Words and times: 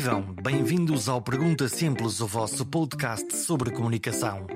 Vivam! 0.00 0.22
Bem-vindos 0.42 1.10
ao 1.10 1.20
Pergunta 1.20 1.68
Simples, 1.68 2.22
o 2.22 2.26
vosso 2.26 2.64
podcast 2.64 3.36
sobre 3.36 3.70
comunicação. 3.70 4.46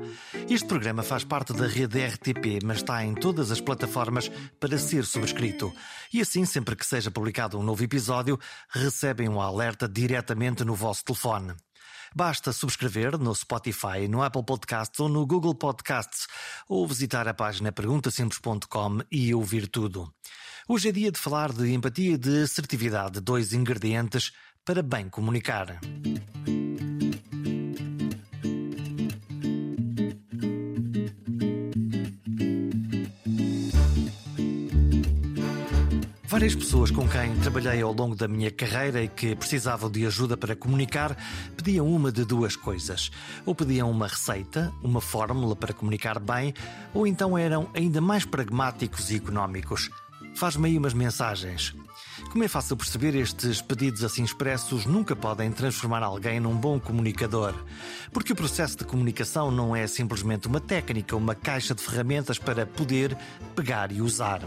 Este 0.48 0.66
programa 0.66 1.02
faz 1.02 1.22
parte 1.22 1.52
da 1.52 1.66
rede 1.66 2.02
RTP, 2.02 2.64
mas 2.64 2.78
está 2.78 3.04
em 3.04 3.14
todas 3.14 3.50
as 3.50 3.60
plataformas 3.60 4.30
para 4.58 4.78
ser 4.78 5.04
subscrito. 5.04 5.70
E 6.10 6.22
assim, 6.22 6.46
sempre 6.46 6.74
que 6.74 6.86
seja 6.86 7.10
publicado 7.10 7.58
um 7.58 7.62
novo 7.62 7.84
episódio, 7.84 8.40
recebem 8.70 9.28
um 9.28 9.38
alerta 9.38 9.86
diretamente 9.86 10.64
no 10.64 10.74
vosso 10.74 11.04
telefone. 11.04 11.52
Basta 12.16 12.50
subscrever 12.50 13.18
no 13.18 13.34
Spotify, 13.34 14.08
no 14.08 14.22
Apple 14.22 14.46
Podcasts 14.46 14.98
ou 14.98 15.10
no 15.10 15.26
Google 15.26 15.54
Podcasts, 15.54 16.26
ou 16.66 16.86
visitar 16.88 17.28
a 17.28 17.34
página 17.34 17.70
perguntasimples.com 17.70 19.00
e 19.12 19.34
ouvir 19.34 19.68
tudo. 19.68 20.10
Hoje 20.66 20.88
é 20.88 20.92
dia 20.92 21.12
de 21.12 21.18
falar 21.18 21.52
de 21.52 21.70
empatia 21.74 22.12
e 22.12 22.16
de 22.16 22.44
assertividade, 22.44 23.20
dois 23.20 23.52
ingredientes 23.52 24.32
para 24.64 24.82
bem 24.82 25.10
comunicar. 25.10 25.78
Várias 36.26 36.54
pessoas 36.54 36.90
com 36.90 37.06
quem 37.06 37.36
trabalhei 37.40 37.82
ao 37.82 37.92
longo 37.92 38.16
da 38.16 38.26
minha 38.26 38.50
carreira 38.50 39.02
e 39.02 39.08
que 39.08 39.36
precisavam 39.36 39.90
de 39.90 40.04
ajuda 40.06 40.36
para 40.36 40.56
comunicar 40.56 41.16
pediam 41.56 41.86
uma 41.86 42.10
de 42.10 42.24
duas 42.24 42.56
coisas. 42.56 43.10
Ou 43.44 43.54
pediam 43.54 43.90
uma 43.90 44.08
receita, 44.08 44.72
uma 44.82 45.00
fórmula 45.00 45.54
para 45.54 45.74
comunicar 45.74 46.18
bem, 46.18 46.54
ou 46.94 47.06
então 47.06 47.36
eram 47.36 47.68
ainda 47.74 48.00
mais 48.00 48.24
pragmáticos 48.24 49.10
e 49.10 49.16
económicos. 49.16 49.90
Faz-me 50.34 50.70
aí 50.70 50.78
umas 50.78 50.94
mensagens. 50.94 51.74
Como 52.34 52.42
é 52.42 52.48
fácil 52.48 52.76
perceber, 52.76 53.14
estes 53.14 53.62
pedidos 53.62 54.02
assim 54.02 54.24
expressos 54.24 54.86
nunca 54.86 55.14
podem 55.14 55.52
transformar 55.52 56.02
alguém 56.02 56.40
num 56.40 56.56
bom 56.56 56.80
comunicador. 56.80 57.54
Porque 58.12 58.32
o 58.32 58.34
processo 58.34 58.76
de 58.76 58.84
comunicação 58.84 59.52
não 59.52 59.76
é 59.76 59.86
simplesmente 59.86 60.48
uma 60.48 60.58
técnica, 60.58 61.14
uma 61.14 61.36
caixa 61.36 61.76
de 61.76 61.80
ferramentas 61.80 62.36
para 62.36 62.66
poder 62.66 63.16
pegar 63.54 63.92
e 63.92 64.02
usar. 64.02 64.40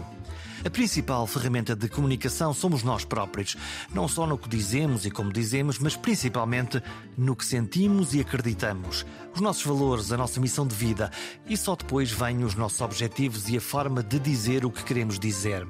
A 0.62 0.68
principal 0.68 1.26
ferramenta 1.26 1.74
de 1.74 1.88
comunicação 1.88 2.52
somos 2.52 2.82
nós 2.82 3.06
próprios, 3.06 3.56
não 3.90 4.06
só 4.06 4.26
no 4.26 4.36
que 4.36 4.50
dizemos 4.50 5.06
e 5.06 5.10
como 5.10 5.32
dizemos, 5.32 5.78
mas 5.78 5.96
principalmente 5.96 6.82
no 7.16 7.34
que 7.34 7.46
sentimos 7.46 8.12
e 8.12 8.20
acreditamos, 8.20 9.06
os 9.34 9.40
nossos 9.40 9.64
valores, 9.64 10.12
a 10.12 10.18
nossa 10.18 10.38
missão 10.38 10.66
de 10.66 10.74
vida, 10.74 11.10
e 11.48 11.56
só 11.56 11.74
depois 11.74 12.10
vêm 12.10 12.44
os 12.44 12.54
nossos 12.54 12.82
objetivos 12.82 13.48
e 13.48 13.56
a 13.56 13.62
forma 13.62 14.02
de 14.02 14.18
dizer 14.18 14.66
o 14.66 14.70
que 14.70 14.84
queremos 14.84 15.18
dizer. 15.18 15.66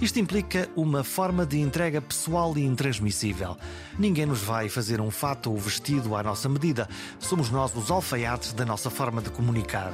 Isto 0.00 0.18
implica 0.18 0.68
uma 0.74 1.04
forma 1.04 1.46
de 1.46 1.60
entrega 1.60 2.00
pessoal 2.00 2.56
e 2.56 2.64
intransmissível. 2.64 3.56
Ninguém 3.98 4.26
nos 4.26 4.42
vai 4.42 4.68
fazer 4.68 5.00
um 5.00 5.10
fato 5.10 5.50
ou 5.50 5.56
vestido 5.56 6.16
à 6.16 6.22
nossa 6.22 6.48
medida. 6.48 6.88
Somos 7.18 7.50
nós 7.50 7.74
os 7.76 7.90
alfaiates 7.90 8.52
da 8.52 8.64
nossa 8.64 8.90
forma 8.90 9.22
de 9.22 9.30
comunicar. 9.30 9.92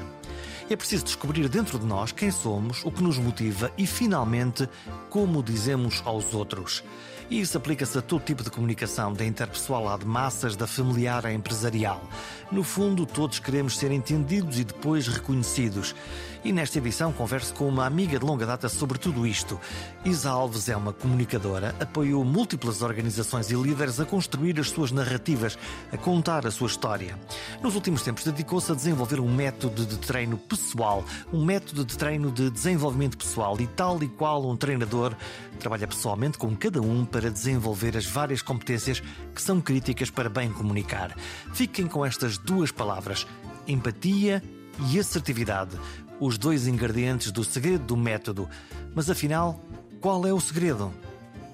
É 0.71 0.77
preciso 0.77 1.05
descobrir 1.05 1.49
dentro 1.49 1.79
de 1.79 1.85
nós 1.85 2.13
quem 2.13 2.31
somos, 2.31 2.85
o 2.85 2.93
que 2.93 3.03
nos 3.03 3.19
motiva 3.19 3.73
e, 3.77 3.87
finalmente, 3.87 4.69
como 5.09 5.43
dizemos 5.43 6.01
aos 6.05 6.33
outros. 6.33 6.85
E 7.29 7.41
isso 7.41 7.57
aplica-se 7.57 7.97
a 7.97 8.03
todo 8.03 8.25
tipo 8.25 8.43
de 8.43 8.51
comunicação, 8.51 9.13
da 9.13 9.25
interpessoal 9.25 9.89
à 9.89 9.97
de 9.97 10.05
massas, 10.05 10.57
da 10.57 10.67
familiar 10.67 11.25
à 11.25 11.33
empresarial. 11.33 12.03
No 12.51 12.65
fundo, 12.65 13.07
todos 13.07 13.39
queremos 13.39 13.79
ser 13.79 13.93
entendidos 13.93 14.59
e 14.59 14.65
depois 14.65 15.07
reconhecidos. 15.07 15.95
E 16.43 16.53
nesta 16.53 16.79
edição 16.79 17.13
converso 17.13 17.53
com 17.53 17.69
uma 17.69 17.85
amiga 17.85 18.19
de 18.19 18.25
longa 18.25 18.47
data 18.47 18.67
sobre 18.67 18.99
tudo 18.99 19.27
isto. 19.27 19.61
Isa 20.07 20.31
Alves 20.31 20.71
é 20.71 20.77
uma 20.77 20.91
comunicadora, 20.91 21.75
apoiou 21.79 22.25
múltiplas 22.25 22.81
organizações 22.81 23.51
e 23.51 23.55
líderes 23.55 24.01
a 24.01 24.07
construir 24.07 24.59
as 24.59 24.71
suas 24.71 24.91
narrativas, 24.91 25.59
a 25.93 25.99
contar 25.99 26.47
a 26.47 26.51
sua 26.51 26.69
história. 26.69 27.19
Nos 27.63 27.75
últimos 27.75 28.03
tempos 28.03 28.25
dedicou-se 28.25 28.73
a 28.73 28.75
desenvolver 28.75 29.21
um 29.21 29.31
método 29.31 29.85
de 29.85 29.99
treino 29.99 30.39
pessoal, 30.39 31.05
um 31.31 31.45
método 31.45 31.85
de 31.85 31.99
treino 31.99 32.33
de 32.33 32.49
desenvolvimento 32.49 33.19
pessoal 33.19 33.61
e 33.61 33.67
tal 33.67 34.03
e 34.03 34.09
qual 34.09 34.49
um 34.49 34.57
treinador 34.57 35.15
trabalha 35.59 35.87
pessoalmente 35.87 36.39
com 36.39 36.57
cada 36.57 36.81
um 36.81 37.05
para 37.05 37.31
desenvolver 37.31 37.99
as 37.99 38.07
várias 38.07 38.41
competências 38.41 39.03
que 39.35 39.43
são 39.43 39.61
críticas 39.61 40.09
para 40.09 40.31
bem 40.31 40.51
comunicar. 40.51 41.15
Fiquem 41.53 41.87
com 41.87 42.03
estas 42.03 42.39
duas 42.39 42.73
palavras: 42.73 43.27
empatia 43.69 44.43
e 44.91 44.99
assertividade 44.99 45.79
os 46.21 46.37
dois 46.37 46.67
ingredientes 46.67 47.33
do 47.33 47.43
segredo 47.43 47.85
do 47.85 47.97
método. 47.97 48.49
Mas 48.95 49.09
afinal, 49.09 49.59
qual 50.01 50.27
é 50.27 50.33
o 50.33 50.39
segredo? 50.39 50.93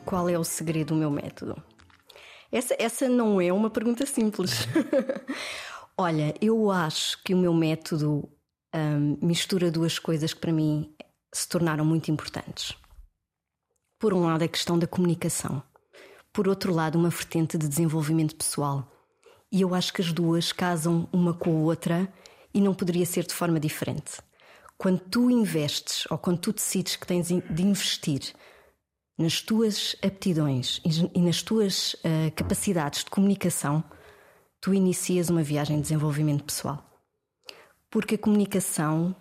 Qual 0.05 0.29
é 0.29 0.37
o 0.37 0.45
segredo 0.45 0.89
do 0.89 0.97
meu 0.97 1.11
método? 1.11 1.63
Essa, 2.51 2.77
essa 2.79 3.09
não 3.09 3.41
é 3.41 3.53
uma 3.53 3.71
pergunta 3.71 4.05
simples. 4.05 4.67
Olha, 5.97 6.35
eu 6.41 6.71
acho 6.71 7.23
que 7.23 7.33
o 7.33 7.39
meu 7.39 7.55
método 7.55 8.29
hum, 8.75 9.19
mistura 9.23 9.71
duas 9.71 9.99
coisas 9.99 10.35
que 10.35 10.41
para 10.41 10.53
mim 10.53 10.93
se 11.33 11.49
tornaram 11.49 11.85
muito 11.85 12.11
importantes. 12.11 12.77
Por 13.99 14.13
um 14.13 14.25
lado, 14.25 14.43
a 14.43 14.49
questão 14.49 14.79
da 14.79 14.87
comunicação. 14.87 15.63
Por 16.33 16.49
outro 16.49 16.73
lado, 16.73 16.99
uma 16.99 17.09
vertente 17.09 17.57
de 17.57 17.67
desenvolvimento 17.67 18.37
pessoal. 18.37 18.93
E 19.51 19.63
eu 19.63 19.75
acho 19.75 19.93
que 19.93 20.03
as 20.03 20.13
duas 20.13 20.53
casam 20.53 21.09
uma 21.13 21.33
com 21.33 21.51
a 21.51 21.63
outra 21.63 22.13
e 22.53 22.61
não 22.61 22.75
poderia 22.75 23.07
ser 23.07 23.27
de 23.27 23.33
forma 23.33 23.59
diferente 23.59 24.21
quando 24.79 25.01
tu 25.01 25.31
investes 25.31 26.07
ou 26.11 26.19
quando 26.19 26.39
tu 26.39 26.53
decides 26.53 26.97
que 26.97 27.07
tens 27.07 27.29
de 27.29 27.63
investir 27.63 28.35
nas 29.19 29.41
tuas 29.41 29.97
aptidões 30.03 30.81
e 31.15 31.21
nas 31.21 31.43
tuas 31.43 31.95
uh, 31.95 32.31
capacidades 32.35 33.03
de 33.03 33.11
comunicação, 33.11 33.83
tu 34.61 34.75
inicias 34.75 35.31
uma 35.31 35.43
viagem 35.43 35.77
de 35.77 35.83
desenvolvimento 35.83 36.45
pessoal. 36.45 36.85
Porque 37.91 38.17
a 38.17 38.19
comunicação 38.19 39.17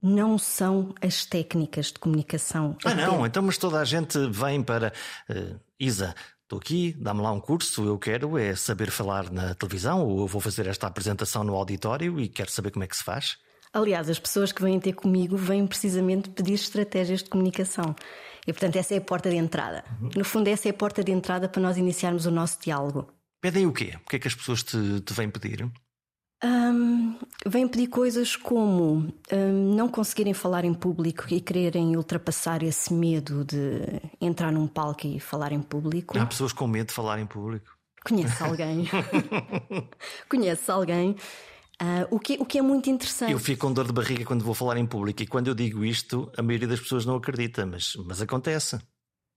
não 0.00 0.38
são 0.38 0.94
as 1.00 1.24
técnicas 1.24 1.86
de 1.86 1.98
comunicação. 1.98 2.76
Ah, 2.84 2.94
não, 2.94 3.26
então, 3.26 3.42
mas 3.42 3.58
toda 3.58 3.80
a 3.80 3.84
gente 3.84 4.18
vem 4.28 4.62
para. 4.62 4.92
Uh, 5.28 5.58
Isa, 5.80 6.14
estou 6.42 6.58
aqui, 6.58 6.92
dá-me 7.00 7.22
lá 7.22 7.32
um 7.32 7.40
curso, 7.40 7.84
eu 7.84 7.98
quero 7.98 8.38
é 8.38 8.54
saber 8.54 8.90
falar 8.90 9.30
na 9.32 9.54
televisão, 9.54 10.06
ou 10.06 10.20
eu 10.20 10.26
vou 10.26 10.40
fazer 10.40 10.66
esta 10.68 10.86
apresentação 10.86 11.42
no 11.42 11.54
auditório 11.54 12.20
e 12.20 12.28
quero 12.28 12.50
saber 12.50 12.70
como 12.70 12.84
é 12.84 12.86
que 12.86 12.96
se 12.96 13.02
faz. 13.02 13.38
Aliás, 13.74 14.08
as 14.08 14.20
pessoas 14.20 14.52
que 14.52 14.62
vêm 14.62 14.78
ter 14.78 14.92
comigo 14.92 15.36
vêm 15.36 15.66
precisamente 15.66 16.30
pedir 16.30 16.54
estratégias 16.54 17.24
de 17.24 17.28
comunicação. 17.28 17.96
E, 18.46 18.52
portanto, 18.52 18.76
essa 18.76 18.94
é 18.94 18.98
a 18.98 19.00
porta 19.00 19.28
de 19.28 19.36
entrada. 19.36 19.84
Uhum. 20.00 20.10
No 20.16 20.24
fundo, 20.24 20.46
essa 20.46 20.68
é 20.68 20.70
a 20.70 20.74
porta 20.74 21.02
de 21.02 21.10
entrada 21.10 21.48
para 21.48 21.60
nós 21.60 21.76
iniciarmos 21.76 22.24
o 22.24 22.30
nosso 22.30 22.60
diálogo. 22.60 23.08
Pedem 23.40 23.66
o 23.66 23.72
quê? 23.72 23.94
O 23.96 24.08
que 24.08 24.16
é 24.16 24.18
que 24.20 24.28
as 24.28 24.34
pessoas 24.34 24.62
te, 24.62 25.00
te 25.00 25.12
vêm 25.12 25.28
pedir? 25.28 25.68
Um, 26.44 27.18
vêm 27.46 27.66
pedir 27.66 27.88
coisas 27.88 28.36
como 28.36 29.12
um, 29.32 29.74
não 29.74 29.88
conseguirem 29.88 30.34
falar 30.34 30.64
em 30.64 30.74
público 30.74 31.24
e 31.30 31.40
quererem 31.40 31.96
ultrapassar 31.96 32.62
esse 32.62 32.92
medo 32.92 33.44
de 33.44 34.00
entrar 34.20 34.52
num 34.52 34.68
palco 34.68 35.06
e 35.06 35.18
falar 35.18 35.50
em 35.50 35.60
público. 35.60 36.16
Há 36.16 36.26
pessoas 36.26 36.52
com 36.52 36.68
medo 36.68 36.88
de 36.88 36.94
falar 36.94 37.18
em 37.18 37.26
público. 37.26 37.74
Conhece 38.04 38.42
alguém? 38.42 38.86
Conhece 40.28 40.70
alguém 40.70 41.16
Uh, 41.82 42.06
o, 42.14 42.20
que, 42.20 42.34
o 42.34 42.44
que 42.44 42.58
é 42.58 42.62
muito 42.62 42.88
interessante. 42.88 43.32
Eu 43.32 43.38
fico 43.38 43.66
com 43.66 43.72
dor 43.72 43.86
de 43.86 43.92
barriga 43.92 44.24
quando 44.24 44.44
vou 44.44 44.54
falar 44.54 44.76
em 44.76 44.86
público 44.86 45.22
e 45.22 45.26
quando 45.26 45.48
eu 45.48 45.54
digo 45.54 45.84
isto, 45.84 46.30
a 46.36 46.42
maioria 46.42 46.68
das 46.68 46.80
pessoas 46.80 47.04
não 47.04 47.16
acredita, 47.16 47.66
mas, 47.66 47.94
mas 48.06 48.22
acontece. 48.22 48.78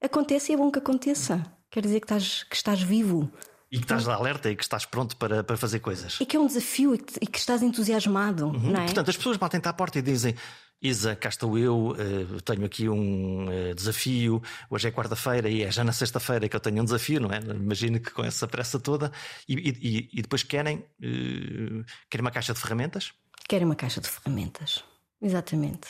Acontece 0.02 0.52
e 0.52 0.56
é 0.56 0.58
bom 0.58 0.72
que 0.72 0.80
aconteça. 0.80 1.44
Quer 1.72 1.82
dizer 1.82 2.00
que 2.00 2.06
estás, 2.06 2.44
que 2.44 2.56
estás 2.56 2.82
vivo. 2.82 3.32
E 3.72 3.78
que 3.78 3.84
estás 3.84 4.08
alerta 4.08 4.50
e 4.50 4.56
que 4.56 4.64
estás 4.64 4.86
pronto 4.86 5.18
para, 5.18 5.44
para 5.44 5.58
fazer 5.58 5.80
coisas. 5.80 6.18
E 6.22 6.26
que 6.26 6.38
é 6.38 6.40
um 6.40 6.48
desafio 6.48 6.96
e 6.96 6.98
que, 6.98 7.14
e 7.22 7.28
que 7.28 7.38
estás 7.38 7.62
entusiasmado, 7.62 8.48
uhum. 8.48 8.72
não 8.72 8.82
é? 8.82 8.86
Portanto, 8.86 9.10
as 9.10 9.18
pessoas 9.18 9.36
batem 9.36 9.60
à 9.64 9.74
porta 9.74 10.00
e 10.00 10.02
dizem: 10.02 10.36
Isa, 10.82 11.16
cá 11.16 11.30
estou 11.30 11.58
eu, 11.58 11.90
uh, 11.90 12.42
tenho 12.44 12.66
aqui 12.66 12.88
um 12.88 13.48
uh, 13.48 13.74
desafio. 13.74 14.42
Hoje 14.70 14.88
é 14.88 14.92
quarta-feira 14.92 15.50
e 15.50 15.64
é 15.64 15.72
já 15.72 15.84
na 15.84 15.92
sexta-feira 15.92 16.48
que 16.48 16.56
eu 16.56 16.60
tenho 16.60 16.82
um 16.82 16.86
desafio, 16.86 17.20
não 17.20 17.32
é? 17.32 17.40
Imagino 17.40 18.00
que 18.00 18.12
com 18.12 18.24
essa 18.24 18.48
pressa 18.48 18.80
toda. 18.80 19.12
E, 19.50 19.56
e, 19.56 20.10
e 20.14 20.22
depois 20.22 20.44
querem, 20.44 20.78
uh, 20.78 21.84
querem 22.10 22.22
uma 22.22 22.32
caixa 22.32 22.54
de 22.54 22.60
ferramentas? 22.60 23.12
Querem 23.50 23.66
uma 23.66 23.76
caixa 23.76 24.00
de 24.00 24.08
ferramentas, 24.08 24.84
exatamente. 25.22 25.88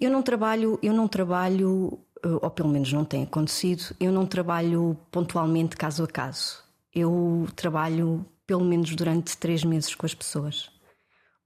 Eu 0.00 0.10
não 0.10 0.22
trabalho, 0.22 0.78
eu 0.82 0.92
não 0.92 1.08
trabalho, 1.08 1.98
ou 2.22 2.50
pelo 2.50 2.68
menos 2.68 2.92
não 2.92 3.04
tem 3.04 3.24
acontecido, 3.24 3.96
eu 3.98 4.12
não 4.12 4.26
trabalho 4.26 4.96
pontualmente 5.10 5.76
caso 5.76 6.04
a 6.04 6.06
caso. 6.06 6.69
Eu 6.94 7.46
trabalho 7.54 8.26
pelo 8.46 8.64
menos 8.64 8.94
durante 8.94 9.36
três 9.36 9.64
meses 9.64 9.94
com 9.94 10.06
as 10.06 10.14
pessoas 10.14 10.70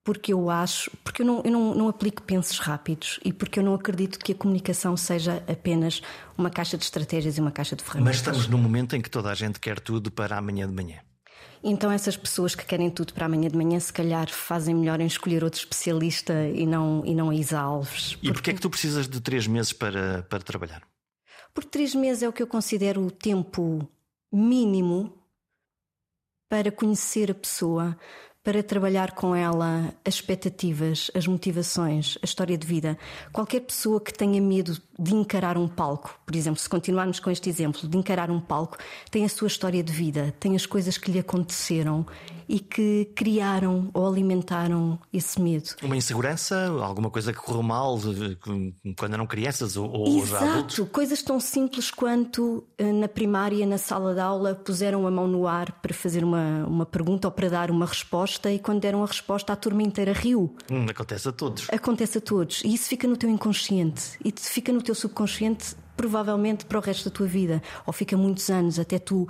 porque 0.04 0.34
eu 0.34 0.50
acho, 0.50 0.90
porque 1.02 1.22
eu, 1.22 1.26
não, 1.26 1.42
eu 1.42 1.50
não, 1.50 1.74
não 1.74 1.88
aplico 1.88 2.22
pensos 2.22 2.58
rápidos 2.58 3.18
e 3.24 3.32
porque 3.32 3.58
eu 3.58 3.64
não 3.64 3.74
acredito 3.74 4.18
que 4.18 4.32
a 4.32 4.34
comunicação 4.34 4.94
seja 4.98 5.42
apenas 5.48 6.02
uma 6.36 6.50
caixa 6.50 6.76
de 6.76 6.84
estratégias 6.84 7.38
e 7.38 7.40
uma 7.40 7.50
caixa 7.50 7.74
de 7.74 7.82
ferramentas. 7.82 8.08
Mas 8.08 8.16
estamos 8.16 8.46
num 8.46 8.58
momento 8.58 8.94
em 8.94 9.00
que 9.00 9.08
toda 9.08 9.30
a 9.30 9.34
gente 9.34 9.58
quer 9.58 9.80
tudo 9.80 10.12
para 10.12 10.36
amanhã 10.36 10.68
de 10.68 10.74
manhã. 10.74 10.98
Então 11.62 11.90
essas 11.90 12.18
pessoas 12.18 12.54
que 12.54 12.66
querem 12.66 12.90
tudo 12.90 13.14
para 13.14 13.24
amanhã 13.24 13.48
de 13.48 13.56
manhã, 13.56 13.80
se 13.80 13.90
calhar 13.90 14.30
fazem 14.30 14.74
melhor 14.74 15.00
em 15.00 15.06
escolher 15.06 15.42
outro 15.42 15.58
especialista 15.58 16.34
e 16.48 16.66
não, 16.66 17.02
e 17.06 17.14
não 17.14 17.30
a 17.30 17.34
Isa 17.34 17.58
Alves. 17.58 18.12
Porque... 18.12 18.28
E 18.28 18.32
porquê 18.32 18.50
é 18.50 18.54
que 18.54 18.60
tu 18.60 18.68
precisas 18.68 19.08
de 19.08 19.18
três 19.22 19.46
meses 19.46 19.72
para, 19.72 20.22
para 20.24 20.40
trabalhar? 20.40 20.82
Porque 21.54 21.70
três 21.70 21.94
meses 21.94 22.22
é 22.22 22.28
o 22.28 22.32
que 22.32 22.42
eu 22.42 22.46
considero 22.46 23.00
o 23.00 23.10
tempo 23.10 23.88
mínimo 24.30 25.23
para 26.48 26.70
conhecer 26.70 27.30
a 27.30 27.34
pessoa, 27.34 27.96
para 28.44 28.62
trabalhar 28.62 29.12
com 29.12 29.34
ela 29.34 29.94
as 30.04 30.14
expectativas, 30.16 31.10
as 31.14 31.26
motivações, 31.26 32.18
a 32.22 32.26
história 32.26 32.58
de 32.58 32.66
vida. 32.66 32.98
Qualquer 33.32 33.60
pessoa 33.60 33.98
que 33.98 34.12
tenha 34.12 34.40
medo 34.40 34.76
de 34.98 35.14
encarar 35.14 35.56
um 35.56 35.66
palco, 35.66 36.20
por 36.26 36.36
exemplo, 36.36 36.60
se 36.60 36.68
continuarmos 36.68 37.18
com 37.18 37.30
este 37.30 37.48
exemplo, 37.48 37.88
de 37.88 37.96
encarar 37.96 38.30
um 38.30 38.38
palco, 38.38 38.76
tem 39.10 39.24
a 39.24 39.28
sua 39.30 39.48
história 39.48 39.82
de 39.82 39.92
vida, 39.92 40.34
tem 40.38 40.54
as 40.54 40.66
coisas 40.66 40.98
que 40.98 41.10
lhe 41.10 41.18
aconteceram 41.18 42.06
e 42.48 42.60
que 42.60 43.10
criaram 43.14 43.90
ou 43.92 44.06
alimentaram 44.06 44.98
esse 45.12 45.40
medo. 45.40 45.70
Uma 45.82 45.96
insegurança, 45.96 46.66
alguma 46.82 47.10
coisa 47.10 47.32
que 47.32 47.38
correu 47.38 47.62
mal 47.62 47.98
quando 48.96 49.14
eram 49.14 49.26
crianças 49.26 49.76
ou, 49.76 49.90
ou 49.90 50.18
Exato. 50.18 50.44
já 50.44 50.52
adultos? 50.52 50.88
coisas 50.90 51.22
tão 51.22 51.40
simples 51.40 51.90
quanto 51.90 52.64
eh, 52.78 52.92
na 52.92 53.08
primária, 53.08 53.66
na 53.66 53.78
sala 53.78 54.14
de 54.14 54.20
aula, 54.20 54.54
puseram 54.54 55.06
a 55.06 55.10
mão 55.10 55.26
no 55.26 55.46
ar 55.46 55.72
para 55.80 55.94
fazer 55.94 56.24
uma, 56.24 56.64
uma 56.66 56.86
pergunta 56.86 57.28
ou 57.28 57.32
para 57.32 57.48
dar 57.48 57.70
uma 57.70 57.86
resposta 57.86 58.50
e 58.50 58.58
quando 58.58 58.80
deram 58.80 59.02
a 59.02 59.06
resposta 59.06 59.52
a 59.52 59.56
turma 59.56 59.82
inteira 59.82 60.12
riu. 60.12 60.54
Hum, 60.70 60.86
acontece 60.88 61.28
a 61.28 61.32
todos. 61.32 61.68
Acontece 61.70 62.18
a 62.18 62.20
todos 62.20 62.62
e 62.64 62.74
isso 62.74 62.88
fica 62.88 63.06
no 63.06 63.16
teu 63.16 63.28
inconsciente 63.30 64.18
e 64.24 64.32
fica 64.36 64.72
no 64.72 64.82
teu 64.82 64.94
subconsciente 64.94 65.76
provavelmente 65.96 66.64
para 66.64 66.78
o 66.78 66.80
resto 66.80 67.08
da 67.08 67.14
tua 67.14 67.26
vida 67.26 67.62
ou 67.86 67.92
fica 67.92 68.16
muitos 68.16 68.50
anos 68.50 68.78
até 68.78 68.98
tu 68.98 69.28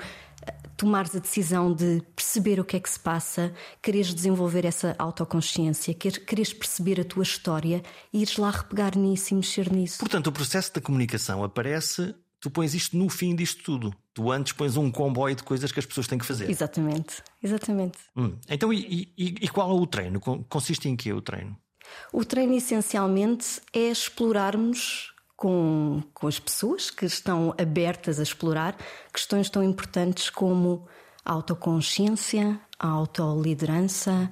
tomares 0.84 1.16
a 1.16 1.18
decisão 1.18 1.72
de 1.72 2.02
perceber 2.14 2.60
o 2.60 2.64
que 2.64 2.76
é 2.76 2.80
que 2.80 2.90
se 2.90 3.00
passa, 3.00 3.54
quereres 3.80 4.12
desenvolver 4.12 4.66
essa 4.66 4.94
autoconsciência, 4.98 5.94
quereres 5.94 6.52
perceber 6.52 7.00
a 7.00 7.04
tua 7.04 7.22
história 7.22 7.82
e 8.12 8.20
ires 8.20 8.36
lá 8.36 8.50
repegar 8.50 8.96
nisso 8.98 9.32
e 9.32 9.36
mexer 9.36 9.72
nisso. 9.72 9.98
Portanto, 9.98 10.26
o 10.26 10.32
processo 10.32 10.74
da 10.74 10.82
comunicação 10.82 11.42
aparece, 11.42 12.14
tu 12.38 12.50
pões 12.50 12.74
isto 12.74 12.98
no 12.98 13.08
fim 13.08 13.34
disto 13.34 13.62
tudo. 13.62 13.94
Tu 14.12 14.30
antes 14.30 14.52
pões 14.52 14.76
um 14.76 14.90
comboio 14.90 15.34
de 15.34 15.42
coisas 15.42 15.72
que 15.72 15.80
as 15.80 15.86
pessoas 15.86 16.06
têm 16.06 16.18
que 16.18 16.26
fazer. 16.26 16.50
Exatamente, 16.50 17.22
exatamente. 17.42 17.98
Hum. 18.14 18.36
Então, 18.48 18.70
e, 18.70 19.10
e, 19.16 19.34
e 19.40 19.48
qual 19.48 19.70
é 19.70 19.80
o 19.80 19.86
treino? 19.86 20.20
Consiste 20.20 20.86
em 20.88 20.94
que 20.94 21.10
o 21.12 21.22
treino? 21.22 21.56
O 22.12 22.24
treino 22.24 22.54
essencialmente 22.54 23.60
é 23.72 23.90
explorarmos 23.90 25.13
com, 25.36 26.02
com 26.12 26.26
as 26.26 26.38
pessoas 26.38 26.90
que 26.90 27.04
estão 27.04 27.54
abertas 27.58 28.18
a 28.18 28.22
explorar 28.22 28.76
questões 29.12 29.50
tão 29.50 29.62
importantes 29.62 30.30
como 30.30 30.86
a 31.24 31.32
autoconsciência, 31.32 32.60
a 32.78 32.88
autoliderança, 32.88 34.30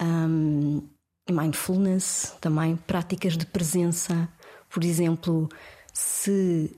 um, 0.00 0.88
mindfulness, 1.30 2.36
também 2.40 2.76
práticas 2.76 3.36
de 3.36 3.46
presença. 3.46 4.28
Por 4.68 4.84
exemplo, 4.84 5.48
se 5.92 6.76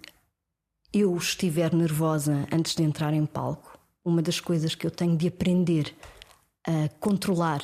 eu 0.92 1.16
estiver 1.16 1.72
nervosa 1.74 2.46
antes 2.52 2.74
de 2.74 2.82
entrar 2.82 3.12
em 3.12 3.26
palco, 3.26 3.78
uma 4.04 4.22
das 4.22 4.40
coisas 4.40 4.74
que 4.74 4.86
eu 4.86 4.90
tenho 4.90 5.16
de 5.16 5.28
aprender 5.28 5.94
a 6.66 6.88
controlar 6.98 7.62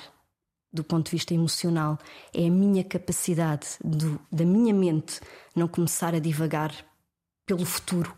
do 0.76 0.84
ponto 0.84 1.06
de 1.06 1.12
vista 1.12 1.34
emocional 1.34 1.98
é 2.32 2.46
a 2.46 2.50
minha 2.50 2.84
capacidade 2.84 3.66
do, 3.82 4.20
da 4.30 4.44
minha 4.44 4.72
mente 4.72 5.20
não 5.54 5.66
começar 5.66 6.14
a 6.14 6.18
divagar 6.18 6.72
pelo 7.46 7.64
futuro, 7.64 8.14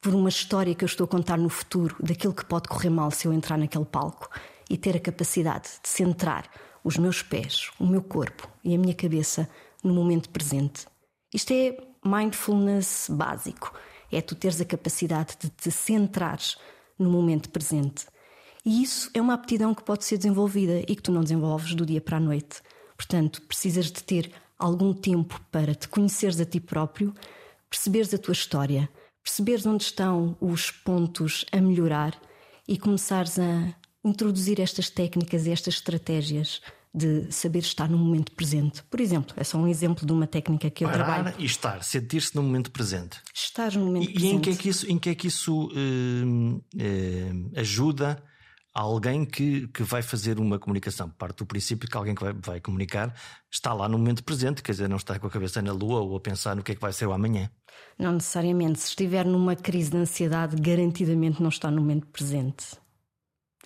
por 0.00 0.14
uma 0.14 0.28
história 0.28 0.74
que 0.74 0.82
eu 0.82 0.86
estou 0.86 1.04
a 1.04 1.08
contar 1.08 1.38
no 1.38 1.48
futuro, 1.48 1.94
daquilo 2.00 2.34
que 2.34 2.44
pode 2.44 2.68
correr 2.68 2.90
mal 2.90 3.10
se 3.10 3.26
eu 3.26 3.32
entrar 3.32 3.56
naquele 3.56 3.84
palco 3.84 4.28
e 4.68 4.76
ter 4.76 4.96
a 4.96 5.00
capacidade 5.00 5.68
de 5.82 5.88
centrar 5.88 6.50
os 6.82 6.96
meus 6.96 7.22
pés, 7.22 7.70
o 7.78 7.86
meu 7.86 8.02
corpo 8.02 8.48
e 8.64 8.74
a 8.74 8.78
minha 8.78 8.94
cabeça 8.94 9.48
no 9.84 9.94
momento 9.94 10.28
presente. 10.30 10.86
Isto 11.32 11.52
é 11.52 11.76
mindfulness 12.04 13.08
básico. 13.10 13.72
É 14.10 14.20
tu 14.20 14.34
teres 14.34 14.60
a 14.60 14.64
capacidade 14.64 15.36
de 15.40 15.48
te 15.48 15.70
centrares 15.70 16.56
no 16.98 17.08
momento 17.08 17.48
presente. 17.48 18.06
E 18.64 18.82
isso 18.82 19.10
é 19.12 19.20
uma 19.20 19.34
aptidão 19.34 19.74
que 19.74 19.82
pode 19.82 20.04
ser 20.04 20.16
desenvolvida 20.16 20.80
e 20.80 20.94
que 20.94 21.02
tu 21.02 21.10
não 21.10 21.22
desenvolves 21.22 21.74
do 21.74 21.84
dia 21.84 22.00
para 22.00 22.18
a 22.18 22.20
noite. 22.20 22.60
Portanto, 22.96 23.42
precisas 23.42 23.86
de 23.86 24.02
ter 24.02 24.30
algum 24.58 24.94
tempo 24.94 25.40
para 25.50 25.74
te 25.74 25.88
conheceres 25.88 26.40
a 26.40 26.44
ti 26.44 26.60
próprio, 26.60 27.12
perceberes 27.68 28.14
a 28.14 28.18
tua 28.18 28.32
história, 28.32 28.88
perceberes 29.22 29.66
onde 29.66 29.82
estão 29.82 30.36
os 30.40 30.70
pontos 30.70 31.44
a 31.50 31.60
melhorar 31.60 32.16
e 32.68 32.78
começares 32.78 33.38
a 33.38 33.74
introduzir 34.04 34.60
estas 34.60 34.88
técnicas 34.88 35.46
e 35.46 35.50
estas 35.50 35.74
estratégias 35.74 36.60
de 36.94 37.32
saber 37.32 37.60
estar 37.60 37.88
no 37.88 37.96
momento 37.96 38.32
presente. 38.32 38.82
Por 38.84 39.00
exemplo, 39.00 39.34
é 39.36 39.44
só 39.44 39.56
um 39.56 39.66
exemplo 39.66 40.06
de 40.06 40.12
uma 40.12 40.26
técnica 40.26 40.70
que 40.70 40.84
eu 40.84 40.88
Parar 40.88 41.04
trabalho. 41.04 41.34
e 41.38 41.44
estar, 41.44 41.82
sentir-se 41.82 42.36
no 42.36 42.42
momento 42.42 42.70
presente. 42.70 43.18
Estar 43.34 43.72
no 43.72 43.86
momento 43.86 44.10
e, 44.10 44.12
presente. 44.12 44.32
E 44.32 44.36
em 44.36 44.40
que 44.40 44.50
é 44.50 44.54
que 44.54 44.68
isso, 44.68 44.90
em 44.90 44.98
que 44.98 45.10
é 45.10 45.14
que 45.14 45.26
isso 45.26 45.68
uh, 45.68 46.56
uh, 46.56 47.50
ajuda 47.56 48.22
alguém 48.74 49.24
que, 49.24 49.68
que 49.68 49.82
vai 49.82 50.02
fazer 50.02 50.38
uma 50.38 50.58
comunicação. 50.58 51.08
Parte 51.10 51.38
do 51.38 51.46
princípio 51.46 51.88
que 51.88 51.96
alguém 51.96 52.14
que 52.14 52.22
vai, 52.22 52.32
vai, 52.32 52.60
comunicar 52.60 53.14
está 53.50 53.72
lá 53.72 53.88
no 53.88 53.98
momento 53.98 54.24
presente, 54.24 54.62
quer 54.62 54.72
dizer, 54.72 54.88
não 54.88 54.96
está 54.96 55.18
com 55.18 55.26
a 55.26 55.30
cabeça 55.30 55.60
na 55.60 55.72
lua 55.72 56.00
ou 56.00 56.16
a 56.16 56.20
pensar 56.20 56.56
no 56.56 56.62
que 56.62 56.72
é 56.72 56.74
que 56.74 56.80
vai 56.80 56.92
ser 56.92 57.06
o 57.06 57.12
amanhã. 57.12 57.50
Não 57.98 58.12
necessariamente. 58.12 58.80
Se 58.80 58.88
estiver 58.88 59.24
numa 59.24 59.54
crise 59.54 59.90
de 59.90 59.98
ansiedade, 59.98 60.56
garantidamente 60.56 61.42
não 61.42 61.50
está 61.50 61.70
no 61.70 61.80
momento 61.80 62.06
presente. 62.06 62.76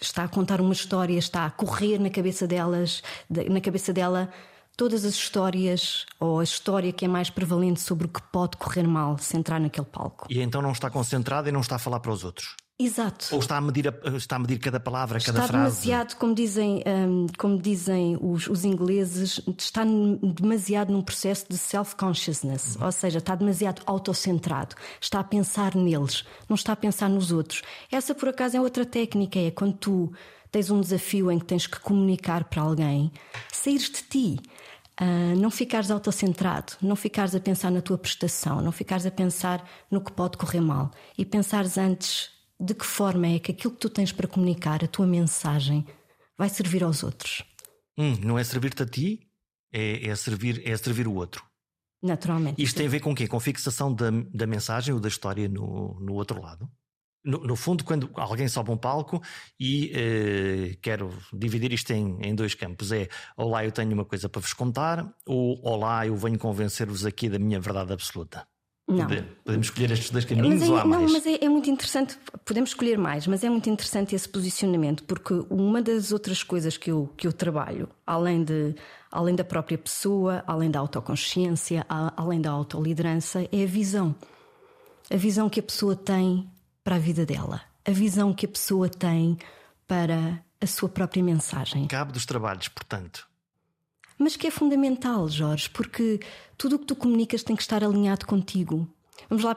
Está 0.00 0.24
a 0.24 0.28
contar 0.28 0.60
uma 0.60 0.74
história, 0.74 1.16
está 1.18 1.46
a 1.46 1.50
correr 1.50 1.98
na 1.98 2.10
cabeça 2.10 2.46
delas, 2.46 3.02
na 3.30 3.60
cabeça 3.60 3.92
dela 3.92 4.30
todas 4.76 5.06
as 5.06 5.14
histórias 5.14 6.04
ou 6.20 6.38
a 6.38 6.44
história 6.44 6.92
que 6.92 7.06
é 7.06 7.08
mais 7.08 7.30
prevalente 7.30 7.80
sobre 7.80 8.06
o 8.06 8.10
que 8.10 8.20
pode 8.30 8.58
correr 8.58 8.86
mal 8.86 9.16
se 9.16 9.36
entrar 9.36 9.58
naquele 9.58 9.86
palco. 9.86 10.26
E 10.28 10.40
então 10.40 10.60
não 10.60 10.72
está 10.72 10.90
concentrada 10.90 11.48
e 11.48 11.52
não 11.52 11.60
está 11.60 11.76
a 11.76 11.78
falar 11.78 12.00
para 12.00 12.12
os 12.12 12.24
outros. 12.24 12.54
Exato. 12.78 13.28
Ou 13.32 13.38
está 13.38 13.56
a 13.56 13.60
medir, 13.60 13.88
a, 13.88 14.16
está 14.16 14.36
a 14.36 14.38
medir 14.38 14.58
cada 14.58 14.78
palavra, 14.78 15.16
está 15.16 15.32
cada 15.32 15.46
frase. 15.46 15.56
Está 15.56 15.68
demasiado, 15.68 16.16
como 16.16 16.34
dizem, 16.34 16.82
um, 16.86 17.26
como 17.38 17.58
dizem 17.58 18.18
os, 18.20 18.46
os, 18.48 18.66
ingleses, 18.66 19.40
está 19.56 19.82
demasiado 19.82 20.92
num 20.92 21.00
processo 21.00 21.46
de 21.48 21.56
self-consciousness, 21.56 22.76
uhum. 22.76 22.84
ou 22.84 22.92
seja, 22.92 23.16
está 23.16 23.34
demasiado 23.34 23.80
autocentrado, 23.86 24.76
está 25.00 25.20
a 25.20 25.24
pensar 25.24 25.74
neles, 25.74 26.24
não 26.46 26.54
está 26.54 26.74
a 26.74 26.76
pensar 26.76 27.08
nos 27.08 27.32
outros. 27.32 27.62
Essa, 27.90 28.14
por 28.14 28.28
acaso, 28.28 28.58
é 28.58 28.60
outra 28.60 28.84
técnica, 28.84 29.38
é 29.38 29.50
quando 29.50 29.72
tu 29.72 30.12
tens 30.52 30.68
um 30.68 30.78
desafio 30.78 31.32
em 31.32 31.38
que 31.38 31.46
tens 31.46 31.66
que 31.66 31.80
comunicar 31.80 32.44
para 32.44 32.60
alguém, 32.60 33.10
saíres 33.50 33.90
de 33.90 34.02
ti. 34.02 34.40
Uh, 34.98 35.36
não 35.38 35.50
ficares 35.50 35.90
autocentrado, 35.90 36.72
não 36.80 36.96
ficares 36.96 37.34
a 37.34 37.40
pensar 37.40 37.70
na 37.70 37.82
tua 37.82 37.98
prestação, 37.98 38.62
não 38.62 38.72
ficares 38.72 39.04
a 39.04 39.10
pensar 39.10 39.62
no 39.90 40.00
que 40.00 40.10
pode 40.10 40.38
correr 40.38 40.62
mal 40.62 40.90
e 41.18 41.24
pensares 41.26 41.76
antes 41.76 42.35
de 42.58 42.74
que 42.74 42.86
forma 42.86 43.26
é 43.26 43.38
que 43.38 43.52
aquilo 43.52 43.74
que 43.74 43.80
tu 43.80 43.90
tens 43.90 44.12
para 44.12 44.26
comunicar, 44.26 44.82
a 44.82 44.88
tua 44.88 45.06
mensagem, 45.06 45.86
vai 46.36 46.48
servir 46.48 46.82
aos 46.82 47.02
outros. 47.02 47.42
Hum, 47.98 48.16
não 48.22 48.38
é 48.38 48.44
servir-te 48.44 48.82
a 48.82 48.86
ti, 48.86 49.28
é, 49.72 50.08
é, 50.08 50.16
servir, 50.16 50.62
é 50.64 50.76
servir 50.76 51.06
o 51.06 51.14
outro. 51.14 51.44
Naturalmente. 52.02 52.62
Isto 52.62 52.76
tem 52.76 52.86
a 52.86 52.90
ver 52.90 53.00
com 53.00 53.12
o 53.12 53.14
quê? 53.14 53.26
Com 53.26 53.36
a 53.36 53.40
fixação 53.40 53.92
da, 53.92 54.10
da 54.32 54.46
mensagem 54.46 54.94
ou 54.94 55.00
da 55.00 55.08
história 55.08 55.48
no, 55.48 55.98
no 56.00 56.14
outro 56.14 56.40
lado? 56.40 56.70
No, 57.24 57.40
no, 57.40 57.56
fundo, 57.56 57.82
quando 57.82 58.08
alguém 58.14 58.46
sobe 58.46 58.70
um 58.70 58.76
palco 58.76 59.20
e 59.58 59.90
eh, 59.92 60.78
quero 60.80 61.10
dividir 61.32 61.72
isto 61.72 61.90
em, 61.90 62.18
em, 62.22 62.34
dois 62.34 62.54
campos: 62.54 62.92
é 62.92 63.08
olá, 63.36 63.64
eu 63.64 63.72
tenho 63.72 63.92
uma 63.92 64.04
coisa 64.04 64.28
para 64.28 64.40
vos 64.40 64.52
contar, 64.52 65.12
ou 65.26 65.60
olá, 65.66 66.06
eu 66.06 66.14
venho 66.16 66.38
convencer-vos 66.38 67.04
aqui 67.04 67.28
da 67.28 67.38
minha 67.38 67.58
verdade 67.58 67.92
absoluta. 67.92 68.46
Não. 68.88 69.08
Podemos 69.44 69.66
escolher 69.66 69.90
estes 69.90 70.10
dois 70.10 70.24
caminhos 70.24 70.60
mas 70.60 70.68
é, 70.68 70.70
ou 70.70 70.78
há 70.78 70.84
mais? 70.84 71.02
Não, 71.02 71.12
mas 71.12 71.26
é, 71.26 71.44
é, 71.44 71.48
muito 71.48 71.68
interessante, 71.68 72.16
podemos 72.44 72.70
escolher 72.70 72.96
mais, 72.96 73.26
mas 73.26 73.42
é 73.42 73.50
muito 73.50 73.68
interessante 73.68 74.14
esse 74.14 74.28
posicionamento, 74.28 75.02
porque 75.04 75.44
uma 75.50 75.82
das 75.82 76.12
outras 76.12 76.44
coisas 76.44 76.76
que 76.76 76.92
eu, 76.92 77.12
que 77.16 77.26
eu 77.26 77.32
trabalho, 77.32 77.88
além, 78.06 78.44
de, 78.44 78.76
além 79.10 79.34
da 79.34 79.42
própria 79.42 79.76
pessoa, 79.76 80.44
além 80.46 80.70
da 80.70 80.78
autoconsciência, 80.78 81.84
além 81.88 82.40
da 82.40 82.50
autoliderança, 82.50 83.48
é 83.50 83.64
a 83.64 83.66
visão. 83.66 84.14
A 85.10 85.16
visão 85.16 85.48
que 85.48 85.58
a 85.58 85.62
pessoa 85.64 85.96
tem 85.96 86.48
para 86.84 86.94
a 86.94 86.98
vida 86.98 87.26
dela, 87.26 87.62
a 87.84 87.90
visão 87.90 88.32
que 88.32 88.46
a 88.46 88.48
pessoa 88.48 88.88
tem 88.88 89.36
para 89.88 90.40
a 90.60 90.66
sua 90.66 90.88
própria 90.88 91.24
mensagem. 91.24 91.88
Cabo 91.88 92.12
dos 92.12 92.24
trabalhos, 92.24 92.68
portanto 92.68 93.26
mas 94.18 94.36
que 94.36 94.46
é 94.46 94.50
fundamental, 94.50 95.28
Jorge, 95.28 95.68
porque 95.70 96.20
tudo 96.56 96.76
o 96.76 96.78
que 96.78 96.86
tu 96.86 96.96
comunicas 96.96 97.42
tem 97.42 97.56
que 97.56 97.62
estar 97.62 97.84
alinhado 97.84 98.26
contigo. 98.26 98.88
Vamos 99.28 99.44
lá, 99.44 99.56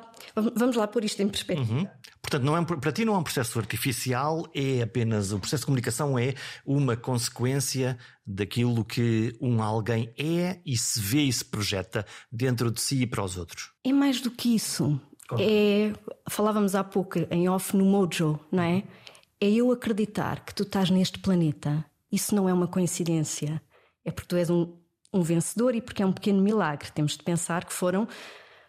vamos 0.55 0.75
lá 0.75 0.87
pôr 0.87 1.03
isto 1.03 1.21
em 1.21 1.27
perspectiva. 1.27 1.73
Uhum. 1.73 1.87
Portanto, 2.21 2.43
não 2.43 2.57
é, 2.57 2.63
para 2.63 2.91
ti 2.91 3.05
não 3.05 3.15
é 3.15 3.17
um 3.17 3.23
processo 3.23 3.57
artificial, 3.59 4.45
é 4.53 4.81
apenas 4.81 5.31
o 5.31 5.39
processo 5.39 5.61
de 5.61 5.65
comunicação 5.65 6.17
é 6.17 6.33
uma 6.65 6.95
consequência 6.95 7.97
daquilo 8.25 8.85
que 8.85 9.35
um 9.41 9.61
alguém 9.61 10.13
é 10.17 10.59
e 10.65 10.77
se 10.77 10.99
vê 10.99 11.21
e 11.21 11.33
se 11.33 11.43
projeta 11.43 12.05
dentro 12.31 12.71
de 12.71 12.81
si 12.81 13.01
e 13.01 13.07
para 13.07 13.23
os 13.23 13.37
outros. 13.37 13.71
É 13.83 13.91
mais 13.91 14.21
do 14.21 14.31
que 14.31 14.55
isso. 14.55 14.99
É, 15.39 15.93
falávamos 16.29 16.75
há 16.75 16.83
pouco 16.83 17.19
em 17.29 17.47
off 17.49 17.75
no 17.75 17.85
Mojo, 17.85 18.39
não 18.51 18.63
é? 18.63 18.83
É 19.39 19.49
eu 19.49 19.71
acreditar 19.71 20.43
que 20.43 20.53
tu 20.53 20.63
estás 20.63 20.89
neste 20.89 21.19
planeta. 21.19 21.85
Isso 22.11 22.35
não 22.35 22.49
é 22.49 22.53
uma 22.53 22.67
coincidência 22.67 23.61
é 24.09 24.11
porque 24.11 24.27
tu 24.27 24.35
és 24.35 24.49
um, 24.49 24.73
um 25.13 25.21
vencedor 25.21 25.75
e 25.75 25.81
porque 25.81 26.03
é 26.03 26.05
um 26.05 26.11
pequeno 26.11 26.41
milagre. 26.41 26.91
Temos 26.91 27.13
de 27.15 27.23
pensar 27.23 27.63
que 27.63 27.73
foram 27.73 28.07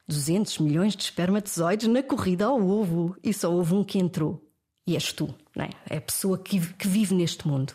200 0.06 0.58
milhões 0.58 0.94
de 0.94 1.02
espermatozoides 1.02 1.88
na 1.88 2.02
corrida 2.02 2.44
ao 2.44 2.60
ovo 2.60 3.16
e 3.24 3.32
só 3.32 3.50
houve 3.50 3.74
um 3.74 3.82
que 3.82 3.98
entrou. 3.98 4.46
E 4.86 4.94
és 4.94 5.12
tu, 5.12 5.34
não 5.56 5.64
é? 5.64 5.70
É 5.88 5.96
a 5.96 6.00
pessoa 6.00 6.38
que, 6.38 6.60
que 6.74 6.86
vive 6.86 7.14
neste 7.14 7.48
mundo. 7.48 7.72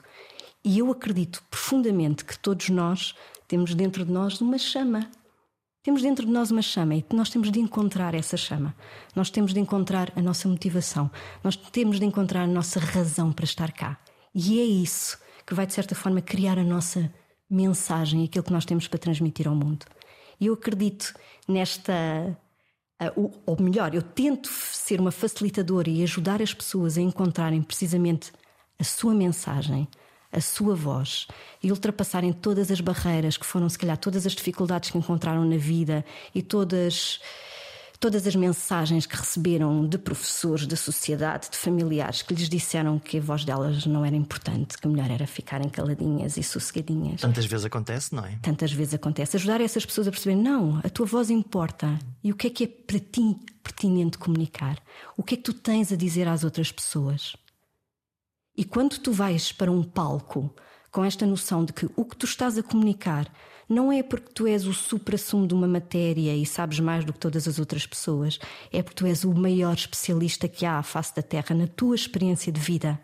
E 0.64 0.80
eu 0.80 0.92
acredito 0.92 1.44
profundamente 1.50 2.24
que 2.24 2.38
todos 2.38 2.70
nós 2.70 3.16
temos 3.48 3.74
dentro 3.74 4.06
de 4.06 4.12
nós 4.12 4.40
uma 4.42 4.58
chama. 4.58 5.10
Temos 5.82 6.02
dentro 6.02 6.26
de 6.26 6.32
nós 6.32 6.52
uma 6.52 6.62
chama 6.62 6.96
e 6.96 7.06
nós 7.14 7.30
temos 7.30 7.52
de 7.52 7.60
encontrar 7.60 8.14
essa 8.14 8.38
chama. 8.38 8.76
Nós 9.16 9.30
temos 9.30 9.54
de 9.54 9.60
encontrar 9.60 10.12
a 10.16 10.22
nossa 10.22 10.48
motivação. 10.48 11.10
Nós 11.44 11.56
temos 11.56 12.00
de 12.00 12.06
encontrar 12.06 12.44
a 12.44 12.48
nossa 12.48 12.80
razão 12.80 13.32
para 13.32 13.46
estar 13.46 13.72
cá. 13.72 13.98
E 14.34 14.60
é 14.60 14.64
isso 14.64 15.18
que 15.46 15.54
vai, 15.54 15.66
de 15.66 15.74
certa 15.74 15.96
forma, 15.96 16.22
criar 16.22 16.58
a 16.58 16.64
nossa 16.64 17.12
mensagem, 17.50 18.24
aquilo 18.24 18.44
que 18.44 18.54
nós 18.54 18.66
temos 18.66 18.88
para 18.88 19.00
transmitir 19.00 19.48
ao 19.48 19.56
mundo. 19.56 19.86
E 20.40 20.48
eu 20.48 20.54
acredito 20.54 21.14
nesta. 21.48 22.38
Ou 23.46 23.58
melhor, 23.60 23.94
eu 23.94 24.02
tento 24.02 24.48
ser 24.48 25.02
uma 25.02 25.12
facilitadora 25.12 25.90
e 25.90 26.02
ajudar 26.04 26.42
as 26.42 26.54
pessoas 26.54 26.98
a 26.98 27.02
encontrarem 27.02 27.62
precisamente 27.62 28.32
a 28.80 28.84
sua 28.84 29.14
mensagem, 29.14 29.88
a 30.32 30.40
sua 30.40 30.76
voz 30.76 31.28
e 31.62 31.72
ultrapassarem 31.72 32.32
todas 32.32 32.72
as 32.72 32.80
barreiras 32.80 33.38
que 33.38 33.46
foram, 33.46 33.68
se 33.70 33.78
calhar, 33.78 33.98
todas 33.98 34.26
as 34.26 34.34
dificuldades 34.34 34.92
que 34.92 34.98
encontraram 34.98 35.46
na 35.46 35.58
vida 35.58 36.06
e 36.34 36.42
todas 36.42 37.20
todas 38.00 38.28
as 38.28 38.36
mensagens 38.36 39.06
que 39.06 39.16
receberam 39.16 39.88
de 39.88 39.98
professores, 39.98 40.66
da 40.68 40.76
sociedade, 40.76 41.50
de 41.50 41.58
familiares 41.58 42.22
que 42.22 42.34
lhes 42.34 42.50
disseram 42.50 43.00
que 43.00 43.18
a 43.18 43.22
voz 43.22 43.46
delas 43.46 43.86
não 43.86 44.06
era 44.06 44.16
importante, 44.16 44.78
que 44.78 44.88
melhor 44.88 45.10
era 45.10 45.28
ficarem 45.28 45.70
caladinhas 45.70 46.38
e 46.38 46.44
sossegadinhas. 46.44 47.22
Tantas 47.22 47.46
vezes 47.46 47.66
acontece, 47.66 48.14
não 48.14 48.26
é? 48.26 48.38
Tantas 48.42 48.72
vezes 48.72 48.94
acontece. 48.94 49.38
Ajudar 49.38 49.62
essas 49.62 49.86
pessoas 49.86 50.08
a 50.08 50.12
perceber, 50.12 50.36
não, 50.36 50.80
a 50.84 50.90
tua 50.90 51.06
voz 51.06 51.30
importa. 51.30 51.98
E 52.24 52.32
o 52.32 52.36
que 52.36 52.48
é 52.48 52.50
que 52.50 52.64
é 52.64 52.68
para 52.68 53.00
ti 53.00 53.36
pertinente 53.64 54.18
comunicar? 54.18 54.78
O 55.18 55.24
que 55.24 55.36
é 55.36 55.38
que 55.38 55.44
tu 55.44 55.54
tens 55.54 55.92
a 55.92 55.96
dizer 55.96 56.28
às 56.28 56.44
outras 56.44 56.72
pessoas? 56.72 57.36
E 58.58 58.64
quando 58.64 58.98
tu 58.98 59.12
vais 59.12 59.52
para 59.52 59.72
um 59.72 59.84
palco 59.84 60.54
com 60.92 61.04
esta 61.04 61.26
noção 61.26 61.66
de 61.66 61.74
que 61.74 61.90
o 61.96 62.06
que 62.06 62.16
tu 62.16 62.26
estás 62.26 62.58
a 62.58 62.64
comunicar 62.64 63.30
não 63.68 63.92
é 63.92 64.04
porque 64.04 64.32
tu 64.34 64.48
és 64.48 64.66
o 64.66 64.74
supra-sumo 64.74 65.48
de 65.48 65.54
uma 65.54 65.68
matéria 65.68 66.36
e 66.36 66.46
sabes 66.46 66.80
mais 66.80 67.04
do 67.04 67.14
que 67.14 67.20
todas 67.20 67.48
as 67.48 67.60
outras 67.60 67.86
pessoas, 67.86 68.40
é 68.72 68.82
porque 68.82 68.96
tu 68.96 69.06
és 69.06 69.24
o 69.24 69.34
maior 69.34 69.74
especialista 69.74 70.48
que 70.48 70.66
há 70.66 70.78
à 70.78 70.84
face 70.84 71.16
da 71.16 71.22
Terra 71.22 71.56
na 71.56 71.68
tua 71.68 71.96
experiência 71.96 72.52
de 72.52 72.60
vida. 72.60 73.00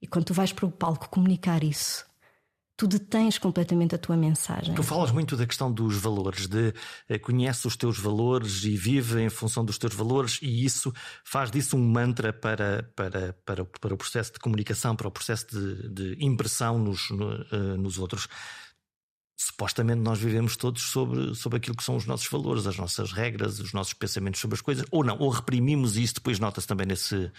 E 0.00 0.06
quando 0.06 0.26
tu 0.26 0.34
vais 0.34 0.52
para 0.52 0.66
o 0.66 0.70
palco 0.70 1.08
comunicar 1.08 1.64
isso, 1.64 2.04
tu 2.76 2.86
detens 2.86 3.38
completamente 3.38 3.94
a 3.94 3.98
tua 3.98 4.16
mensagem. 4.16 4.74
Tu 4.74 4.82
falas 4.82 5.10
muito 5.10 5.36
da 5.36 5.46
questão 5.46 5.72
dos 5.72 5.96
valores, 5.96 6.46
de 6.46 6.74
eh, 7.08 7.18
conhece 7.18 7.66
os 7.66 7.74
teus 7.74 7.98
valores 7.98 8.64
e 8.64 8.76
vive 8.76 9.22
em 9.22 9.30
função 9.30 9.64
dos 9.64 9.78
teus 9.78 9.94
valores, 9.94 10.38
e 10.42 10.64
isso 10.64 10.92
faz 11.24 11.50
disso 11.50 11.76
um 11.76 11.88
mantra 11.88 12.32
para, 12.32 12.90
para, 12.94 13.32
para, 13.46 13.64
para 13.64 13.94
o 13.94 13.96
processo 13.96 14.34
de 14.34 14.38
comunicação, 14.38 14.94
para 14.94 15.08
o 15.08 15.10
processo 15.10 15.46
de, 15.48 15.88
de 15.88 16.24
impressão 16.24 16.78
nos, 16.78 17.10
no, 17.10 17.32
uh, 17.34 17.76
nos 17.78 17.98
outros. 17.98 18.28
Supostamente 19.36 20.00
nós 20.00 20.18
vivemos 20.18 20.56
todos 20.56 20.82
sobre, 20.82 21.34
sobre 21.34 21.58
aquilo 21.58 21.76
que 21.76 21.84
são 21.84 21.96
os 21.96 22.06
nossos 22.06 22.26
valores, 22.28 22.66
as 22.66 22.78
nossas 22.78 23.12
regras, 23.12 23.60
os 23.60 23.72
nossos 23.72 23.92
pensamentos 23.92 24.40
sobre 24.40 24.54
as 24.54 24.62
coisas, 24.62 24.86
ou 24.90 25.04
não, 25.04 25.18
ou 25.18 25.28
reprimimos 25.28 25.96
isso, 25.96 26.14
depois 26.14 26.38
nota-se 26.38 26.66
também 26.66 26.86
nesse, 26.86 27.30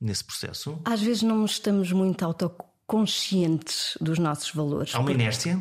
nesse 0.00 0.24
processo. 0.24 0.80
Às 0.84 1.00
vezes 1.00 1.22
não 1.22 1.44
estamos 1.44 1.92
muito 1.92 2.24
autoconhecidos 2.24 2.76
conscientes 2.86 3.98
dos 4.00 4.18
nossos 4.18 4.50
valores. 4.52 4.94
Há 4.94 5.00
uma 5.00 5.12
inércia? 5.12 5.60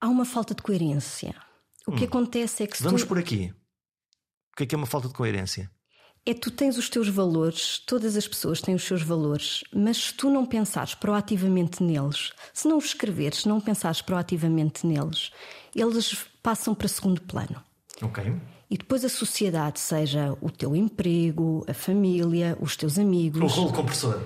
Há 0.00 0.08
uma 0.08 0.24
falta 0.24 0.54
de 0.54 0.62
coerência. 0.62 1.34
O 1.86 1.92
hum. 1.92 1.96
que 1.96 2.04
acontece 2.04 2.62
é 2.62 2.66
que. 2.66 2.80
Vamos 2.82 3.02
tu... 3.02 3.08
por 3.08 3.18
aqui. 3.18 3.52
O 4.52 4.56
que 4.56 4.64
é 4.64 4.66
que 4.66 4.74
é 4.74 4.78
uma 4.78 4.86
falta 4.86 5.08
de 5.08 5.14
coerência? 5.14 5.70
É 6.26 6.32
tu 6.32 6.50
tens 6.50 6.78
os 6.78 6.88
teus 6.88 7.08
valores, 7.08 7.78
todas 7.78 8.16
as 8.16 8.26
pessoas 8.26 8.60
têm 8.60 8.74
os 8.74 8.84
seus 8.84 9.02
valores, 9.02 9.62
mas 9.74 9.96
se 9.98 10.14
tu 10.14 10.30
não 10.30 10.46
pensares 10.46 10.94
proativamente 10.94 11.82
neles, 11.82 12.32
se 12.52 12.66
não 12.66 12.78
os 12.78 12.86
escreveres, 12.86 13.42
se 13.42 13.48
não 13.48 13.60
pensares 13.60 14.00
proativamente 14.00 14.86
neles, 14.86 15.30
eles 15.76 16.16
passam 16.42 16.74
para 16.74 16.88
segundo 16.88 17.20
plano. 17.20 17.62
Ok. 18.00 18.34
E 18.70 18.78
depois 18.78 19.04
a 19.04 19.08
sociedade, 19.10 19.78
seja 19.78 20.36
o 20.40 20.50
teu 20.50 20.74
emprego, 20.74 21.62
a 21.68 21.74
família, 21.74 22.56
os 22.58 22.74
teus 22.74 22.98
amigos. 22.98 23.42
O 23.42 23.46
rolo 23.46 23.72
compressor 23.72 24.20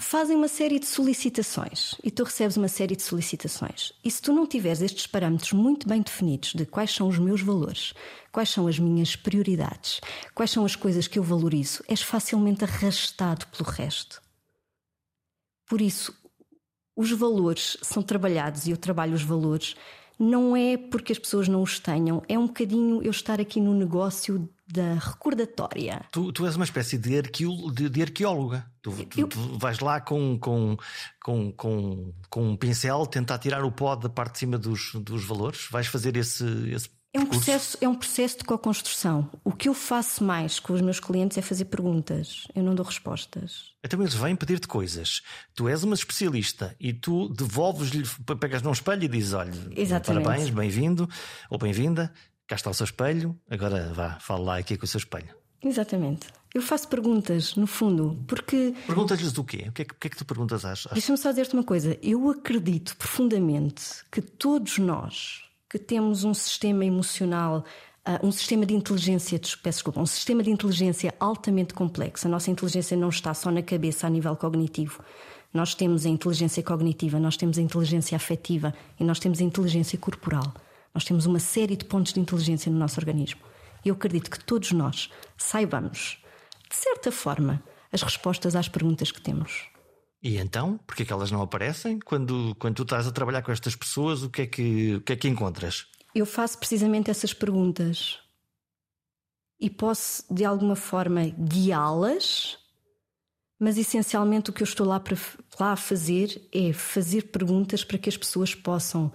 fazem 0.00 0.34
uma 0.34 0.48
série 0.48 0.78
de 0.78 0.86
solicitações 0.86 1.94
e 2.02 2.10
tu 2.10 2.24
recebes 2.24 2.56
uma 2.56 2.68
série 2.68 2.96
de 2.96 3.02
solicitações. 3.02 3.92
E 4.02 4.10
se 4.10 4.22
tu 4.22 4.32
não 4.32 4.46
tiveres 4.46 4.80
estes 4.80 5.06
parâmetros 5.06 5.52
muito 5.52 5.86
bem 5.86 6.00
definidos 6.00 6.54
de 6.54 6.64
quais 6.64 6.90
são 6.90 7.06
os 7.06 7.18
meus 7.18 7.42
valores, 7.42 7.92
quais 8.32 8.48
são 8.48 8.66
as 8.66 8.78
minhas 8.78 9.14
prioridades, 9.14 10.00
quais 10.34 10.50
são 10.50 10.64
as 10.64 10.74
coisas 10.74 11.06
que 11.06 11.18
eu 11.18 11.22
valorizo, 11.22 11.84
és 11.86 12.00
facilmente 12.00 12.64
arrastado 12.64 13.46
pelo 13.48 13.68
resto. 13.68 14.22
Por 15.66 15.82
isso, 15.82 16.14
os 16.96 17.12
valores 17.12 17.76
são 17.82 18.02
trabalhados 18.02 18.66
e 18.66 18.70
eu 18.70 18.78
trabalho 18.78 19.14
os 19.14 19.22
valores 19.22 19.76
não 20.18 20.54
é 20.54 20.76
porque 20.76 21.12
as 21.12 21.18
pessoas 21.18 21.48
não 21.48 21.62
os 21.62 21.78
tenham, 21.78 22.22
é 22.28 22.38
um 22.38 22.46
bocadinho 22.46 23.02
eu 23.02 23.10
estar 23.10 23.40
aqui 23.40 23.58
no 23.58 23.74
negócio 23.74 24.48
da 24.70 24.94
recordatória. 24.94 26.02
Tu, 26.12 26.32
tu 26.32 26.46
és 26.46 26.56
uma 26.56 26.64
espécie 26.64 26.96
de, 26.96 27.18
arqueo, 27.18 27.70
de, 27.72 27.88
de 27.88 28.02
arqueóloga. 28.02 28.64
Tu, 28.80 28.90
tu, 29.06 29.20
eu... 29.20 29.28
tu, 29.28 29.58
vais 29.58 29.80
lá 29.80 30.00
com, 30.00 30.38
com, 30.38 30.76
com, 31.22 31.52
com, 31.52 32.12
com 32.28 32.48
um 32.50 32.56
pincel 32.56 33.06
tentar 33.06 33.38
tirar 33.38 33.64
o 33.64 33.72
pó 33.72 33.96
da 33.96 34.08
parte 34.08 34.34
de 34.34 34.38
cima 34.40 34.58
dos, 34.58 34.92
dos 34.94 35.24
valores. 35.24 35.66
Vais 35.70 35.86
fazer 35.86 36.16
esse, 36.16 36.44
esse 36.70 36.88
é 37.12 37.18
um, 37.18 37.26
processo, 37.26 37.78
é 37.80 37.88
um 37.88 37.94
processo 37.96 38.38
de 38.38 38.44
co-construção. 38.44 39.28
O 39.42 39.50
que 39.50 39.68
eu 39.68 39.74
faço 39.74 40.22
mais 40.22 40.60
com 40.60 40.72
os 40.72 40.80
meus 40.80 41.00
clientes 41.00 41.36
é 41.36 41.42
fazer 41.42 41.64
perguntas. 41.64 42.46
Eu 42.54 42.62
não 42.62 42.72
dou 42.72 42.86
respostas. 42.86 43.72
Então 43.84 44.00
eles 44.00 44.14
vêm 44.14 44.36
pedir-te 44.36 44.68
coisas. 44.68 45.20
Tu 45.52 45.68
és 45.68 45.82
uma 45.82 45.96
especialista 45.96 46.76
e 46.78 46.92
tu 46.92 47.28
devolves-lhe, 47.28 48.04
pegas 48.38 48.62
num 48.62 48.70
espelho 48.70 49.02
e 49.02 49.08
dizes: 49.08 49.32
olha, 49.32 49.52
Exatamente. 49.74 50.24
parabéns, 50.24 50.50
bem-vindo 50.50 51.08
ou 51.50 51.58
bem-vinda, 51.58 52.12
cá 52.50 52.56
está 52.56 52.68
o 52.68 52.74
seu 52.74 52.84
espelho, 52.84 53.38
agora 53.48 53.92
vá, 53.94 54.18
fala 54.18 54.40
lá 54.40 54.58
aqui 54.58 54.76
com 54.76 54.84
o 54.84 54.88
seu 54.88 54.98
espelho. 54.98 55.32
Exatamente. 55.62 56.26
Eu 56.52 56.60
faço 56.60 56.88
perguntas, 56.88 57.54
no 57.54 57.66
fundo, 57.66 58.18
porque. 58.26 58.74
Perguntas-lhes 58.88 59.32
do 59.32 59.44
quê? 59.44 59.66
O 59.68 59.72
que 59.72 59.82
é 59.82 59.84
que, 59.84 59.94
que, 59.94 60.06
é 60.08 60.10
que 60.10 60.16
tu 60.16 60.24
perguntas 60.24 60.64
às. 60.64 60.84
às... 60.86 60.92
Deixa-me 60.92 61.16
só 61.16 61.30
dizer-te 61.30 61.54
uma 61.54 61.62
coisa. 61.62 61.96
Eu 62.02 62.28
acredito 62.28 62.96
profundamente 62.96 63.82
que 64.10 64.20
todos 64.20 64.78
nós 64.78 65.44
que 65.68 65.78
temos 65.78 66.24
um 66.24 66.34
sistema 66.34 66.84
emocional, 66.84 67.64
uh, 68.04 68.26
um 68.26 68.32
sistema 68.32 68.66
de 68.66 68.74
inteligência, 68.74 69.38
peço 69.38 69.78
desculpa, 69.78 70.00
um 70.00 70.06
sistema 70.06 70.42
de 70.42 70.50
inteligência 70.50 71.14
altamente 71.20 71.72
complexo. 71.72 72.26
A 72.26 72.30
nossa 72.30 72.50
inteligência 72.50 72.96
não 72.96 73.10
está 73.10 73.32
só 73.32 73.52
na 73.52 73.62
cabeça 73.62 74.08
a 74.08 74.10
nível 74.10 74.34
cognitivo. 74.34 75.00
Nós 75.54 75.76
temos 75.76 76.04
a 76.04 76.08
inteligência 76.08 76.64
cognitiva, 76.64 77.20
nós 77.20 77.36
temos 77.36 77.58
a 77.58 77.62
inteligência 77.62 78.16
afetiva 78.16 78.74
e 78.98 79.04
nós 79.04 79.20
temos 79.20 79.40
a 79.40 79.44
inteligência 79.44 79.96
corporal. 79.96 80.52
Nós 80.94 81.04
temos 81.04 81.26
uma 81.26 81.38
série 81.38 81.76
de 81.76 81.84
pontos 81.84 82.12
de 82.12 82.20
inteligência 82.20 82.70
no 82.70 82.78
nosso 82.78 82.98
organismo. 82.98 83.40
E 83.84 83.88
eu 83.88 83.94
acredito 83.94 84.30
que 84.30 84.44
todos 84.44 84.72
nós 84.72 85.10
saibamos, 85.36 86.22
de 86.68 86.76
certa 86.76 87.10
forma, 87.10 87.62
as 87.92 88.02
respostas 88.02 88.54
às 88.54 88.68
perguntas 88.68 89.10
que 89.10 89.20
temos. 89.20 89.68
E 90.22 90.36
então, 90.36 90.78
porque 90.86 91.02
é 91.02 91.06
que 91.06 91.12
elas 91.12 91.30
não 91.30 91.40
aparecem? 91.40 91.98
Quando, 91.98 92.54
quando 92.58 92.76
tu 92.76 92.82
estás 92.82 93.06
a 93.06 93.12
trabalhar 93.12 93.42
com 93.42 93.50
estas 93.50 93.74
pessoas, 93.74 94.22
o 94.22 94.28
que, 94.28 94.42
é 94.42 94.46
que, 94.46 94.96
o 94.96 95.00
que 95.00 95.12
é 95.14 95.16
que 95.16 95.28
encontras? 95.28 95.86
Eu 96.14 96.26
faço 96.26 96.58
precisamente 96.58 97.10
essas 97.10 97.32
perguntas 97.32 98.18
e 99.58 99.70
posso, 99.70 100.24
de 100.32 100.44
alguma 100.44 100.76
forma, 100.76 101.22
guiá-las, 101.38 102.58
mas 103.58 103.78
essencialmente 103.78 104.50
o 104.50 104.52
que 104.52 104.62
eu 104.62 104.66
estou 104.66 104.86
lá, 104.86 104.98
para, 104.98 105.16
lá 105.58 105.72
a 105.72 105.76
fazer 105.76 106.48
é 106.52 106.72
fazer 106.72 107.30
perguntas 107.30 107.84
para 107.84 107.98
que 107.98 108.08
as 108.08 108.16
pessoas 108.16 108.54
possam 108.54 109.12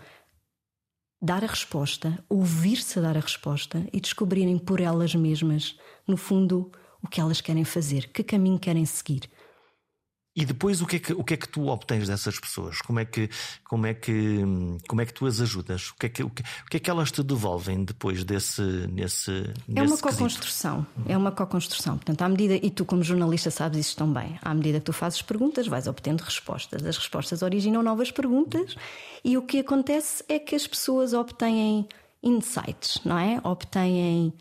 dar 1.25 1.44
a 1.44 1.48
resposta, 1.48 2.24
ouvir-se 2.29 3.01
dar 3.01 3.17
a 3.17 3.20
resposta 3.20 3.84
e 3.91 4.00
descobrirem 4.00 4.60
por 4.60 4.79
elas 4.79 5.15
mesmas, 5.15 5.75
no 6.08 6.15
fundo, 6.15 6.72
o 7.01 7.08
que 7.08 7.20
elas 7.20 7.41
querem 7.41 7.65
fazer, 7.65 8.10
que 8.10 8.24
caminho 8.24 8.60
querem 8.60 8.86
seguir. 8.86 9.24
E 10.36 10.46
depois 10.46 10.82
o 10.82 10.86
que, 10.86 10.98
é 10.98 11.00
que, 11.00 11.13
o 11.13 11.24
que 11.24 11.34
é 11.34 11.38
que 11.38 11.48
tu 11.48 11.68
obtens 11.68 12.10
dessas 12.10 12.38
pessoas? 12.38 12.82
Como 12.82 13.00
é 13.00 13.06
que, 13.06 13.30
como 13.63 13.86
é 13.86 13.94
que, 13.94 14.42
como 14.86 15.00
é 15.00 15.06
que 15.06 15.13
tu 15.13 15.25
as 15.25 15.39
ajudas? 15.39 15.92
O 15.92 15.96
que 15.96 16.08
é 16.08 16.10
que, 16.10 16.24
o 16.24 16.30
que, 16.30 16.42
o 16.42 16.70
que, 16.70 16.77
é 16.77 16.80
que 16.82 16.89
elas 16.89 17.10
te 17.10 17.24
devolvem 17.24 17.86
depois 17.86 18.25
desse. 18.25 18.62
Nesse, 18.62 19.32
é 19.74 19.82
uma 19.82 19.98
co-construção. 19.98 20.86
É 21.08 21.15
uma 21.15 21.32
co-construção. 21.32 21.96
Portanto, 21.96 22.22
à 22.22 22.27
medida, 22.27 22.56
e 22.56 22.70
tu, 22.70 22.84
como 22.84 23.01
jornalista, 23.01 23.50
sabes 23.50 23.80
isso 23.80 23.96
também, 23.96 24.38
à 24.42 24.54
medida 24.54 24.80
que 24.80 24.86
tu 24.86 24.94
fazes 24.94 25.22
perguntas, 25.22 25.68
vais 25.68 25.88
obtendo 25.88 26.22
respostas. 26.22 26.86
As 26.86 26.98
respostas 26.98 27.42
originam 27.42 27.82
novas 27.82 28.12
perguntas 28.12 28.75
e 29.24 29.38
o 29.38 29.42
que 29.42 29.60
acontece 29.60 30.22
é 30.27 30.38
que 30.38 30.54
as 30.54 30.68
pessoas 30.68 31.13
obtêm 31.13 31.88
insights, 32.22 33.00
não 33.06 33.18
é? 33.18 33.39
Obtêm 33.42 34.34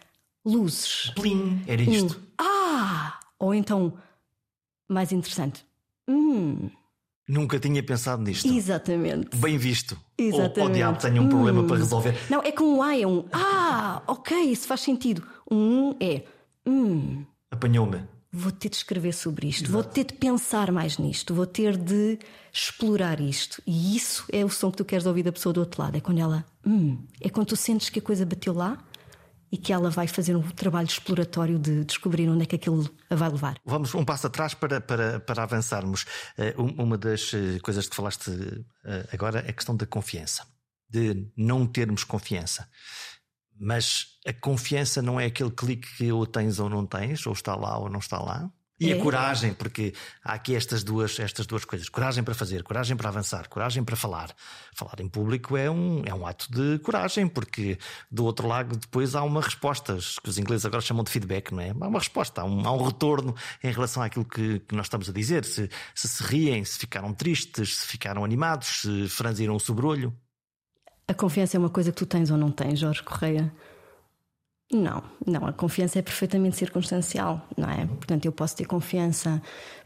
luzes. 0.45 1.13
Plim, 1.15 1.63
era 1.69 1.81
isto. 1.81 2.17
Um, 2.17 2.23
ah! 2.39 3.21
Ou 3.39 3.55
então, 3.55 3.93
mais 4.89 5.13
interessante, 5.13 5.65
Hum. 6.09 6.71
Nunca 7.27 7.59
tinha 7.59 7.83
pensado 7.83 8.23
nisto. 8.23 8.47
Exatamente. 8.47 9.35
Bem 9.37 9.57
visto. 9.57 9.99
Exatamente. 10.19 10.61
Ou 10.61 10.67
o 10.67 10.71
diabo 10.71 10.99
tenha 10.99 11.23
um 11.23 11.25
hum. 11.25 11.29
problema 11.31 11.65
para 11.65 11.77
resolver. 11.79 12.15
Não, 12.29 12.43
é 12.43 12.53
que 12.53 12.63
um 12.63 12.83
A 12.83 12.99
é 12.99 13.07
um 13.07 13.25
Ah, 13.33 14.03
ok, 14.07 14.37
isso 14.43 14.67
faz 14.67 14.81
sentido. 14.81 15.23
Um 15.51 15.95
é 16.01 16.23
Hum. 16.67 17.25
Apanhou-me. 17.51 18.03
vou 18.33 18.51
ter 18.51 18.69
de 18.69 18.77
escrever 18.77 19.13
sobre 19.13 19.47
isto, 19.47 19.65
Exato. 19.65 19.73
vou 19.73 19.85
ter 19.85 20.05
de 20.05 20.15
pensar 20.15 20.73
mais 20.73 20.99
nisto, 20.99 21.33
vou 21.35 21.47
ter 21.47 21.77
de 21.77 22.19
explorar 22.53 23.21
isto. 23.21 23.63
E 23.67 23.95
isso 23.97 24.25
é 24.33 24.45
o 24.45 24.49
som 24.51 24.71
que 24.71 24.79
tu 24.79 24.85
queres 24.85 25.07
ouvir 25.07 25.23
da 25.23 25.31
pessoa 25.33 25.53
do 25.53 25.61
outro 25.61 25.81
lado. 25.81 25.97
É 25.97 26.01
quando 26.01 26.19
ela, 26.21 26.45
hum, 26.67 26.99
é 27.21 27.29
quando 27.29 27.47
tu 27.49 27.57
sentes 27.57 27.91
que 27.91 28.01
a 28.01 28.03
coisa 28.03 28.27
bateu 28.27 28.53
lá 28.53 28.79
e 29.55 29.57
que 29.57 29.73
ela 29.73 29.89
vai 29.89 30.09
fazer 30.09 30.35
um 30.35 30.43
trabalho 30.43 30.89
exploratório 30.89 31.61
de 31.61 31.85
descobrir 31.85 32.29
onde 32.29 32.43
é 32.43 32.47
que 32.47 32.57
aquilo 32.57 32.91
a 33.09 33.15
vai 33.15 33.31
levar. 33.31 33.57
Vamos 33.65 33.95
um 33.95 34.05
passo 34.05 34.27
atrás 34.27 34.53
para, 34.53 34.81
para, 34.81 35.21
para 35.21 35.45
avançarmos. 35.45 36.05
Eh, 36.37 36.57
uma 36.59 36.99
das 36.99 37.33
eh, 37.33 37.61
coisas 37.61 37.89
que 37.89 37.95
falaste 37.95 38.33
eh, 38.85 39.09
agora 39.13 39.39
é 39.47 39.51
a 39.51 39.53
questão 39.53 39.77
da 39.77 39.87
confiança, 39.87 40.45
de 40.91 41.31
não 41.37 41.69
termos 41.69 42.03
confiança. 42.03 42.69
Mas 43.57 44.19
a 44.27 44.33
confiança 44.33 45.01
não 45.01 45.21
é 45.21 45.27
aquele 45.27 45.53
clique 45.53 45.87
que 45.99 46.11
ou 46.11 46.27
tens 46.27 46.59
ou 46.59 46.69
não 46.69 46.85
tens, 46.85 47.25
ou 47.25 47.33
está 47.33 47.55
lá 47.55 47.79
ou 47.79 47.89
não 47.89 48.01
está 48.01 48.19
lá. 48.19 48.51
E 48.79 48.91
é. 48.91 48.99
a 48.99 49.01
coragem, 49.01 49.55
porque 49.55 49.95
há 50.25 50.33
aqui 50.33 50.57
estas 50.57 50.83
duas, 50.83 51.19
estas 51.21 51.47
duas 51.47 51.65
coisas: 51.65 51.89
coragem 51.89 52.25
para 52.25 52.35
fazer, 52.35 52.65
coragem 52.65 52.97
para 52.97 53.09
avançar, 53.09 53.49
coragem 53.49 53.85
para 53.85 53.95
falar. 53.95 54.35
Falar 54.75 55.01
em 55.01 55.09
público 55.09 55.57
é 55.57 55.71
um, 55.71 56.03
é 56.05 56.13
um 56.13 56.27
ato 56.27 56.51
de 56.51 56.81
coragem, 56.81 57.29
porque 57.29 57.79
do 58.11 58.25
outro 58.25 58.49
lado 58.49 58.77
depois 58.77 59.15
há 59.15 59.23
uma 59.23 59.41
resposta, 59.41 59.97
que 60.23 60.29
os 60.29 60.39
ingleses 60.39 60.67
agora 60.67 60.83
chamam 60.83 61.05
de 61.05 61.11
feedback, 61.11 61.53
não 61.53 61.61
é? 61.61 61.71
Há 61.71 61.89
uma 61.89 62.01
resposta, 62.01 62.41
há 62.41 62.45
um, 62.45 62.67
há 62.67 62.73
um 62.73 62.85
retorno 62.85 63.35
em 63.63 63.71
relação 63.71 64.03
àquilo 64.03 64.25
que, 64.25 64.59
que 64.59 64.75
nós 64.75 64.87
estamos 64.87 65.09
a 65.09 65.13
dizer. 65.13 65.45
Se, 65.45 65.71
se, 65.95 66.09
se 66.09 66.23
riem, 66.25 66.65
se 66.65 66.77
ficaram 66.79 67.15
tristes, 67.15 67.77
se 67.77 67.87
ficaram 67.87 68.25
animados, 68.25 68.81
se 68.81 69.09
franziram 69.09 69.55
o 69.55 69.61
sobrolho. 69.61 70.13
A 71.07 71.15
confiança 71.15 71.57
é 71.57 71.61
uma 71.61 71.71
coisa 71.71 71.93
que 71.93 71.99
tu 71.99 72.07
tens 72.07 72.31
ou 72.31 72.37
não 72.37 72.51
tens, 72.51 72.81
Jorge 72.81 73.03
Correia. 73.03 73.53
Não, 74.75 75.05
não, 75.25 75.47
a 75.47 75.53
confiança 75.53 76.01
é 76.01 76.03
perfeitamente 76.03 76.57
circunstancial, 76.57 77.47
não 77.57 77.71
é? 77.71 77.87
Portanto, 77.87 78.25
eu 78.27 78.33
posso 78.33 78.57
ter 78.57 78.65
confiança 78.65 79.41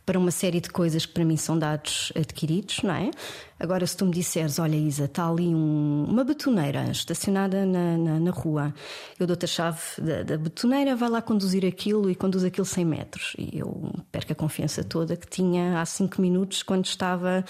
para 0.09 0.19
uma 0.19 0.31
série 0.31 0.59
de 0.59 0.71
coisas 0.71 1.05
que 1.05 1.13
para 1.13 1.23
mim 1.23 1.37
são 1.37 1.59
dados 1.59 2.11
adquiridos, 2.17 2.83
não 2.83 2.95
é? 2.95 3.11
Agora, 3.61 3.87
se 3.87 3.95
tu 3.95 4.07
me 4.07 4.11
disseres, 4.13 4.59
olha, 4.59 4.75
Isa, 4.75 5.05
está 5.05 5.29
ali 5.29 5.55
um, 5.55 6.07
uma 6.09 6.25
betoneira 6.25 6.91
estacionada 6.91 7.67
na, 7.67 7.99
na, 7.99 8.19
na 8.19 8.31
rua, 8.31 8.73
eu 9.21 9.27
dou-te 9.27 9.45
a 9.45 9.49
chave 9.49 9.79
da, 9.99 10.23
da, 10.23 10.39
betoneira, 10.39 10.97
vai 10.97 11.11
lá 11.11 11.21
conduzir 11.21 11.63
aquilo 11.67 12.09
e 12.09 12.15
conduz 12.15 12.43
aquilo 12.43 12.65
100 12.65 12.85
metros. 12.87 13.37
E 13.37 13.59
eu 13.59 13.93
perco 14.11 14.33
a 14.33 14.35
confiança 14.35 14.83
toda 14.83 15.15
que 15.15 15.29
tinha 15.29 15.79
há 15.79 15.85
5 15.85 16.23
minutos 16.23 16.63
quando 16.63 16.87
estava 16.87 17.45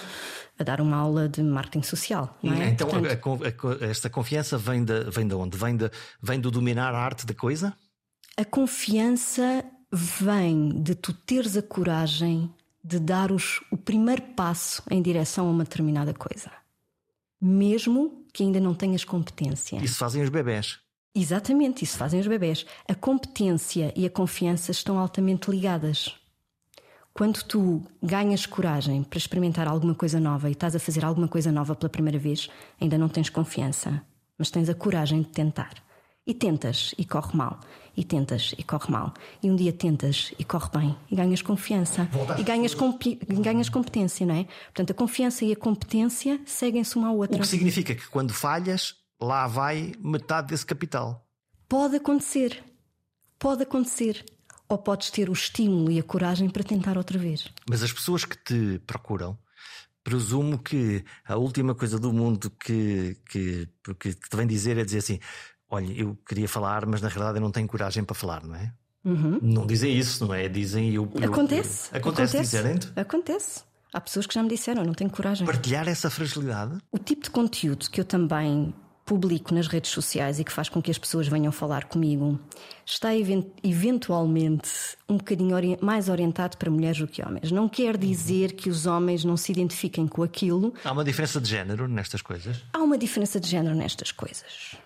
a 0.59 0.65
dar 0.65 0.81
uma 0.81 0.97
aula 0.97 1.29
de 1.29 1.45
marketing 1.45 1.85
social. 1.85 2.37
É? 2.43 2.71
Então, 2.71 2.89
Portanto, 2.89 3.79
a, 3.81 3.87
a, 3.87 3.89
esta 3.89 4.11
confiança 4.11 4.59
vem 4.59 4.83
de, 4.83 5.05
vem 5.05 5.29
de 5.29 5.35
onde? 5.37 5.57
Vem, 5.57 5.77
de, 5.77 5.89
vem 6.21 6.41
do 6.41 6.51
dominar 6.51 6.93
a 6.93 6.99
arte 6.99 7.25
da 7.25 7.35
coisa? 7.35 7.73
A 8.37 8.45
confiança 8.45 9.65
vem 9.91 10.83
de 10.83 10.95
tu 10.95 11.13
teres 11.13 11.57
a 11.57 11.63
coragem 11.63 12.53
de 12.83 12.99
dar 12.99 13.33
os, 13.33 13.61
o 13.71 13.77
primeiro 13.77 14.23
passo 14.35 14.83
em 14.91 15.03
direção 15.03 15.49
a 15.49 15.51
uma 15.51 15.65
determinada 15.65 16.15
coisa, 16.15 16.51
mesmo 17.41 18.25
que 18.33 18.43
ainda 18.43 18.61
não 18.61 18.75
tenhas 18.75 19.05
competência. 19.05 19.83
Isso 19.83 19.99
fazem 19.99 20.23
os 20.23 20.29
bebés. 20.29 20.79
Exatamente, 21.15 21.85
isso 21.85 21.99
fazem 21.99 22.21
os 22.21 22.27
bebés. 22.27 22.65
A 22.87 22.95
competência 22.95 23.93
e 23.97 24.07
a 24.07 24.11
confiança 24.11 24.71
estão 24.71 24.99
altamente 24.99 25.51
ligadas. 25.51 26.15
Quando 27.13 27.43
tu 27.43 27.83
ganhas 28.01 28.47
coragem 28.47 29.03
para 29.03 29.19
experimentar 29.19 29.67
alguma 29.67 29.95
coisa 29.95 30.21
nova 30.21 30.49
e 30.49 30.53
estás 30.53 30.77
a 30.77 30.79
fazer 30.79 31.05
alguma 31.05 31.27
coisa 31.27 31.51
nova 31.51 31.75
pela 31.75 31.91
primeira 31.91 32.19
vez, 32.19 32.49
ainda 32.81 32.97
não 32.97 33.09
tens 33.09 33.29
confiança, 33.29 34.01
mas 34.39 34.51
tens 34.51 34.69
a 34.69 34.75
coragem 34.75 35.23
de 35.23 35.29
tentar. 35.29 35.75
E 36.25 36.33
tentas 36.33 36.95
e 36.97 37.05
corre 37.05 37.37
mal. 37.37 37.59
E 37.99 38.05
tentas 38.05 38.55
e 38.57 38.63
corre 38.63 38.93
mal. 38.93 39.13
E 39.43 39.51
um 39.51 39.57
dia 39.57 39.73
tentas 39.73 40.33
e 40.39 40.45
corre 40.45 40.69
bem. 40.73 40.97
E 41.11 41.17
ganhas 41.17 41.43
confiança. 41.43 42.09
E 42.39 42.45
ganhas, 42.45 42.73
ganhas 43.43 43.69
competência, 43.69 44.25
não 44.25 44.37
é? 44.37 44.45
Portanto, 44.67 44.93
a 44.93 44.95
confiança 44.95 45.45
e 45.45 45.51
a 45.51 45.57
competência 45.57 46.41
seguem-se 46.47 46.95
uma 46.95 47.09
à 47.09 47.11
outra. 47.11 47.37
O 47.37 47.41
que 47.41 47.49
significa 47.49 47.97
que 47.97 48.09
quando 48.09 48.33
falhas, 48.33 48.95
lá 49.21 49.49
vai 49.49 49.95
metade 49.99 50.47
desse 50.47 50.65
capital. 50.65 51.27
Pode 51.69 51.97
acontecer. 51.97 52.63
Pode 53.37 53.65
acontecer. 53.65 54.25
Ou 54.69 54.79
podes 54.79 55.11
ter 55.11 55.29
o 55.29 55.33
estímulo 55.33 55.91
e 55.91 55.99
a 55.99 56.03
coragem 56.05 56.49
para 56.49 56.63
tentar 56.63 56.97
outra 56.97 57.19
vez. 57.19 57.49
Mas 57.69 57.83
as 57.83 57.93
pessoas 57.93 58.25
que 58.25 58.37
te 58.37 58.81
procuram 58.87 59.37
presumo 60.05 60.59
que 60.59 61.05
a 61.27 61.37
última 61.37 61.75
coisa 61.75 61.99
do 61.99 62.13
mundo 62.13 62.49
que, 62.51 63.17
que, 63.29 63.69
que, 63.99 64.15
te 64.15 64.37
vem 64.37 64.47
dizer 64.47 64.79
é 64.79 64.85
dizer 64.85 64.99
assim: 64.99 65.19
olha, 65.71 65.93
eu 65.93 66.17
queria 66.27 66.49
falar, 66.49 66.87
mas 66.87 67.01
na 67.01 67.09
realidade 67.09 67.39
eu 67.39 67.43
não 67.43 67.51
tenho 67.51 67.67
coragem 67.67 68.05
para 68.05 68.15
falar, 68.15 68.45
não 68.45 68.55
é? 68.55 68.73
Uhum. 69.05 69.39
Não 69.41 69.67
dizem 69.67 69.97
isso, 69.97 70.27
não 70.27 70.35
é? 70.35 70.49
Dizem 70.49 70.93
eu. 70.93 71.11
eu 71.15 71.33
acontece. 71.33 71.91
Eu, 71.93 71.99
acontece, 71.99 72.37
acontece 72.37 72.41
dizerem-te? 72.41 72.93
Acontece. 72.97 73.63
Há 73.93 74.01
pessoas 74.01 74.27
que 74.27 74.35
já 74.35 74.43
me 74.43 74.49
disseram, 74.51 74.85
não 74.85 74.93
tenho 74.93 75.09
coragem. 75.09 75.47
Partilhar 75.47 75.89
essa 75.89 76.11
fragilidade? 76.11 76.77
O 76.93 76.99
tipo 76.99 77.23
de 77.23 77.31
conteúdo 77.31 77.89
que 77.91 78.01
eu 78.01 78.05
também 78.05 78.75
publico 79.07 79.55
nas 79.55 79.67
redes 79.67 79.91
sociais 79.91 80.39
e 80.39 80.45
que 80.45 80.53
faz 80.53 80.69
com 80.69 80.83
que 80.83 80.91
as 80.91 80.99
pessoas 80.99 81.27
venham 81.27 81.51
falar 81.51 81.85
comigo 81.85 82.39
está 82.85 83.09
eventualmente 83.17 84.69
um 85.09 85.17
bocadinho 85.17 85.57
mais 85.81 86.11
orientado 86.11 86.59
para 86.59 86.71
mulheres 86.71 86.99
do 86.99 87.09
que 87.09 87.25
homens. 87.25 87.51
Não 87.51 87.67
quer 87.71 87.97
dizer 87.97 88.53
que 88.53 88.69
os 88.69 88.85
homens 88.85 89.25
não 89.25 89.39
se 89.39 89.51
identifiquem 89.51 90.07
com 90.07 90.23
aquilo. 90.23 90.75
Há 90.85 90.93
uma 90.93 91.05
diferença 91.05 91.41
de 91.41 91.49
género 91.49 91.89
nestas 91.89 92.21
coisas? 92.21 92.63
Há 92.71 92.79
uma 92.81 92.99
diferença 92.99 93.41
de 93.41 93.49
género 93.49 93.75
nestas 93.75 94.13
coisas 94.13 94.77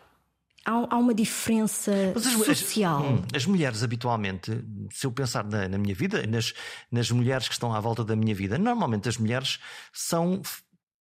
há, 0.65 0.97
uma 0.97 1.15
diferença 1.15 1.93
as, 2.15 2.25
social. 2.25 3.01
As, 3.01 3.11
hum, 3.11 3.23
as, 3.35 3.47
mulheres, 3.47 3.83
habitualmente, 3.83 4.53
se 4.91 5.07
eu 5.07 5.13
pensar 5.13 5.45
na, 5.45 5.69
na 5.69 5.79
minha 5.79 5.95
vida, 5.95 6.27
nas, 6.27 6.53
nas 6.91 7.11
mulheres 7.11 7.49
que 7.49 7.55
estão 7.55 7.75
à 7.75 7.81
volta 7.81 8.05
da 8.05 8.17
minha 8.17 8.35
vida, 8.35 8.59
normalmente 8.59 9.09
as 9.09 9.17
mulheres 9.17 9.59
são 9.93 10.41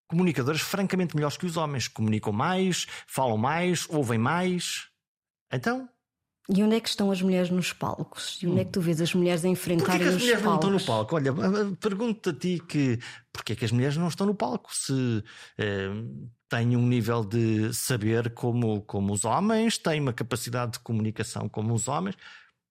comunicadoras 0.08 0.62
francamente 0.62 1.16
melhores 1.16 1.38
que 1.38 1.46
os 1.46 1.58
homens. 1.58 1.88
Comunicam 1.88 2.34
mais, 2.34 2.88
falam 3.08 3.38
mais, 3.38 3.88
ouvem 3.90 4.18
mais. 4.18 4.88
Então, 5.52 5.88
e 6.50 6.62
onde 6.64 6.76
é 6.76 6.80
que 6.80 6.90
estão 6.90 7.12
as 7.12 7.22
mulheres 7.22 7.50
nos 7.50 7.72
palcos? 7.72 8.40
E 8.42 8.48
onde 8.48 8.62
é 8.62 8.66
que 8.66 8.72
tu 8.72 8.82
vês 8.82 9.00
as 9.00 9.14
mulheres 9.14 9.46
a 9.46 9.48
enfrentarem 9.48 10.08
os 10.08 10.14
palcos? 10.14 10.16
as 10.16 10.22
mulheres 10.22 10.44
não 10.44 10.56
estão 10.56 10.70
no 10.72 10.82
palco? 10.82 11.16
Olha, 11.16 11.34
pergunto 11.80 12.30
a 12.30 12.34
ti 12.34 12.62
que 12.68 13.00
porquê 13.32 13.54
é 13.54 13.56
que 13.56 13.66
as 13.66 13.72
mulheres 13.72 13.96
não 13.96 14.08
estão 14.08 14.28
no 14.28 14.36
palco? 14.36 14.76
Se 14.76 15.24
eh, 15.58 15.92
têm 16.52 16.76
um 16.76 16.86
nível 16.86 17.24
de 17.24 17.74
saber 17.74 18.32
como, 18.32 18.82
como 18.82 19.14
os 19.14 19.26
homens, 19.26 19.78
têm 19.78 20.00
uma 20.00 20.14
capacidade 20.14 20.74
de 20.74 20.80
comunicação 20.80 21.50
como 21.50 21.74
os 21.74 21.88
homens, 21.88 22.16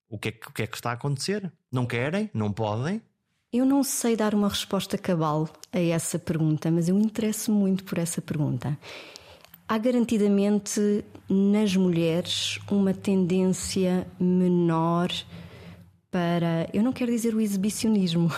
o 0.08 0.18
que, 0.18 0.28
é 0.28 0.32
que, 0.32 0.48
o 0.48 0.52
que 0.52 0.62
é 0.62 0.66
que 0.66 0.76
está 0.76 0.90
a 0.90 0.94
acontecer? 0.94 1.50
Não 1.72 1.86
querem? 1.86 2.30
Não 2.32 2.52
podem? 2.52 3.00
Eu 3.52 3.64
não 3.64 3.82
sei 3.82 4.14
dar 4.14 4.34
uma 4.34 4.48
resposta 4.48 4.96
cabal 4.96 5.48
a 5.72 5.80
essa 5.80 6.18
pergunta, 6.18 6.70
mas 6.70 6.88
eu 6.88 6.98
interesso 6.98 7.50
muito 7.50 7.82
por 7.82 7.98
essa 7.98 8.20
pergunta 8.22 8.78
há 9.70 9.78
garantidamente 9.78 11.04
nas 11.28 11.76
mulheres 11.76 12.58
uma 12.68 12.92
tendência 12.92 14.04
menor 14.18 15.12
para. 16.10 16.68
Eu 16.74 16.82
não 16.82 16.92
quero 16.92 17.12
dizer 17.12 17.36
o 17.36 17.40
exibicionismo, 17.40 18.32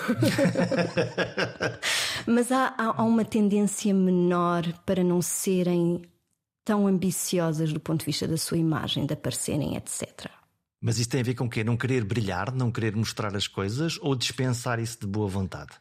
mas 2.27 2.53
há, 2.53 2.75
há, 2.77 3.03
uma 3.03 3.25
tendência 3.25 3.93
menor 3.93 4.73
para 4.85 5.03
não 5.03 5.21
serem 5.23 6.03
tão 6.65 6.87
ambiciosas 6.87 7.73
do 7.73 7.81
ponto 7.81 8.01
de 8.01 8.07
vista 8.07 8.27
da 8.27 8.37
sua 8.37 8.59
imagem, 8.59 9.07
de 9.07 9.15
aparecerem, 9.15 9.77
etc. 9.77 10.31
Mas 10.81 10.99
isso 10.99 11.11
tem 11.11 11.21
a 11.21 11.25
ver 11.25 11.35
com 11.35 11.45
o 11.45 11.51
quê? 11.51 11.63
Não 11.63 11.77
querer 11.77 12.05
brilhar, 12.05 12.53
não 12.53 12.71
querer 12.71 12.95
mostrar 12.97 13.35
as 13.37 13.47
coisas 13.47 13.99
ou 14.01 14.15
dispensar 14.15 14.79
isso 14.79 15.01
de 15.01 15.07
boa 15.07 15.29
vontade? 15.29 15.73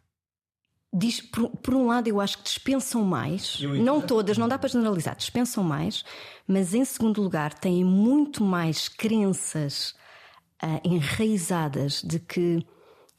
diz, 0.94 1.22
por, 1.22 1.50
por, 1.50 1.74
um 1.74 1.88
lado, 1.88 2.08
eu 2.08 2.20
acho 2.20 2.40
que 2.40 2.44
dispensam 2.44 3.04
mais, 3.04 3.60
não 3.62 4.02
todas, 4.02 4.38
não 4.38 4.48
dá 4.48 4.58
para 4.58 4.70
generalizar, 4.70 5.16
dispensam 5.16 5.64
mais, 5.64 6.04
mas 6.48 6.74
em 6.74 6.84
segundo 6.84 7.22
lugar, 7.22 7.54
têm 7.54 7.84
muito 7.84 8.44
mais 8.44 8.90
crenças 8.90 9.96
uh, 10.62 10.82
enraizadas 10.84 12.02
de 12.02 12.20
que 12.20 12.66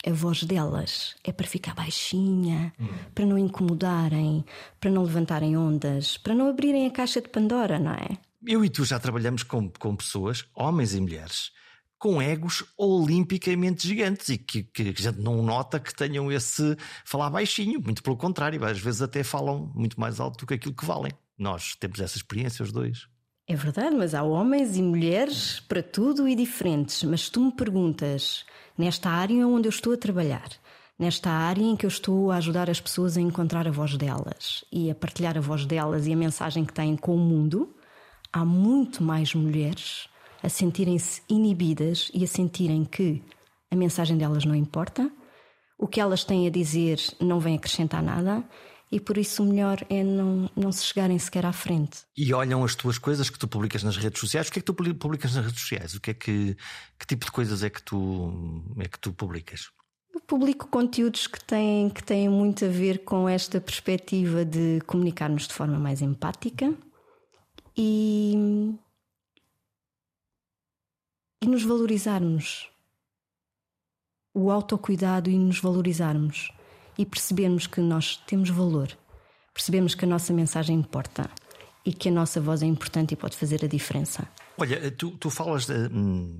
a 0.05 0.13
voz 0.13 0.43
delas 0.43 1.15
é 1.23 1.33
para 1.33 1.47
ficar 1.47 1.75
baixinha, 1.75 2.73
hum. 2.79 2.89
para 3.15 3.25
não 3.25 3.39
incomodarem, 3.39 4.45
para 4.81 4.91
não 4.91 5.05
levantarem 5.05 5.57
ondas, 5.57 6.17
para 6.17 6.35
não 6.35 6.49
abrirem 6.49 6.87
a 6.87 6.91
caixa 6.91 7.21
de 7.21 7.29
Pandora, 7.29 7.79
não 7.79 7.93
é? 7.93 8.19
Eu 8.45 8.65
e 8.65 8.69
tu 8.69 8.85
já 8.85 8.99
trabalhamos 8.99 9.45
com, 9.45 9.71
com 9.71 9.95
pessoas, 9.95 10.45
homens 10.55 10.95
e 10.95 11.01
mulheres, 11.01 11.53
com 11.97 12.21
egos 12.21 12.65
olimpicamente 12.77 13.87
gigantes 13.87 14.29
e 14.31 14.37
que, 14.39 14.65
que, 14.65 14.83
a 14.83 15.03
gente 15.03 15.21
não 15.21 15.41
nota 15.41 15.79
que 15.79 15.95
tenham 15.95 16.33
esse 16.33 16.77
falar 17.05 17.31
baixinho, 17.31 17.81
muito 17.81 18.03
pelo 18.03 18.17
contrário, 18.17 18.65
às 18.65 18.81
vezes 18.81 19.01
até 19.01 19.23
falam 19.23 19.71
muito 19.73 20.01
mais 20.01 20.19
alto 20.19 20.41
do 20.41 20.47
que 20.47 20.55
aquilo 20.55 20.75
que 20.75 20.85
valem. 20.85 21.13
Nós 21.39 21.77
temos 21.77 22.01
essa 22.01 22.17
experiência, 22.17 22.65
os 22.65 22.73
dois. 22.73 23.07
É 23.49 23.57
verdade, 23.57 23.97
mas 23.97 24.15
há 24.15 24.23
homens 24.23 24.77
e 24.77 24.83
mulheres 24.83 25.59
para 25.61 25.83
tudo 25.83 26.29
e 26.29 26.35
diferentes. 26.35 27.03
Mas 27.03 27.29
tu 27.29 27.41
me 27.41 27.53
perguntas, 27.53 28.45
nesta 28.79 29.11
área 29.11 29.47
onde 29.47 29.67
eu 29.67 29.71
estou 29.71 29.93
a 29.93 29.97
trabalhar, 29.97 30.49
nesta 30.97 31.29
área 31.29 31.63
em 31.63 31.75
que 31.75 31.85
eu 31.85 31.89
estou 31.89 32.31
a 32.31 32.37
ajudar 32.37 32.71
as 32.71 32.81
pessoas 32.81 33.17
a 33.17 33.21
encontrar 33.21 33.67
a 33.67 33.71
voz 33.71 33.97
delas 33.97 34.65
e 34.71 34.91
a 34.91 34.95
partilhar 34.95 35.37
a 35.37 35.41
voz 35.41 35.67
delas 35.67 36.07
e 36.07 36.13
a 36.13 36.17
mensagem 36.17 36.65
que 36.65 36.73
têm 36.73 36.97
com 36.97 37.17
o 37.17 37.19
mundo, 37.19 37.75
há 38.33 38.45
muito 38.45 39.03
mais 39.03 39.35
mulheres 39.35 40.09
a 40.41 40.49
sentirem-se 40.49 41.23
inibidas 41.29 42.11
e 42.15 42.23
a 42.23 42.29
sentirem 42.29 42.85
que 42.85 43.23
a 43.71 43.77
mensagem 43.77 44.17
delas 44.17 44.45
não 44.45 44.55
importa, 44.55 45.11
o 45.77 45.89
que 45.89 46.01
elas 46.01 46.23
têm 46.23 46.47
a 46.47 46.51
dizer 46.51 47.01
não 47.21 47.41
vem 47.41 47.57
acrescentar 47.57 48.03
nada 48.03 48.45
e 48.93 49.01
por 49.01 49.17
isso 49.17 49.43
o 49.43 49.47
melhor 49.47 49.79
é 49.89 50.05
não, 50.05 50.51
não 50.55 50.71
se 50.71 50.85
chegarem 50.85 51.19
sequer 51.19 51.47
à 51.47 51.53
frente. 51.53 52.01
E 52.15 52.35
olham 52.35 52.63
as 52.63 52.75
tuas 52.75 52.99
coisas 52.99 53.31
que 53.31 53.39
tu 53.39 53.49
publicas 53.49 53.83
nas 53.83 53.97
redes 53.97 54.21
sociais. 54.21 54.49
O 54.49 54.53
que 54.53 54.59
é 54.59 54.63
que 54.63 54.67
tu 54.67 54.75
publicas 54.75 55.35
nas 55.35 55.47
redes 55.47 55.61
sociais? 55.63 55.95
O 55.95 56.01
que 56.01 56.11
é 56.11 56.15
que, 56.15 56.55
que 56.99 57.07
tipo 57.07 57.25
de 57.25 57.33
coisas 57.33 57.63
é 57.63 57.71
que 57.71 57.83
tu, 57.83 58.63
é 58.79 58.87
que 58.87 58.99
tu 58.99 59.11
publicas? 59.15 59.71
Eu 60.13 60.21
publico 60.21 60.69
conteúdos 60.69 61.27
que 61.27 61.43
têm, 61.43 61.89
que 61.89 62.05
têm 62.05 62.29
muito 62.29 62.67
a 62.67 62.69
ver 62.69 63.03
com 63.03 63.27
esta 63.27 63.59
perspectiva 63.59 64.45
de 64.45 64.83
comunicarmos 64.87 65.49
de 65.49 65.55
forma 65.55 65.79
mais 65.79 66.03
empática 66.03 66.75
e, 67.75 68.75
e 71.43 71.47
nos 71.47 71.65
valorizarmos. 71.65 72.69
O 74.35 74.51
autocuidado 74.51 75.31
e 75.31 75.39
nos 75.39 75.59
valorizarmos 75.59 76.53
e 76.99 77.07
percebermos 77.07 77.67
que 77.67 77.81
nós 77.81 78.17
temos 78.27 78.51
valor, 78.51 78.97
percebemos 79.53 79.95
que 79.95 80.05
a 80.05 80.09
nossa 80.09 80.33
mensagem 80.33 80.77
importa 80.77 81.29
e 81.85 81.93
que 81.93 82.09
a 82.09 82.13
nossa 82.13 82.41
voz 82.41 82.63
é 82.63 82.67
importante 82.67 83.13
e 83.13 83.17
pode 83.17 83.37
fazer 83.37 83.65
a 83.65 83.69
diferença. 83.69 84.29
Olha, 84.57 84.91
tu, 84.91 85.11
tu 85.13 85.31
falas 85.31 85.67
de, 85.67 85.73
hum, 85.73 86.39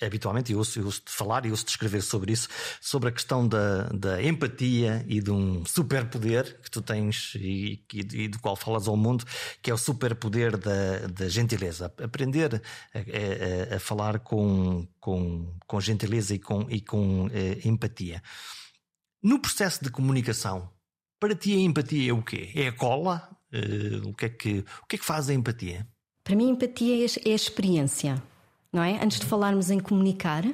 habitualmente, 0.00 0.52
eu 0.52 0.58
ouço, 0.58 0.78
eu 0.78 0.84
ouço 0.84 1.02
falar 1.06 1.46
e 1.46 1.50
ouço-te 1.50 1.70
escrever 1.70 2.02
sobre 2.02 2.32
isso, 2.32 2.48
sobre 2.80 3.08
a 3.08 3.12
questão 3.12 3.46
da, 3.46 3.84
da 3.84 4.22
empatia 4.22 5.04
e 5.08 5.20
de 5.20 5.30
um 5.30 5.64
superpoder 5.64 6.60
que 6.60 6.70
tu 6.70 6.82
tens 6.82 7.34
e, 7.36 7.82
e, 7.92 8.24
e, 8.24 8.28
do 8.28 8.38
qual 8.38 8.56
falas 8.56 8.86
ao 8.88 8.96
mundo, 8.96 9.24
que 9.62 9.70
é 9.70 9.74
o 9.74 9.78
superpoder 9.78 10.56
da, 10.56 11.06
da 11.08 11.28
gentileza. 11.28 11.92
Aprender 12.02 12.62
a, 12.94 13.72
a, 13.72 13.76
a 13.76 13.80
falar 13.80 14.20
com, 14.20 14.86
com, 15.00 15.54
com 15.66 15.80
gentileza 15.80 16.34
e 16.34 16.38
com, 16.38 16.66
e 16.68 16.80
com 16.80 17.28
eh, 17.32 17.60
empatia. 17.64 18.22
No 19.26 19.40
processo 19.40 19.82
de 19.82 19.90
comunicação, 19.90 20.70
para 21.18 21.34
ti 21.34 21.52
a 21.52 21.58
empatia 21.58 22.10
é 22.10 22.14
o 22.14 22.22
quê? 22.22 22.52
É 22.54 22.68
a 22.68 22.72
cola? 22.72 23.28
Uh, 23.52 24.10
o, 24.10 24.14
que 24.14 24.26
é 24.26 24.28
que, 24.28 24.58
o 24.84 24.86
que 24.88 24.94
é 24.94 24.98
que 25.00 25.04
faz 25.04 25.28
a 25.28 25.34
empatia? 25.34 25.84
Para 26.22 26.36
mim, 26.36 26.46
a 26.46 26.52
empatia 26.52 27.04
é, 27.04 27.28
é 27.28 27.32
a 27.32 27.34
experiência, 27.34 28.22
não 28.72 28.84
é? 28.84 29.02
Antes 29.02 29.18
de 29.18 29.26
falarmos 29.26 29.68
em 29.68 29.80
comunicar, 29.80 30.44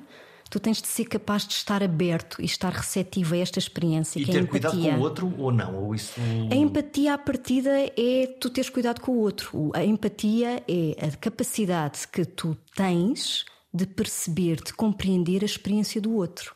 tu 0.48 0.58
tens 0.58 0.80
de 0.80 0.88
ser 0.88 1.04
capaz 1.04 1.46
de 1.46 1.52
estar 1.52 1.82
aberto 1.82 2.40
e 2.40 2.46
estar 2.46 2.72
receptivo 2.72 3.34
a 3.34 3.38
esta 3.38 3.58
experiência. 3.58 4.18
E 4.18 4.24
que 4.24 4.32
ter 4.32 4.38
é 4.38 4.40
a 4.40 4.42
empatia. 4.44 4.70
cuidado 4.70 4.82
com 4.82 4.96
o 4.96 5.00
outro 5.02 5.34
ou 5.36 5.52
não? 5.52 5.76
Ou 5.84 5.94
isso... 5.94 6.18
A 6.50 6.54
empatia, 6.54 7.12
à 7.12 7.18
partida, 7.18 7.70
é 7.94 8.26
tu 8.40 8.48
teres 8.48 8.70
cuidado 8.70 9.02
com 9.02 9.12
o 9.12 9.18
outro. 9.18 9.70
A 9.74 9.84
empatia 9.84 10.64
é 10.66 11.08
a 11.08 11.14
capacidade 11.18 12.08
que 12.08 12.24
tu 12.24 12.56
tens 12.74 13.44
de 13.70 13.84
perceber, 13.84 14.62
de 14.64 14.72
compreender 14.72 15.42
a 15.42 15.44
experiência 15.44 16.00
do 16.00 16.14
outro. 16.14 16.54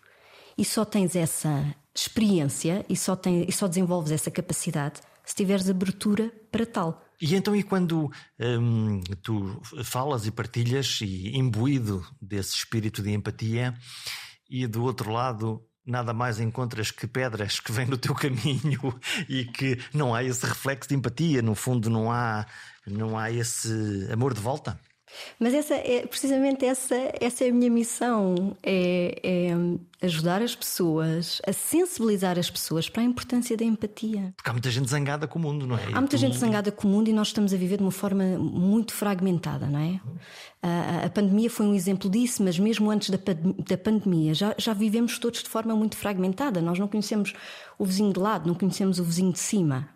E 0.56 0.64
só 0.64 0.82
tens 0.82 1.14
essa 1.14 1.76
experiência 2.00 2.84
e 2.88 2.96
só, 2.96 3.16
tem, 3.16 3.44
e 3.48 3.52
só 3.52 3.66
desenvolves 3.66 4.12
essa 4.12 4.30
capacidade 4.30 5.00
se 5.24 5.34
tiveres 5.34 5.68
abertura 5.68 6.32
para 6.52 6.64
tal. 6.64 7.02
E 7.20 7.34
então, 7.34 7.56
e 7.56 7.62
quando 7.62 8.10
hum, 8.38 9.00
tu 9.22 9.60
falas 9.82 10.26
e 10.26 10.30
partilhas, 10.30 11.00
e 11.00 11.36
imbuído 11.36 12.06
desse 12.20 12.54
espírito 12.54 13.02
de 13.02 13.10
empatia, 13.10 13.74
e 14.48 14.66
do 14.66 14.84
outro 14.84 15.10
lado 15.10 15.62
nada 15.84 16.12
mais 16.12 16.40
encontras 16.40 16.90
que 16.90 17.06
pedras 17.06 17.60
que 17.60 17.72
vêm 17.72 17.86
no 17.86 17.96
teu 17.96 18.12
caminho 18.14 19.00
e 19.28 19.44
que 19.44 19.78
não 19.94 20.14
há 20.14 20.22
esse 20.22 20.44
reflexo 20.44 20.88
de 20.88 20.96
empatia, 20.96 21.40
no 21.40 21.54
fundo 21.54 21.88
não 21.88 22.10
há, 22.10 22.44
não 22.86 23.16
há 23.16 23.30
esse 23.30 24.08
amor 24.12 24.34
de 24.34 24.40
volta? 24.40 24.78
Mas 25.38 25.54
essa 25.54 25.74
é 25.74 26.06
precisamente 26.06 26.64
essa, 26.64 26.94
essa 27.20 27.44
é 27.44 27.48
a 27.48 27.52
minha 27.52 27.70
missão: 27.70 28.56
é, 28.62 29.20
é, 29.22 30.06
ajudar 30.06 30.42
as 30.42 30.54
pessoas, 30.54 31.40
a 31.46 31.52
sensibilizar 31.52 32.38
as 32.38 32.50
pessoas 32.50 32.88
para 32.88 33.02
a 33.02 33.04
importância 33.04 33.56
da 33.56 33.64
empatia. 33.64 34.32
Porque 34.36 34.50
há 34.50 34.52
muita 34.52 34.70
gente 34.70 34.88
zangada 34.88 35.26
com 35.26 35.38
o 35.38 35.42
mundo, 35.42 35.66
não 35.66 35.76
é? 35.76 35.84
Há 35.92 36.00
muita 36.00 36.16
gente 36.16 36.36
zangada 36.36 36.72
com 36.72 36.86
o 36.86 36.90
mundo 36.90 37.08
e 37.08 37.12
nós 37.12 37.28
estamos 37.28 37.52
a 37.54 37.56
viver 37.56 37.76
de 37.76 37.82
uma 37.82 37.92
forma 37.92 38.24
muito 38.38 38.92
fragmentada, 38.92 39.66
não 39.66 39.78
é? 39.78 40.00
A, 40.62 41.06
a 41.06 41.10
pandemia 41.10 41.50
foi 41.50 41.66
um 41.66 41.74
exemplo 41.74 42.10
disso, 42.10 42.42
mas 42.42 42.58
mesmo 42.58 42.90
antes 42.90 43.10
da, 43.10 43.18
da 43.18 43.78
pandemia 43.78 44.34
já, 44.34 44.54
já 44.58 44.74
vivemos 44.74 45.18
todos 45.18 45.42
de 45.42 45.48
forma 45.48 45.74
muito 45.74 45.96
fragmentada. 45.96 46.60
Nós 46.60 46.78
não 46.78 46.88
conhecemos 46.88 47.32
o 47.78 47.84
vizinho 47.84 48.12
de 48.12 48.18
lado, 48.18 48.46
não 48.46 48.54
conhecemos 48.54 48.98
o 48.98 49.04
vizinho 49.04 49.32
de 49.32 49.38
cima. 49.38 49.95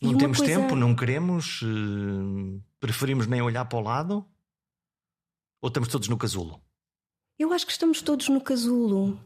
Não 0.00 0.16
temos 0.16 0.38
coisa... 0.38 0.54
tempo, 0.54 0.74
não 0.74 0.94
queremos, 0.94 1.60
uh, 1.62 2.62
preferimos 2.78 3.26
nem 3.26 3.42
olhar 3.42 3.66
para 3.66 3.78
o 3.78 3.82
lado? 3.82 4.24
Ou 5.60 5.68
estamos 5.68 5.88
todos 5.88 6.08
no 6.08 6.16
casulo? 6.16 6.60
Eu 7.38 7.52
acho 7.52 7.66
que 7.66 7.72
estamos 7.72 8.00
todos 8.00 8.28
no 8.28 8.40
casulo. 8.40 9.20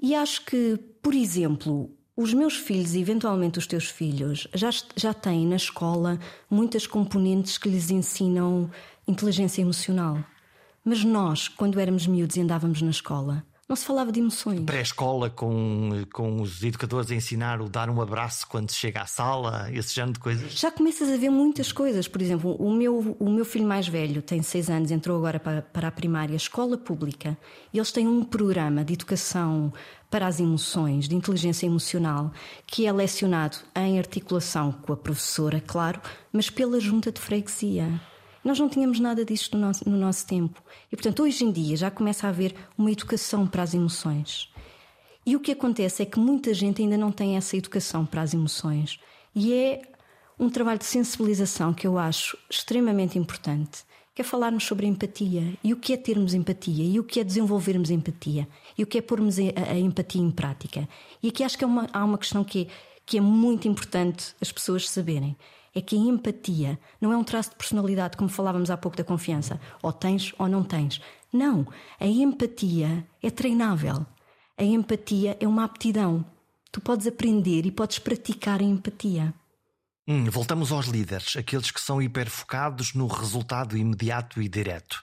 E 0.00 0.14
acho 0.14 0.44
que, 0.44 0.76
por 1.02 1.14
exemplo, 1.14 1.96
os 2.16 2.32
meus 2.34 2.56
filhos 2.56 2.94
e 2.94 3.00
eventualmente 3.00 3.58
os 3.58 3.66
teus 3.66 3.88
filhos 3.88 4.46
já, 4.54 4.70
já 4.96 5.14
têm 5.14 5.46
na 5.46 5.56
escola 5.56 6.18
muitas 6.48 6.86
componentes 6.86 7.58
que 7.58 7.68
lhes 7.68 7.90
ensinam 7.90 8.70
inteligência 9.06 9.62
emocional. 9.62 10.22
Mas 10.84 11.04
nós, 11.04 11.48
quando 11.48 11.80
éramos 11.80 12.06
miúdos 12.06 12.36
e 12.36 12.40
andávamos 12.40 12.82
na 12.82 12.90
escola, 12.90 13.44
não 13.72 13.76
se 13.76 13.86
falava 13.86 14.12
de 14.12 14.20
emoções. 14.20 14.60
Pré-escola 14.60 15.30
com, 15.30 16.04
com 16.12 16.42
os 16.42 16.62
educadores 16.62 17.10
a 17.10 17.14
ensinar 17.14 17.62
o 17.62 17.70
dar 17.70 17.88
um 17.88 18.02
abraço 18.02 18.46
quando 18.46 18.70
se 18.70 18.76
chega 18.76 19.00
à 19.00 19.06
sala, 19.06 19.70
esse 19.72 19.94
género 19.94 20.12
de 20.12 20.18
coisas? 20.18 20.52
Já 20.52 20.70
começas 20.70 21.08
a 21.08 21.16
ver 21.16 21.30
muitas 21.30 21.72
coisas. 21.72 22.06
Por 22.06 22.20
exemplo, 22.20 22.54
o 22.56 22.70
meu, 22.70 23.16
o 23.18 23.30
meu 23.30 23.46
filho 23.46 23.66
mais 23.66 23.88
velho 23.88 24.20
tem 24.20 24.42
seis 24.42 24.68
anos, 24.68 24.90
entrou 24.90 25.16
agora 25.16 25.40
para, 25.40 25.62
para 25.62 25.88
a 25.88 25.90
primária, 25.90 26.36
escola 26.36 26.76
pública, 26.76 27.36
e 27.72 27.78
eles 27.78 27.90
têm 27.90 28.06
um 28.06 28.22
programa 28.22 28.84
de 28.84 28.92
educação 28.92 29.72
para 30.10 30.26
as 30.26 30.38
emoções, 30.38 31.08
de 31.08 31.16
inteligência 31.16 31.64
emocional, 31.64 32.30
que 32.66 32.86
é 32.86 32.92
lecionado 32.92 33.56
em 33.74 33.98
articulação 33.98 34.70
com 34.70 34.92
a 34.92 34.96
professora, 34.98 35.62
claro, 35.66 35.98
mas 36.30 36.50
pela 36.50 36.78
junta 36.78 37.10
de 37.10 37.18
freguesia. 37.18 37.88
Nós 38.44 38.58
não 38.58 38.68
tínhamos 38.68 38.98
nada 38.98 39.24
disto 39.24 39.56
no 39.56 39.66
nosso, 39.66 39.88
no 39.88 39.96
nosso 39.96 40.26
tempo. 40.26 40.62
E, 40.90 40.96
portanto, 40.96 41.22
hoje 41.22 41.44
em 41.44 41.52
dia 41.52 41.76
já 41.76 41.90
começa 41.90 42.26
a 42.26 42.30
haver 42.30 42.54
uma 42.76 42.90
educação 42.90 43.46
para 43.46 43.62
as 43.62 43.74
emoções. 43.74 44.52
E 45.24 45.36
o 45.36 45.40
que 45.40 45.52
acontece 45.52 46.02
é 46.02 46.06
que 46.06 46.18
muita 46.18 46.52
gente 46.52 46.82
ainda 46.82 46.96
não 46.96 47.12
tem 47.12 47.36
essa 47.36 47.56
educação 47.56 48.04
para 48.04 48.22
as 48.22 48.34
emoções. 48.34 48.98
E 49.34 49.54
é 49.54 49.82
um 50.38 50.50
trabalho 50.50 50.78
de 50.78 50.84
sensibilização 50.84 51.72
que 51.72 51.86
eu 51.86 51.96
acho 51.96 52.36
extremamente 52.50 53.16
importante, 53.16 53.84
que 54.14 54.20
é 54.20 54.24
falarmos 54.24 54.64
sobre 54.64 54.86
empatia 54.86 55.56
e 55.62 55.72
o 55.72 55.76
que 55.76 55.92
é 55.92 55.96
termos 55.96 56.34
empatia 56.34 56.84
e 56.84 56.98
o 56.98 57.04
que 57.04 57.20
é 57.20 57.24
desenvolvermos 57.24 57.90
empatia 57.90 58.48
e 58.76 58.82
o 58.82 58.86
que 58.86 58.98
é 58.98 59.00
pormos 59.00 59.38
a, 59.38 59.70
a 59.70 59.78
empatia 59.78 60.20
em 60.20 60.30
prática. 60.30 60.88
E 61.22 61.28
aqui 61.28 61.44
acho 61.44 61.56
que 61.56 61.64
é 61.64 61.66
uma, 61.66 61.88
há 61.92 62.04
uma 62.04 62.18
questão 62.18 62.42
que 62.42 62.62
é, 62.62 62.66
que 63.06 63.18
é 63.18 63.20
muito 63.20 63.68
importante 63.68 64.34
as 64.40 64.50
pessoas 64.50 64.90
saberem 64.90 65.36
é 65.74 65.80
que 65.80 65.96
a 65.96 65.98
empatia 65.98 66.78
não 67.00 67.12
é 67.12 67.16
um 67.16 67.24
traço 67.24 67.50
de 67.50 67.56
personalidade, 67.56 68.16
como 68.16 68.28
falávamos 68.28 68.70
há 68.70 68.76
pouco 68.76 68.96
da 68.96 69.04
confiança. 69.04 69.60
Ou 69.82 69.92
tens 69.92 70.34
ou 70.38 70.48
não 70.48 70.62
tens. 70.62 71.00
Não. 71.32 71.66
A 71.98 72.06
empatia 72.06 73.06
é 73.22 73.30
treinável. 73.30 74.06
A 74.58 74.62
empatia 74.62 75.36
é 75.40 75.48
uma 75.48 75.64
aptidão. 75.64 76.24
Tu 76.70 76.80
podes 76.80 77.06
aprender 77.06 77.64
e 77.64 77.70
podes 77.70 77.98
praticar 77.98 78.60
a 78.60 78.64
empatia. 78.64 79.34
Hum, 80.06 80.24
voltamos 80.30 80.72
aos 80.72 80.86
líderes, 80.86 81.36
aqueles 81.36 81.70
que 81.70 81.80
são 81.80 82.02
hiperfocados 82.02 82.92
no 82.92 83.06
resultado 83.06 83.76
imediato 83.76 84.42
e 84.42 84.48
direto. 84.48 85.02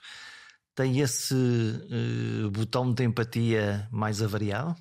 Tem 0.74 1.00
esse 1.00 1.34
uh, 1.34 2.50
botão 2.50 2.92
de 2.92 3.04
empatia 3.04 3.88
mais 3.90 4.22
avariado? 4.22 4.76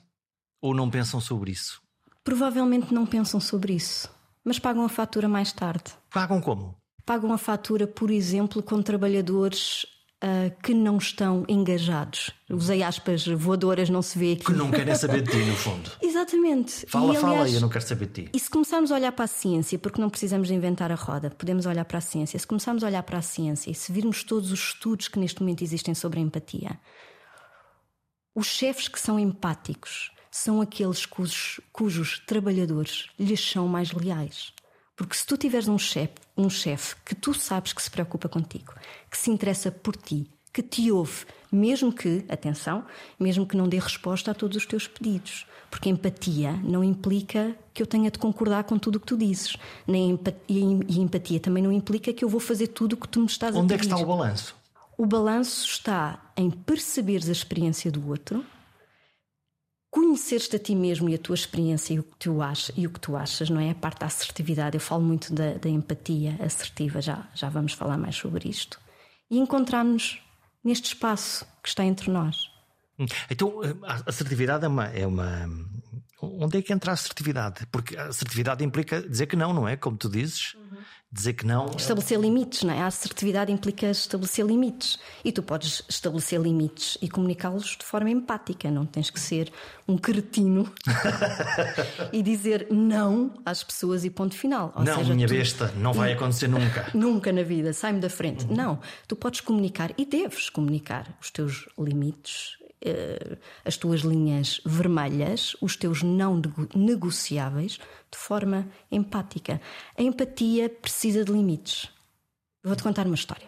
Ou 0.61 0.75
não 0.75 0.89
pensam 0.89 1.21
sobre 1.21 1.51
isso? 1.51 1.81
Provavelmente 2.23 2.93
não 2.93 3.05
pensam 3.05 3.39
sobre 3.39 3.73
isso 3.73 4.18
mas 4.43 4.59
pagam 4.59 4.83
a 4.83 4.89
fatura 4.89 5.27
mais 5.27 5.51
tarde. 5.51 5.91
Pagam 6.11 6.41
como? 6.41 6.75
Pagam 7.05 7.31
a 7.33 7.37
fatura, 7.37 7.87
por 7.87 8.11
exemplo, 8.11 8.61
com 8.61 8.81
trabalhadores 8.81 9.85
uh, 10.23 10.55
que 10.61 10.73
não 10.73 10.97
estão 10.97 11.45
engajados. 11.47 12.31
Usei 12.49 12.83
aspas 12.83 13.25
voadoras, 13.25 13.89
não 13.89 14.01
se 14.01 14.17
vê 14.17 14.33
aqui. 14.33 14.45
Que 14.45 14.53
não 14.53 14.71
querem 14.71 14.93
saber 14.95 15.21
de 15.21 15.31
ti, 15.31 15.37
no 15.37 15.55
fundo. 15.55 15.91
Exatamente. 16.01 16.85
Fala, 16.87 17.13
e, 17.13 17.17
aliás, 17.17 17.35
fala, 17.35 17.49
eu 17.49 17.61
não 17.61 17.69
quero 17.69 17.85
saber 17.85 18.05
de 18.07 18.23
ti. 18.23 18.29
E 18.33 18.39
se 18.39 18.49
começarmos 18.49 18.91
a 18.91 18.95
olhar 18.95 19.11
para 19.11 19.25
a 19.25 19.27
ciência, 19.27 19.79
porque 19.79 20.01
não 20.01 20.09
precisamos 20.09 20.47
de 20.47 20.53
inventar 20.53 20.91
a 20.91 20.95
roda, 20.95 21.29
podemos 21.29 21.65
olhar 21.65 21.85
para 21.85 21.97
a 21.97 22.01
ciência. 22.01 22.37
Se 22.37 22.47
começarmos 22.47 22.83
a 22.83 22.87
olhar 22.87 23.03
para 23.03 23.17
a 23.17 23.21
ciência 23.21 23.71
e 23.71 23.75
se 23.75 23.91
virmos 23.91 24.23
todos 24.23 24.51
os 24.51 24.59
estudos 24.59 25.07
que 25.07 25.19
neste 25.19 25.41
momento 25.41 25.63
existem 25.63 25.93
sobre 25.93 26.19
a 26.19 26.21
empatia, 26.21 26.79
os 28.35 28.47
chefes 28.47 28.87
que 28.87 28.99
são 28.99 29.19
empáticos 29.19 30.11
são 30.31 30.61
aqueles 30.61 31.05
cujos, 31.05 31.59
cujos 31.71 32.19
trabalhadores 32.25 33.07
lhes 33.19 33.39
são 33.39 33.67
mais 33.67 33.91
leais. 33.91 34.53
Porque 34.95 35.15
se 35.15 35.25
tu 35.25 35.37
tiveres 35.37 35.67
um 35.67 35.77
chefe 35.77 36.13
um 36.39 36.49
chef 36.49 36.95
que 37.05 37.13
tu 37.13 37.33
sabes 37.33 37.73
que 37.73 37.81
se 37.81 37.91
preocupa 37.91 38.29
contigo, 38.29 38.73
que 39.09 39.17
se 39.17 39.29
interessa 39.29 39.71
por 39.71 39.95
ti, 39.95 40.29
que 40.53 40.63
te 40.63 40.91
ouve, 40.91 41.25
mesmo 41.51 41.91
que, 41.91 42.25
atenção, 42.29 42.85
mesmo 43.19 43.45
que 43.45 43.57
não 43.57 43.67
dê 43.67 43.77
resposta 43.77 44.31
a 44.31 44.33
todos 44.33 44.57
os 44.57 44.65
teus 44.65 44.87
pedidos. 44.87 45.45
Porque 45.69 45.89
empatia 45.89 46.53
não 46.63 46.83
implica 46.83 47.55
que 47.73 47.81
eu 47.81 47.85
tenha 47.85 48.09
de 48.09 48.17
concordar 48.17 48.63
com 48.63 48.79
tudo 48.79 48.95
o 48.95 48.99
que 48.99 49.05
tu 49.05 49.17
dizes. 49.17 49.55
Nem 49.85 50.11
empatia, 50.11 50.41
e 50.87 50.99
empatia 50.99 51.39
também 51.39 51.61
não 51.61 51.71
implica 51.71 52.11
que 52.11 52.25
eu 52.25 52.29
vou 52.29 52.39
fazer 52.39 52.67
tudo 52.67 52.93
o 52.93 52.97
que 52.97 53.07
tu 53.07 53.19
me 53.19 53.27
estás 53.27 53.55
Onde 53.55 53.73
a 53.73 53.77
pedir. 53.77 53.93
Onde 53.93 53.95
é 53.95 53.97
que 53.97 54.03
está 54.03 54.13
o 54.13 54.17
balanço? 54.17 54.55
O 54.97 55.05
balanço 55.05 55.65
está 55.65 56.31
em 56.35 56.49
perceberes 56.49 57.29
a 57.29 57.31
experiência 57.31 57.91
do 57.91 58.09
outro 58.09 58.43
conheceres-te 59.91 60.55
a 60.55 60.59
ti 60.59 60.75
mesmo 60.75 61.09
e 61.09 61.15
a 61.15 61.17
tua 61.17 61.35
experiência 61.35 61.93
e 61.93 61.99
o 61.99 62.03
que 62.03 62.17
tu 62.17 62.41
achas, 62.41 62.75
e 62.77 62.85
o 62.85 62.89
que 62.89 62.99
tu 62.99 63.15
achas 63.15 63.49
não 63.49 63.59
é? 63.59 63.71
A 63.71 63.75
parte 63.75 63.99
da 63.99 64.05
assertividade. 64.05 64.75
Eu 64.75 64.81
falo 64.81 65.03
muito 65.03 65.33
da, 65.33 65.53
da 65.53 65.69
empatia 65.69 66.37
assertiva, 66.39 67.01
já, 67.01 67.27
já 67.33 67.49
vamos 67.49 67.73
falar 67.73 67.97
mais 67.97 68.15
sobre 68.15 68.47
isto. 68.49 68.79
E 69.29 69.37
encontrar-nos 69.37 70.21
neste 70.63 70.93
espaço 70.93 71.45
que 71.61 71.69
está 71.69 71.83
entre 71.83 72.09
nós. 72.11 72.49
Então, 73.29 73.61
a 73.83 74.09
assertividade 74.09 74.65
é 74.65 74.67
uma, 74.67 74.85
é 74.87 75.07
uma. 75.07 75.49
Onde 76.21 76.57
é 76.57 76.61
que 76.61 76.73
entra 76.73 76.91
a 76.91 76.93
assertividade? 76.93 77.65
Porque 77.71 77.95
a 77.95 78.07
assertividade 78.07 78.63
implica 78.63 79.01
dizer 79.01 79.27
que 79.27 79.37
não, 79.37 79.53
não 79.53 79.67
é? 79.67 79.77
Como 79.77 79.95
tu 79.95 80.09
dizes. 80.09 80.55
Uhum 80.55 80.68
dizer 81.11 81.33
que 81.33 81.45
não. 81.45 81.67
Estabelecer 81.75 82.19
limites, 82.19 82.63
não 82.63 82.73
é? 82.73 82.81
A 82.81 82.87
assertividade 82.87 83.51
implica 83.51 83.87
estabelecer 83.87 84.45
limites. 84.45 84.99
E 85.23 85.31
tu 85.31 85.41
podes 85.41 85.81
estabelecer 85.89 86.39
limites 86.39 86.97
e 87.01 87.09
comunicá-los 87.09 87.77
de 87.77 87.83
forma 87.83 88.09
empática, 88.09 88.69
não 88.69 88.85
tens 88.85 89.09
que 89.09 89.19
ser 89.19 89.51
um 89.87 89.97
cretino 89.97 90.71
e 92.13 92.21
dizer 92.21 92.67
não 92.69 93.31
às 93.43 93.63
pessoas 93.63 94.05
e 94.05 94.09
ponto 94.09 94.35
final. 94.35 94.71
Ou 94.75 94.83
não, 94.83 94.97
seja, 94.97 95.13
minha 95.13 95.27
tu... 95.27 95.33
besta, 95.33 95.73
não 95.75 95.93
vai 95.93 96.13
acontecer 96.13 96.47
nunca. 96.47 96.89
nunca 96.93 97.33
na 97.33 97.41
vida, 97.41 97.73
sai-me 97.73 97.99
da 97.99 98.09
frente. 98.09 98.45
Uhum. 98.45 98.55
Não, 98.55 98.79
tu 99.07 99.15
podes 99.15 99.41
comunicar 99.41 99.91
e 99.97 100.05
deves 100.05 100.49
comunicar 100.49 101.17
os 101.19 101.31
teus 101.31 101.67
limites 101.77 102.58
as 103.65 103.77
tuas 103.77 104.01
linhas 104.01 104.61
vermelhas, 104.65 105.55
os 105.61 105.75
teus 105.75 106.01
não 106.01 106.41
negociáveis, 106.75 107.79
de 108.11 108.17
forma 108.17 108.67
empática. 108.91 109.61
A 109.97 110.01
empatia 110.01 110.69
precisa 110.69 111.23
de 111.23 111.31
limites. 111.31 111.89
Vou-te 112.63 112.83
contar 112.83 113.05
uma 113.05 113.15
história. 113.15 113.47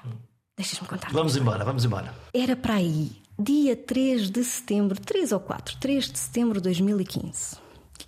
Deixas-me 0.58 0.88
contar. 0.88 1.12
Vamos 1.12 1.36
embora, 1.36 1.64
vamos 1.64 1.86
embora. 1.86 2.14
Era 2.34 2.56
para 2.56 2.76
aí, 2.76 3.12
dia 3.40 3.76
3 3.76 4.30
de 4.30 4.44
setembro, 4.44 5.00
3 5.00 5.32
ou 5.32 5.40
4, 5.40 5.78
3 5.80 6.12
de 6.12 6.20
setembro 6.20 6.60
de 6.60 6.66
2015. 6.66 7.58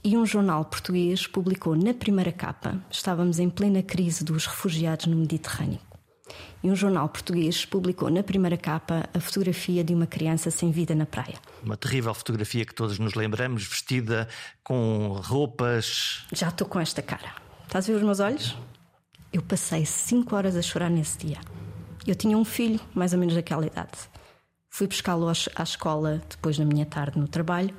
E 0.04 0.18
um 0.18 0.26
jornal 0.26 0.66
português 0.66 1.26
publicou 1.26 1.76
na 1.76 1.94
primeira 1.94 2.32
capa, 2.32 2.84
estávamos 2.92 3.40
em 3.40 3.50
plena 3.50 3.82
crise 3.82 4.24
dos 4.24 4.46
refugiados 4.46 5.06
no 5.06 5.16
Mediterrâneo 5.16 5.80
e 6.64 6.70
um 6.70 6.76
jornal 6.76 7.10
português 7.10 7.66
publicou 7.66 8.10
na 8.10 8.24
primeira 8.24 8.58
capa 8.58 9.10
a 9.14 9.20
fotografia 9.20 9.84
de 9.84 9.94
uma 9.94 10.08
criança 10.08 10.50
sem 10.50 10.72
vida 10.72 10.96
na 10.96 11.06
praia. 11.06 11.36
Uma 11.64 11.76
terrível 11.76 12.14
fotografia 12.14 12.66
que 12.66 12.74
todos 12.74 12.98
nos 13.00 13.14
lembramos, 13.16 13.66
vestida 13.66 14.28
com 14.64 15.20
roupas. 15.24 16.26
Já 16.32 16.50
estou 16.50 16.68
com 16.68 16.80
esta 16.80 17.02
cara. 17.02 17.36
Estás 17.64 17.90
a 17.90 17.92
ver 17.92 17.98
os 17.98 18.04
meus 18.04 18.20
olhos? 18.20 18.56
Eu 19.32 19.42
passei 19.42 19.86
cinco 19.86 20.36
horas 20.36 20.56
a 20.56 20.62
chorar 20.62 20.90
nesse 20.90 21.18
dia. 21.18 21.40
Eu 22.06 22.16
tinha 22.16 22.38
um 22.38 22.46
filho, 22.46 22.80
mais 22.94 23.14
ou 23.14 23.20
menos 23.20 23.34
daquela 23.34 23.66
idade. 23.66 23.98
Fui 24.70 24.88
buscá-lo 24.88 25.28
à 25.28 25.64
escola 25.64 26.22
depois 26.30 26.58
da 26.58 26.66
minha 26.66 26.86
tarde 26.86 27.20
no 27.20 27.28
trabalho 27.28 27.76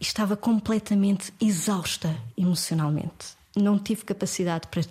e 0.00 0.04
estava 0.04 0.36
completamente 0.36 1.32
exausta 1.40 2.16
emocionalmente. 2.36 3.36
Não 3.56 3.78
tive 3.78 4.04
capacidade 4.04 4.66
para 4.68 4.82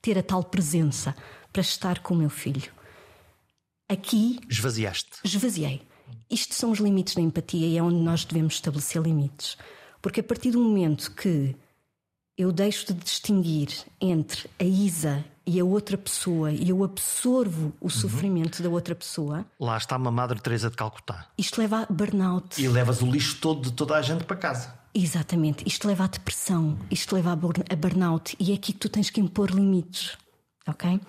ter 0.00 0.18
a 0.18 0.22
tal 0.22 0.44
presença 0.44 1.14
para 1.54 1.62
estar 1.62 2.00
com 2.00 2.14
o 2.14 2.16
meu 2.16 2.28
filho. 2.28 2.72
Aqui. 3.88 4.40
Esvaziaste. 4.50 5.20
Esvaziei. 5.22 5.82
Isto 6.28 6.52
são 6.52 6.72
os 6.72 6.80
limites 6.80 7.14
da 7.14 7.20
empatia 7.20 7.64
e 7.64 7.78
é 7.78 7.82
onde 7.82 7.96
nós 7.96 8.24
devemos 8.24 8.54
estabelecer 8.54 9.00
limites. 9.00 9.56
Porque 10.02 10.18
a 10.18 10.24
partir 10.24 10.50
do 10.50 10.58
momento 10.58 11.12
que 11.12 11.54
eu 12.36 12.50
deixo 12.50 12.92
de 12.92 12.94
distinguir 12.94 13.68
entre 14.00 14.50
a 14.58 14.64
Isa 14.64 15.24
e 15.46 15.60
a 15.60 15.64
outra 15.64 15.96
pessoa 15.96 16.50
e 16.50 16.70
eu 16.70 16.82
absorvo 16.82 17.72
o 17.80 17.84
uhum. 17.84 17.90
sofrimento 17.90 18.60
da 18.60 18.68
outra 18.68 18.96
pessoa. 18.96 19.46
Lá 19.60 19.76
está 19.76 19.96
uma 19.96 20.10
Madre 20.10 20.40
Teresa 20.40 20.68
de 20.68 20.76
Calcutá. 20.76 21.28
Isto 21.38 21.60
leva 21.60 21.82
a 21.82 21.92
burnout. 21.92 22.60
E 22.60 22.66
levas 22.66 23.00
o 23.00 23.06
lixo 23.06 23.38
todo 23.40 23.70
de 23.70 23.72
toda 23.72 23.94
a 23.94 24.02
gente 24.02 24.24
para 24.24 24.36
casa. 24.36 24.74
Exatamente. 24.92 25.62
Isto 25.64 25.86
leva 25.86 26.04
a 26.04 26.08
depressão, 26.08 26.76
isto 26.90 27.14
leva 27.14 27.30
a 27.30 27.76
burnout 27.76 28.36
e 28.40 28.50
é 28.50 28.54
aqui 28.56 28.72
que 28.72 28.78
tu 28.80 28.88
tens 28.88 29.08
que 29.08 29.20
impor 29.20 29.50
limites. 29.50 30.16
Ok? 30.66 31.00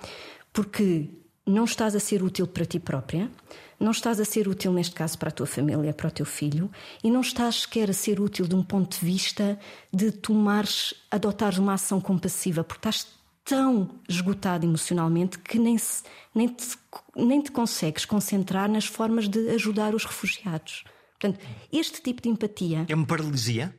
porque 0.56 1.10
não 1.46 1.66
estás 1.66 1.94
a 1.96 2.00
ser 2.00 2.24
útil 2.24 2.48
para 2.48 2.66
ti 2.66 2.80
própria, 2.80 3.30
não 3.78 3.92
estás 3.92 4.22
a 4.22 4.26
ser 4.26 4.48
útil, 4.48 4.72
neste 4.72 4.96
caso, 4.96 5.20
para 5.20 5.28
a 5.28 5.32
tua 5.32 5.46
família, 5.46 5.94
para 5.94 6.08
o 6.08 6.12
teu 6.12 6.26
filho, 6.26 6.72
e 7.04 7.12
não 7.12 7.20
estás 7.20 7.64
sequer 7.64 7.90
a 7.90 7.94
ser 7.94 8.22
útil 8.22 8.48
de 8.48 8.56
um 8.56 8.64
ponto 8.64 8.98
de 8.98 9.06
vista 9.06 9.60
de 9.94 10.14
tomares, 10.14 10.94
adotares 11.12 11.58
uma 11.58 11.74
ação 11.74 12.00
compassiva, 12.00 12.64
porque 12.64 12.80
estás 12.80 13.06
tão 13.44 14.00
esgotado 14.08 14.66
emocionalmente 14.66 15.38
que 15.38 15.60
nem, 15.60 15.78
se, 15.78 16.04
nem, 16.34 16.48
te, 16.48 16.66
nem 17.14 17.42
te 17.42 17.52
consegues 17.52 18.06
concentrar 18.06 18.70
nas 18.70 18.86
formas 18.86 19.28
de 19.28 19.50
ajudar 19.50 19.94
os 19.94 20.06
refugiados. 20.06 20.86
Portanto, 21.20 21.46
este 21.72 22.02
tipo 22.02 22.22
de 22.22 22.30
empatia. 22.30 22.86
É 22.88 22.96
uma 22.96 23.06
paralisia? 23.06 23.78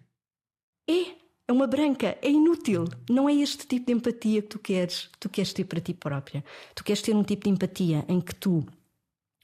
É 0.88 1.16
é 1.48 1.52
uma 1.52 1.66
branca, 1.66 2.18
é 2.20 2.30
inútil. 2.30 2.84
Não 3.08 3.28
é 3.28 3.34
este 3.34 3.66
tipo 3.66 3.86
de 3.86 3.92
empatia 3.92 4.42
que 4.42 4.48
tu 4.48 4.58
queres, 4.58 5.08
que 5.12 5.18
tu 5.18 5.28
queres 5.28 5.52
ter 5.52 5.64
para 5.64 5.80
ti 5.80 5.94
própria. 5.94 6.44
Tu 6.74 6.82
queres 6.82 7.02
ter 7.02 7.14
um 7.14 7.22
tipo 7.22 7.44
de 7.44 7.50
empatia 7.50 8.04
em 8.08 8.20
que 8.20 8.34
tu 8.34 8.66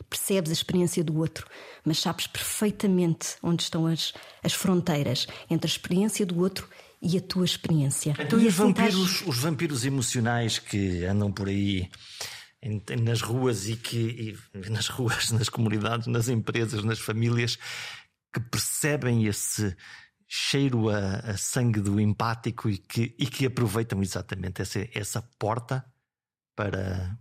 percebes 0.09 0.51
a 0.51 0.53
experiência 0.53 1.03
do 1.03 1.17
outro, 1.17 1.47
mas 1.85 1.99
sabes 1.99 2.27
perfeitamente 2.27 3.37
onde 3.43 3.63
estão 3.63 3.87
as, 3.87 4.13
as 4.43 4.53
fronteiras 4.53 5.27
entre 5.49 5.67
a 5.67 5.73
experiência 5.73 6.27
do 6.27 6.39
outro 6.39 6.69
e 7.01 7.17
a 7.17 7.21
tua 7.21 7.45
experiência. 7.45 8.15
Então, 8.19 8.39
e, 8.39 8.47
os, 8.47 8.55
assim 8.55 8.73
vampiros, 8.73 9.23
os 9.27 9.39
vampiros 9.39 9.85
emocionais 9.85 10.59
que 10.59 11.05
andam 11.05 11.33
por 11.33 11.49
aí 11.49 11.89
nas 13.01 13.23
ruas 13.23 13.69
e 13.69 13.77
que 13.77 14.37
e 14.55 14.71
nas 14.71 14.89
ruas, 14.89 15.31
nas 15.33 15.49
comunidades, 15.49 16.07
nas 16.07 16.29
empresas, 16.29 16.85
nas 16.85 16.99
famílias 16.99 17.59
que 18.33 18.41
percebem 18.41 19.27
esse 19.27 19.77
cheiro 20.35 20.89
a, 20.89 21.17
a, 21.17 21.37
sangue 21.37 21.79
do 21.79 22.01
empático 22.01 22.71
e 22.71 22.79
que, 22.79 23.15
e 23.19 23.27
que 23.27 23.45
aproveitam 23.45 24.01
exatamente 24.01 24.63
essa, 24.63 24.89
essa 24.95 25.21
porta 25.39 25.85
para, 26.57 27.19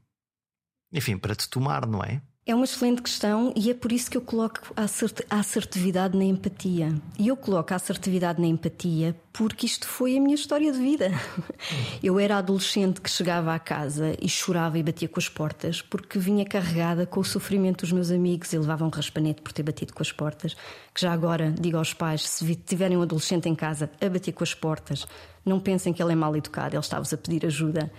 enfim, 0.94 1.18
para 1.18 1.36
te 1.36 1.50
tomar, 1.50 1.86
não 1.86 2.02
é? 2.02 2.22
É 2.52 2.54
uma 2.54 2.66
excelente 2.66 3.02
questão 3.02 3.54
e 3.56 3.72
é 3.72 3.74
por 3.74 3.94
isso 3.94 4.12
que 4.12 4.18
eu 4.18 4.22
coloco 4.22 4.60
a 4.76 5.40
assertividade 5.40 6.18
na 6.18 6.26
empatia. 6.26 6.94
E 7.18 7.30
eu 7.30 7.38
coloco 7.38 7.72
a 7.72 7.78
assertividade 7.78 8.42
na 8.42 8.48
empatia 8.48 9.16
porque 9.32 9.66
isto 9.66 9.88
foi 9.88 10.18
a 10.18 10.20
minha 10.20 10.36
história 10.36 10.70
de 10.70 10.78
vida. 10.78 11.12
Eu 12.04 12.20
era 12.20 12.36
adolescente 12.36 13.00
que 13.00 13.10
chegava 13.10 13.56
à 13.56 13.58
casa 13.58 14.18
e 14.22 14.28
chorava 14.28 14.78
e 14.78 14.84
batia 14.84 15.08
com 15.08 15.18
as 15.18 15.30
portas 15.30 15.82
porque 15.82 16.20
vinha 16.20 16.44
carregada 16.44 17.06
com 17.06 17.22
o 17.22 17.24
sofrimento 17.24 17.86
dos 17.86 17.94
meus 17.94 18.12
amigos 18.12 18.52
e 18.52 18.58
levava 18.58 18.84
um 18.84 18.90
raspanete 18.90 19.42
por 19.42 19.54
ter 19.54 19.64
batido 19.64 19.94
com 19.94 20.04
as 20.04 20.12
portas. 20.12 20.54
Que 20.94 21.00
já 21.00 21.14
agora 21.14 21.54
digo 21.58 21.78
aos 21.78 21.94
pais: 21.94 22.28
se 22.28 22.54
tiverem 22.54 22.98
um 22.98 23.02
adolescente 23.02 23.48
em 23.48 23.56
casa 23.56 23.90
a 24.02 24.10
bater 24.10 24.34
com 24.34 24.44
as 24.44 24.54
portas, 24.54 25.08
não 25.46 25.58
pensem 25.58 25.94
que 25.94 26.04
ele 26.04 26.12
é 26.12 26.16
mal 26.16 26.36
educado, 26.36 26.76
ele 26.76 26.82
está-vos 26.82 27.14
a 27.14 27.18
pedir 27.18 27.46
ajuda. 27.46 27.90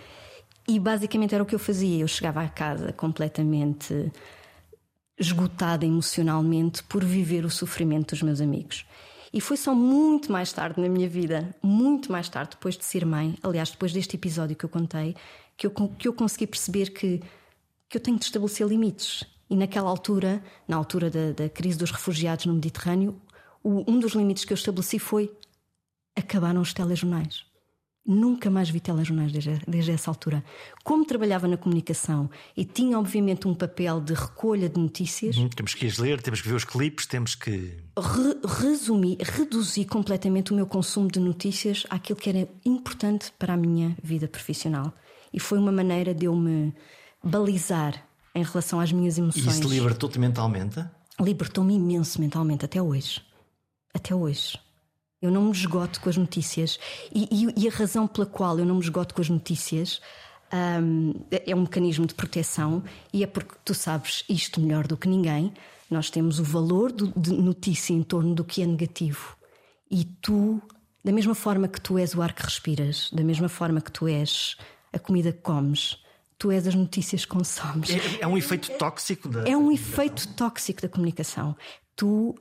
E 0.69 0.79
basicamente 0.79 1.35
era 1.35 1.43
o 1.43 1.47
que 1.47 1.55
eu 1.55 1.59
fazia. 1.59 2.03
Eu 2.03 2.07
chegava 2.07 2.43
à 2.43 2.49
casa 2.51 2.93
completamente 2.93 4.13
esgotada 5.19 5.85
emocionalmente 5.85 6.83
por 6.83 7.05
viver 7.05 7.45
o 7.45 7.51
sofrimento 7.51 8.11
dos 8.11 8.23
meus 8.23 8.41
amigos. 8.41 8.87
E 9.33 9.41
foi 9.41 9.57
só 9.57 9.75
muito 9.75 10.31
mais 10.31 10.53
tarde 10.53 10.81
na 10.81 10.89
minha 10.89 11.09
vida, 11.09 11.55
muito 11.63 12.13
mais 12.13 12.29
tarde, 12.29 12.51
depois 12.51 12.77
de 12.77 12.85
ser 12.85 13.07
mãe, 13.07 13.35
aliás, 13.43 13.71
depois 13.71 13.93
deste 13.93 14.17
episódio 14.17 14.55
que 14.55 14.65
eu 14.65 14.69
contei, 14.69 15.17
que 15.57 15.67
eu, 15.67 15.71
que 15.71 16.07
eu 16.07 16.13
consegui 16.13 16.47
perceber 16.47 16.91
que, 16.91 17.23
que 17.89 17.97
eu 17.97 18.01
tenho 18.01 18.19
de 18.19 18.27
estabelecer 18.27 18.67
limites. 18.67 19.25
E 19.49 19.57
naquela 19.57 19.89
altura, 19.89 20.43
na 20.69 20.77
altura 20.77 21.11
da, 21.11 21.33
da 21.33 21.49
crise 21.49 21.79
dos 21.79 21.91
refugiados 21.91 22.45
no 22.47 22.55
Mediterrâneo, 22.55 23.21
o, 23.63 23.91
um 23.91 23.99
dos 23.99 24.13
limites 24.13 24.45
que 24.45 24.53
eu 24.53 24.57
estabeleci 24.57 24.99
foi 24.99 25.33
acabaram 26.15 26.61
os 26.61 26.75
telejornais. 26.75 27.47
Nunca 28.05 28.51
mais 28.51 28.69
vi 28.69 28.81
telejornais 28.81 29.31
desde, 29.31 29.61
desde 29.67 29.93
essa 29.93 30.11
altura. 30.11 30.45
Como 30.83 31.05
trabalhava 31.05 31.47
na 31.47 31.57
comunicação 31.57 32.29
e 32.57 32.65
tinha, 32.65 32.99
obviamente, 32.99 33.47
um 33.47 33.55
papel 33.55 34.01
de 34.01 34.13
recolha 34.13 34.69
de 34.69 34.81
notícias. 34.81 35.37
Uhum, 35.37 35.49
temos 35.49 35.73
que 35.75 35.87
as 35.87 35.99
ler, 35.99 36.21
temos 36.21 36.41
que 36.41 36.49
ver 36.49 36.55
os 36.57 36.65
clipes, 36.65 37.07
temos 37.07 37.37
que. 37.37 37.79
Re 37.97 38.41
resumi, 38.45 39.17
reduzi 39.21 39.85
completamente 39.85 40.53
o 40.53 40.57
meu 40.57 40.67
consumo 40.67 41.09
de 41.09 41.21
notícias 41.21 41.87
àquilo 41.91 42.19
que 42.19 42.29
era 42.29 42.49
importante 42.65 43.33
para 43.39 43.55
a 43.55 43.57
minha 43.57 43.97
vida 44.03 44.27
profissional. 44.27 44.93
E 45.33 45.39
foi 45.39 45.59
uma 45.59 45.71
maneira 45.71 46.13
de 46.13 46.27
eu 46.27 46.35
me 46.35 46.75
balizar 47.23 48.05
em 48.35 48.43
relação 48.43 48.81
às 48.81 48.91
minhas 48.91 49.17
emoções. 49.17 49.47
E 49.47 49.61
isso 49.61 49.69
libertou-te 49.69 50.19
mentalmente? 50.19 50.85
Libertou-me 51.21 51.75
imenso 51.75 52.21
mentalmente, 52.21 52.65
até 52.65 52.83
hoje. 52.83 53.23
Até 53.95 54.13
hoje. 54.13 54.59
Eu 55.23 55.31
não 55.31 55.45
me 55.45 55.53
esgoto 55.53 56.01
com 56.01 56.11
as 56.11 56.17
notícias. 56.17 56.81
E, 57.15 57.29
e, 57.31 57.65
e, 57.65 57.69
a 57.69 57.71
razão 57.71 58.09
pela 58.09 58.27
qual 58.27 58.59
eu 58.59 58.67
não 58.67 58.75
me 58.75 58.81
esgoto 58.81 59.15
com 59.15 59.21
as 59.21 59.29
notícias 59.29 60.01
um, 60.53 61.15
é 61.31 61.55
um 61.55 61.61
mecanismo 61.61 62.05
de 62.07 62.15
proteção 62.15 62.83
e 63.13 63.23
é 63.23 63.27
porque 63.27 63.55
tu 63.65 63.73
sabes 63.73 64.25
isto 64.29 64.61
melhor 64.61 64.87
do 64.87 64.97
que 64.97 65.09
ninguém. 65.09 65.53
Nós 65.89 66.11
temos 66.11 66.41
o 66.41 66.45
valor 66.45 66.91
do, 66.91 67.13
de 67.17 67.33
notícia 67.33 67.93
em 67.93 68.03
torno 68.03 68.35
do 68.35 68.45
que 68.45 68.63
é 68.63 68.67
negativo. 68.67 69.37
E 69.89 70.05
tu, 70.05 70.61
da 71.05 71.13
mesma 71.13 71.35
forma 71.35 71.69
que 71.69 71.81
tu 71.81 71.99
és 71.99 72.15
o 72.15 72.23
ar 72.23 72.35
que 72.35 72.43
respiras, 72.43 73.09
da 73.13 73.23
mesma 73.23 73.49
forma 73.49 73.81
que 73.81 73.93
tu 73.93 74.09
és 74.09 74.57
a 74.93 74.99
comida 74.99 75.33
que 75.33 75.41
comes, 75.41 76.03
tu 76.37 76.51
és 76.51 76.67
as 76.67 76.75
notícias 76.75 77.25
que 77.25 77.31
consomes. 77.31 77.91
É, 77.91 78.23
é 78.23 78.27
um 78.27 78.37
efeito 78.37 78.71
tóxico 78.77 79.29
da. 79.29 79.49
É 79.49 79.57
um 79.57 79.71
efeito 79.71 80.27
tóxico 80.35 80.83
da 80.83 80.89
comunicação. 80.89 81.57
Tu 81.95 82.35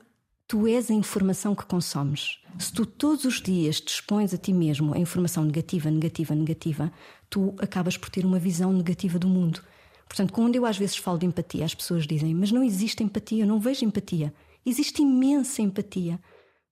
Tu 0.52 0.68
és 0.68 0.90
a 0.90 0.92
informação 0.92 1.54
que 1.54 1.64
consomes. 1.64 2.38
Se 2.58 2.70
tu 2.70 2.84
todos 2.84 3.24
os 3.24 3.40
dias 3.40 3.80
te 3.80 3.88
expões 3.88 4.34
a 4.34 4.36
ti 4.36 4.52
mesmo 4.52 4.92
a 4.92 4.98
informação 4.98 5.46
negativa, 5.46 5.90
negativa, 5.90 6.34
negativa, 6.34 6.92
tu 7.30 7.56
acabas 7.58 7.96
por 7.96 8.10
ter 8.10 8.26
uma 8.26 8.38
visão 8.38 8.70
negativa 8.70 9.18
do 9.18 9.26
mundo. 9.26 9.62
Portanto, 10.06 10.30
quando 10.30 10.54
eu 10.54 10.66
às 10.66 10.76
vezes 10.76 10.98
falo 10.98 11.16
de 11.16 11.24
empatia, 11.24 11.64
as 11.64 11.74
pessoas 11.74 12.06
dizem: 12.06 12.34
Mas 12.34 12.52
não 12.52 12.62
existe 12.62 13.02
empatia, 13.02 13.44
eu 13.44 13.46
não 13.46 13.58
vejo 13.58 13.86
empatia. 13.86 14.34
Existe 14.66 15.00
imensa 15.00 15.62
empatia. 15.62 16.20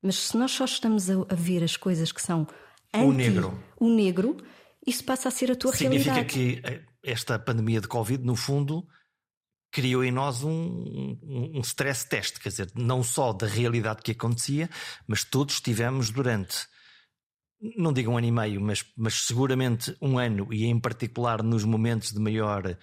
Mas 0.03 0.17
se 0.17 0.37
nós 0.37 0.51
só 0.51 0.67
estamos 0.67 1.09
a, 1.09 1.15
a 1.31 1.35
ver 1.35 1.65
as 1.65 1.75
coisas 1.75 2.13
que 2.13 2.21
são 2.21 2.47
anti, 2.93 3.07
o 3.07 3.13
negro, 3.15 3.65
o 3.81 3.89
negro, 3.89 4.37
isso 4.87 5.03
passa 5.05 5.29
a 5.29 5.31
ser 5.31 5.53
a 5.53 5.57
tua 5.57 5.73
Significa 5.73 6.13
realidade. 6.13 6.35
Significa 6.35 6.69
que 6.69 6.75
eh, 6.75 6.83
esta 7.03 7.39
pandemia 7.39 7.81
de 7.81 7.89
Covid, 7.89 8.23
no 8.23 8.37
fundo, 8.37 8.87
criou 9.71 10.05
em 10.05 10.11
nós 10.11 10.43
um, 10.43 10.51
um, 10.51 11.53
um 11.55 11.61
stress 11.61 12.09
test, 12.09 12.39
quer 12.39 12.49
dizer, 12.49 12.71
não 12.75 13.03
só 13.03 13.33
da 13.33 13.47
realidade 13.47 14.03
que 14.03 14.13
acontecia, 14.13 14.69
mas 15.07 15.25
todos 15.25 15.61
tivemos 15.61 16.11
durante, 16.11 16.67
não 17.77 17.93
digo 17.93 18.11
um 18.11 18.19
ano 18.19 18.27
e 18.27 18.33
meio, 18.33 18.61
mas, 18.61 18.85
mas 18.97 19.27
seguramente 19.27 19.97
um 20.01 20.19
ano, 20.19 20.53
e 20.53 20.65
em 20.65 20.79
particular 20.79 21.43
nos 21.43 21.65
momentos 21.65 22.13
de 22.13 22.19
maior 22.19 22.77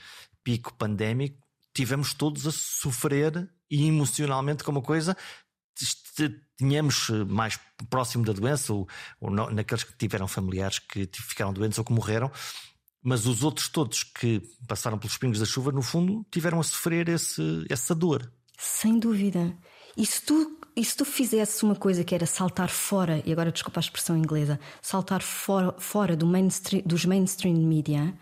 pico 0.44 0.74
pandémico, 0.76 1.38
tivemos 1.74 2.14
todos 2.14 2.48
a 2.48 2.52
sofrer 2.52 3.50
e 3.70 3.88
emocionalmente 3.88 4.64
com 4.64 4.72
uma 4.72 4.82
coisa 4.82 5.16
tínhamos 6.58 7.10
mais 7.28 7.60
próximo 7.90 8.26
da 8.26 8.34
doença 8.34 8.74
ou, 8.74 8.88
ou 9.20 9.30
naqueles 9.30 9.84
que 9.84 9.96
tiveram 9.96 10.28
familiares 10.28 10.80
que 10.80 11.08
ficaram 11.14 11.54
doentes 11.54 11.78
ou 11.78 11.86
que 11.86 11.94
morreram 11.94 12.32
mas 13.08 13.26
os 13.26 13.42
outros 13.42 13.70
todos 13.70 14.04
que 14.04 14.42
passaram 14.68 15.00
pelos 15.00 15.18
pingos 15.18 15.40
da 15.40 15.46
chuva, 15.46 15.72
no 15.72 15.82
fundo, 15.82 16.26
tiveram 16.30 16.60
a 16.60 16.64
sofrer 16.64 17.08
esse, 17.08 17.66
essa 17.70 17.96
dor. 17.96 18.30
Sem 18.58 19.00
dúvida. 19.00 19.56
E 19.96 20.06
se 20.06 20.22
tu, 20.24 20.60
e 20.76 20.84
se 20.84 20.98
tu 20.98 21.06
fizesse 21.06 21.64
uma 21.64 21.74
coisa 21.74 22.04
que 22.04 22.14
era 22.14 22.26
saltar 22.26 22.68
fora, 22.68 23.24
e 23.26 23.32
agora 23.32 23.50
desculpa 23.50 23.80
a 23.80 23.86
expressão 23.88 24.18
inglesa, 24.18 24.60
saltar 24.82 25.22
fora, 25.22 25.74
fora 25.80 26.18
do 26.18 26.26
mainstream, 26.26 26.84
dos 26.86 27.06
mainstream 27.06 27.56
media, 27.56 28.14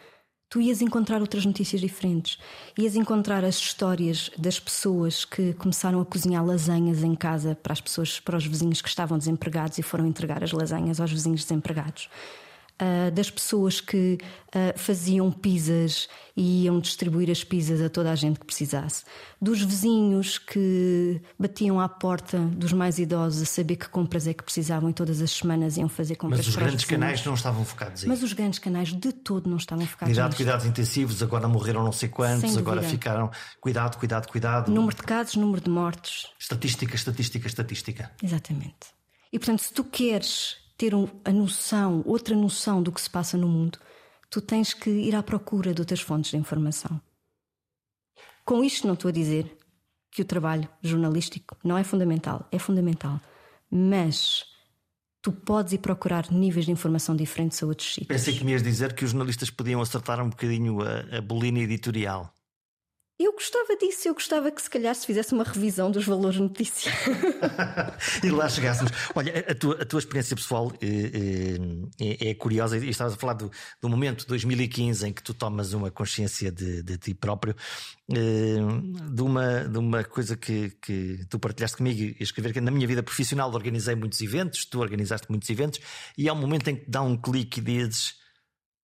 tu 0.52 0.62
ias 0.62 0.84
encontrar 0.84 1.20
outras 1.20 1.48
notícias 1.48 1.82
diferentes. 1.82 2.38
Ias 2.78 2.96
encontrar 2.96 3.44
as 3.44 3.56
histórias 3.56 4.30
das 4.38 4.60
pessoas 4.60 5.26
que 5.26 5.54
começaram 5.54 6.00
a 6.00 6.06
cozinhar 6.06 6.46
lasanhas 6.46 7.02
em 7.02 7.16
casa 7.16 7.56
para 7.56 7.74
as 7.74 7.82
pessoas, 7.82 8.20
para 8.20 8.38
os 8.38 8.46
vizinhos 8.46 8.84
que 8.84 8.90
estavam 8.90 9.18
desempregados 9.18 9.80
e 9.80 9.82
foram 9.82 10.06
entregar 10.06 10.44
as 10.44 10.52
lasanhas 10.52 11.00
aos 11.00 11.12
vizinhos 11.12 11.42
desempregados 11.42 12.08
uh, 12.82 13.12
das 13.12 13.30
pessoas 13.30 13.80
que 13.80 14.18
uh, 14.48 14.78
faziam 14.78 15.32
pizzas 15.32 16.08
e 16.36 16.64
iam 16.64 16.80
distribuir 16.80 17.30
as 17.30 17.44
pizzas 17.44 17.82
a 17.82 17.90
toda 17.90 18.12
a 18.12 18.16
gente 18.16 18.40
que 18.40 18.46
precisasse, 18.46 19.04
dos 19.42 19.62
vizinhos 19.62 20.38
que 20.38 21.22
batiam 21.40 21.80
à 21.80 21.88
porta 21.88 22.38
dos 22.40 22.74
mais 22.74 23.00
idosos 23.00 23.42
a 23.42 23.46
saber 23.46 23.78
que 23.78 23.88
compras 23.88 24.28
é 24.28 24.34
que 24.34 24.44
precisavam 24.44 24.90
e 24.90 24.94
todas 24.94 25.22
as 25.22 25.32
semanas 25.32 25.78
iam 25.78 25.88
fazer 25.88 26.16
compras. 26.16 26.40
Mas 26.40 26.48
os 26.48 26.56
grandes 26.56 26.86
canais 26.86 27.26
não 27.26 27.34
estavam 27.34 27.64
focados 27.64 28.04
aí. 28.04 28.10
Mas 28.10 28.22
os 28.22 28.34
grandes 28.34 28.60
canais 28.60 28.94
de 28.94 29.14
todo 29.14 29.50
não 29.50 29.58
estavam 29.58 29.86
focados. 29.86 30.12
Cuidado, 30.12 30.28
nisto. 30.28 30.38
cuidados 30.38 30.66
intensivos, 30.66 31.24
agora 31.24 31.48
morreram 31.48 31.84
não 31.84 31.92
sei 31.92 32.10
quantos, 32.10 32.58
agora 32.58 32.82
ficaram. 32.82 33.32
Cuidado, 33.62 33.98
cuidado, 33.98 34.28
cuidado. 34.28 34.72
Número 34.72 34.96
de 34.96 35.04
casos, 35.04 35.36
número 35.36 35.62
de 35.62 35.70
mortes. 35.70 36.28
Estatística, 36.38 36.96
estatística, 36.96 37.48
estatística. 37.48 38.12
Exatamente. 38.22 38.96
E 39.32 39.40
portanto, 39.40 39.60
se 39.60 39.74
tu 39.74 39.84
queres 39.84 40.65
ter 40.78 40.94
a 41.24 41.32
noção, 41.32 42.04
outra 42.06 42.36
noção 42.36 42.82
do 42.82 42.92
que 42.92 43.02
se 43.02 43.10
passa 43.10 43.38
no 43.38 43.48
mundo, 43.48 43.80
tu 44.30 44.42
tens 44.42 44.74
que 44.74 44.90
ir 44.90 45.16
à 45.16 45.24
procura 45.24 45.74
de 45.74 45.82
outras 45.82 46.02
fontes 46.02 46.32
de 46.32 46.38
informação. 46.38 47.00
Com 48.44 48.64
isto, 48.64 48.86
não 48.86 48.94
estou 48.94 49.10
a 49.10 49.12
dizer 49.12 49.58
que 50.12 50.22
o 50.22 50.26
trabalho 50.26 50.68
jornalístico 50.82 51.58
não 51.64 51.78
é 51.78 51.84
fundamental, 51.84 52.48
é 52.52 52.60
fundamental, 52.60 53.20
mas 53.70 54.46
tu 55.22 55.32
podes 55.32 55.74
ir 55.74 55.80
procurar 55.80 56.32
níveis 56.32 56.66
de 56.66 56.72
informação 56.72 57.16
diferentes 57.16 57.62
a 57.64 57.66
outros 57.66 57.94
sítios. 57.96 58.08
Pensei 58.08 58.38
que 58.38 58.44
me 58.44 58.52
ias 58.52 58.62
dizer 58.62 58.94
que 58.94 59.04
os 59.04 59.12
jornalistas 59.12 59.50
podiam 59.50 59.82
acertar 59.82 60.22
um 60.22 60.30
bocadinho 60.30 60.82
a, 60.82 61.18
a 61.18 61.22
bolina 61.22 61.60
editorial. 61.60 62.35
Eu 63.18 63.32
gostava 63.32 63.78
disso, 63.78 64.10
eu 64.10 64.14
gostava 64.14 64.52
que 64.52 64.62
se 64.62 64.70
calhar 64.70 64.94
se 64.94 65.06
fizesse 65.06 65.34
uma 65.34 65.46
revisão 65.46 65.90
dos 65.90 66.06
valores 66.06 66.38
notícia. 66.38 66.92
e 68.22 68.30
lá 68.30 68.50
chegássemos. 68.50 68.92
Olha, 69.16 69.40
a 69.48 69.56
tua, 69.56 69.82
a 69.82 69.86
tua 69.86 70.00
experiência 70.00 70.36
pessoal 70.36 70.70
é, 70.82 72.26
é, 72.26 72.30
é 72.32 72.36
curiosa 72.36 72.78
e 72.78 72.90
estavas 72.90 73.14
a 73.14 73.18
falar 73.18 73.36
do, 73.36 73.50
do, 73.82 73.88
momento 73.88 74.28
2015 74.28 75.08
em 75.08 75.14
que 75.14 75.24
tu 75.24 75.34
tomas 75.34 75.72
uma 75.72 75.90
consciência 75.90 76.52
de, 76.52 76.84
de 76.84 76.98
ti 76.98 77.14
próprio, 77.14 77.56
de 78.10 79.22
uma, 79.22 79.64
de 79.64 79.78
uma 79.78 80.04
coisa 80.04 80.36
que, 80.36 80.72
que 80.82 81.26
tu 81.30 81.40
partilhaste 81.40 81.78
comigo 81.78 82.02
e 82.02 82.18
escrever 82.20 82.52
que 82.52 82.60
na 82.60 82.70
minha 82.70 82.86
vida 82.86 83.02
profissional 83.02 83.50
organizei 83.50 83.96
muitos 83.96 84.20
eventos, 84.20 84.66
tu 84.66 84.82
organizaste 84.82 85.28
muitos 85.30 85.50
eventos, 85.50 85.80
e 86.18 86.28
há 86.28 86.34
um 86.34 86.40
momento 86.42 86.68
em 86.68 86.76
que 86.76 86.92
dá 86.92 87.02
um 87.02 87.16
clique 87.16 87.62
e 87.62 87.64
dizes: 87.64 88.16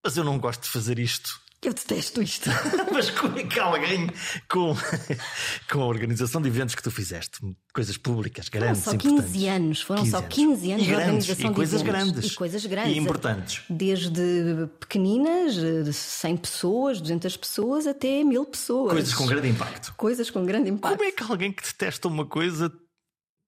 Mas 0.01 0.15
eu 0.15 0.23
não 0.23 0.39
gosto 0.39 0.63
de 0.63 0.69
fazer 0.69 0.99
isto 0.99 1.41
eu 1.63 1.73
detesto 1.73 2.21
isto. 2.23 2.49
Mas 2.91 3.11
como 3.11 3.37
é 3.37 3.43
que 3.43 3.59
alguém 3.59 4.09
com, 4.49 4.75
com 5.71 5.81
a 5.81 5.85
organização 5.85 6.41
de 6.41 6.47
eventos 6.47 6.73
que 6.73 6.81
tu 6.81 6.89
fizeste, 6.89 7.39
coisas 7.71 7.97
públicas, 7.97 8.49
grandes, 8.49 8.83
foram 8.83 8.99
só 8.99 9.07
15 9.07 9.47
anos, 9.47 9.81
foram 9.81 10.01
15 10.01 10.11
só 10.11 10.21
15 10.23 10.71
anos, 10.71 10.85
de 10.85 10.95
organização 10.95 11.51
e 11.51 11.53
coisas 11.53 11.83
de 11.83 11.89
eventos. 11.89 12.11
Grandes, 12.11 12.31
e 12.31 12.35
coisas 12.35 12.65
grandes. 12.65 12.95
E 12.95 12.99
importantes. 12.99 13.63
Desde 13.69 14.67
pequeninas, 14.79 15.53
de 15.53 15.93
100 15.93 16.37
pessoas, 16.37 16.99
200 16.99 17.37
pessoas, 17.37 17.85
até 17.85 18.23
1000 18.23 18.45
pessoas. 18.45 18.93
Coisas 18.93 19.13
com 19.13 19.25
grande 19.27 19.49
impacto. 19.49 19.93
Coisas 19.95 20.29
com 20.31 20.43
grande 20.43 20.69
impacto. 20.69 20.97
Como 20.97 21.07
é 21.07 21.11
que 21.11 21.23
alguém 21.23 21.51
que 21.51 21.61
detesta 21.61 22.07
uma 22.07 22.25
coisa, 22.25 22.73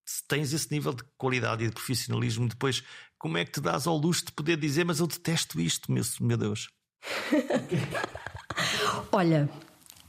se 0.08 0.24
tens 0.28 0.54
esse 0.54 0.72
nível 0.72 0.94
de 0.94 1.04
qualidade 1.18 1.64
e 1.64 1.68
de 1.68 1.74
profissionalismo, 1.74 2.48
depois 2.48 2.84
como 3.18 3.40
é 3.40 3.46
que 3.46 3.54
te 3.54 3.62
dás 3.62 3.88
ao 3.88 3.98
luxo 3.98 4.26
de 4.26 4.34
poder 4.34 4.58
dizer, 4.58 4.84
mas 4.84 5.00
eu 5.00 5.08
detesto 5.08 5.60
isto, 5.60 5.92
meu, 5.92 6.04
meu 6.22 6.38
Deus? 6.38 6.70
Olha, 9.12 9.50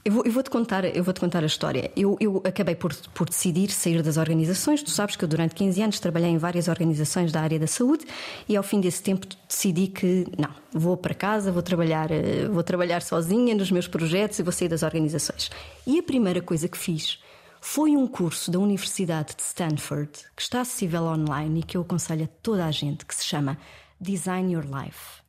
eu 0.05 0.11
vou, 0.11 0.23
eu 0.23 0.31
vou, 0.31 0.43
contar, 0.43 0.85
eu 0.85 1.03
vou 1.03 1.11
te 1.15 1.19
contar 1.19 1.41
a 1.41 1.47
história. 1.47 1.91
Eu, 1.97 2.15
eu, 2.19 2.39
acabei 2.45 2.75
por, 2.75 2.93
por 3.11 3.27
decidir 3.27 3.71
sair 3.71 4.03
das 4.03 4.17
organizações. 4.17 4.83
Tu 4.83 4.91
sabes 4.91 5.15
que 5.15 5.25
eu 5.25 5.27
durante 5.27 5.55
15 5.55 5.81
anos 5.81 5.99
trabalhei 5.99 6.29
em 6.29 6.37
várias 6.37 6.67
organizações 6.67 7.31
da 7.31 7.41
área 7.41 7.57
da 7.57 7.65
saúde 7.65 8.05
e 8.47 8.55
ao 8.55 8.61
fim 8.61 8.79
desse 8.79 9.01
tempo 9.01 9.25
decidi 9.49 9.87
que 9.87 10.27
não, 10.37 10.51
vou 10.71 10.95
para 10.95 11.15
casa, 11.15 11.51
vou 11.51 11.63
trabalhar, 11.63 12.11
eh, 12.11 12.47
vou 12.47 12.61
trabalhar 12.61 13.01
sozinha 13.01 13.55
nos 13.55 13.71
meus 13.71 13.87
projetos 13.87 14.37
e 14.37 14.43
vou 14.43 14.51
sair 14.51 14.67
das 14.67 14.83
organizações. 14.83 15.49
E 15.87 15.97
a 15.97 16.03
primeira 16.03 16.39
coisa 16.39 16.67
que 16.67 16.77
fiz 16.77 17.19
foi 17.59 17.97
um 17.97 18.05
curso 18.05 18.51
da 18.51 18.59
Universidade 18.59 19.33
de 19.35 19.41
Stanford 19.41 20.11
que 20.35 20.43
está 20.43 20.61
acessível 20.61 21.05
online 21.05 21.61
e 21.61 21.63
que 21.63 21.77
eu 21.77 21.81
aconselho 21.81 22.25
a 22.25 22.29
toda 22.43 22.63
a 22.63 22.69
gente 22.69 23.07
que 23.07 23.15
se 23.15 23.25
chama 23.25 23.57
Design 23.99 24.53
Your 24.53 24.65
Life. 24.65 25.24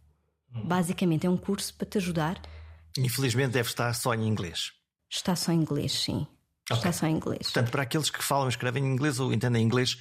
Basicamente 0.64 1.26
é 1.26 1.30
um 1.30 1.36
curso 1.36 1.74
para 1.74 1.86
te 1.86 1.98
ajudar 1.98 2.40
Infelizmente 2.98 3.52
deve 3.52 3.68
estar 3.68 3.92
só 3.94 4.14
em 4.14 4.26
inglês. 4.26 4.72
Está 5.10 5.36
só 5.36 5.52
em 5.52 5.60
inglês, 5.60 5.92
sim. 5.92 6.26
Okay. 6.70 6.76
Está 6.76 6.92
só 6.92 7.06
em 7.06 7.16
inglês. 7.16 7.42
Portanto, 7.42 7.70
para 7.70 7.82
aqueles 7.82 8.10
que 8.10 8.22
falam 8.22 8.46
e 8.46 8.50
escrevem 8.50 8.84
em 8.84 8.92
inglês 8.92 9.20
ou 9.20 9.32
entendem 9.32 9.62
inglês, 9.62 9.98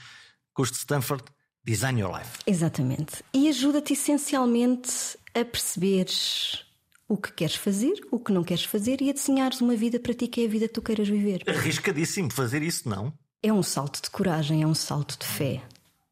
curso 0.54 0.74
de 0.74 0.80
Stanford, 0.80 1.24
Design 1.64 2.02
Your 2.02 2.18
Life. 2.18 2.40
Exatamente. 2.48 3.24
E 3.34 3.48
ajuda-te 3.50 3.94
essencialmente 3.94 5.18
a 5.34 5.44
perceberes 5.46 6.64
o 7.08 7.18
que 7.18 7.32
queres 7.32 7.56
fazer, 7.56 7.94
o 8.12 8.20
que 8.20 8.32
não 8.32 8.44
queres 8.44 8.64
fazer 8.64 9.02
e 9.02 9.10
a 9.10 9.14
desenhares 9.14 9.62
uma 9.62 9.76
vida 9.76 10.00
para 10.00 10.14
ti 10.14 10.28
que 10.28 10.42
é 10.42 10.46
a 10.46 10.50
vida 10.50 10.68
que 10.68 10.74
tu 10.74 10.82
queiras 10.82 11.08
viver. 11.08 11.44
Arriscadíssimo 11.48 12.32
fazer 12.32 12.64
isso, 12.64 12.90
não? 12.90 13.14
É 13.44 13.54
um 13.54 13.62
salto 13.62 14.02
de 14.02 14.10
coragem, 14.10 14.64
é 14.64 14.68
um 14.68 14.74
salto 14.74 15.20
de 15.20 15.26
fé. 15.26 15.62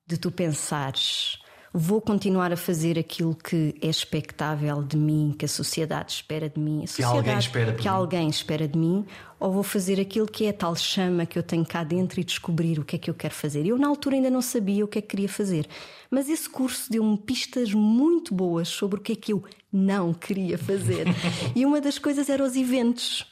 De 0.06 0.18
tu 0.18 0.32
pensares 0.32 1.40
vou 1.74 2.00
continuar 2.00 2.54
a 2.54 2.56
fazer 2.56 3.00
aquilo 3.00 3.34
que 3.34 3.74
é 3.82 3.88
expectável 3.88 4.84
de 4.84 4.96
mim, 4.96 5.34
que 5.38 5.46
a 5.46 5.48
sociedade 5.48 6.12
espera 6.12 6.48
de 6.48 6.60
mim, 6.60 6.86
que 6.86 7.02
alguém 7.02 7.38
espera, 7.40 7.74
que 7.74 7.88
alguém 7.88 8.30
espera 8.30 8.68
de 8.68 8.78
mim, 8.78 9.04
ou 9.40 9.52
vou 9.52 9.64
fazer 9.64 10.00
aquilo 10.00 10.28
que 10.28 10.46
é 10.46 10.50
a 10.50 10.54
tal 10.54 10.76
chama 10.76 11.26
que 11.26 11.38
eu 11.38 11.42
tenho 11.42 11.66
cá 11.66 11.84
dentro 11.84 12.22
e 12.22 12.24
descobrir 12.24 12.78
o 12.78 12.86
que 12.86 12.96
é 12.96 13.00
que 13.00 13.10
eu 13.10 13.16
quero 13.16 13.34
fazer. 13.34 13.66
Eu, 13.66 13.78
na 13.80 13.88
altura, 13.88 14.16
ainda 14.16 14.30
não 14.30 14.42
sabia 14.42 14.86
o 14.86 14.88
que 14.88 15.00
é 15.00 15.02
que 15.02 15.08
queria 15.08 15.28
fazer, 15.28 15.68
mas 16.12 16.30
esse 16.30 16.48
curso 16.48 16.92
deu-me 16.92 17.18
pistas 17.18 17.74
muito 17.74 18.36
boas 18.36 18.68
sobre 18.68 19.00
o 19.00 19.02
que 19.02 19.14
é 19.14 19.16
que 19.16 19.34
eu 19.34 19.44
não 19.72 20.14
queria 20.14 20.60
fazer. 20.60 21.08
e 21.56 21.66
uma 21.66 21.82
das 21.82 21.98
coisas 21.98 22.30
eram 22.30 22.46
os 22.46 22.56
eventos. 22.56 23.26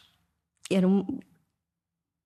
Era 0.68 0.88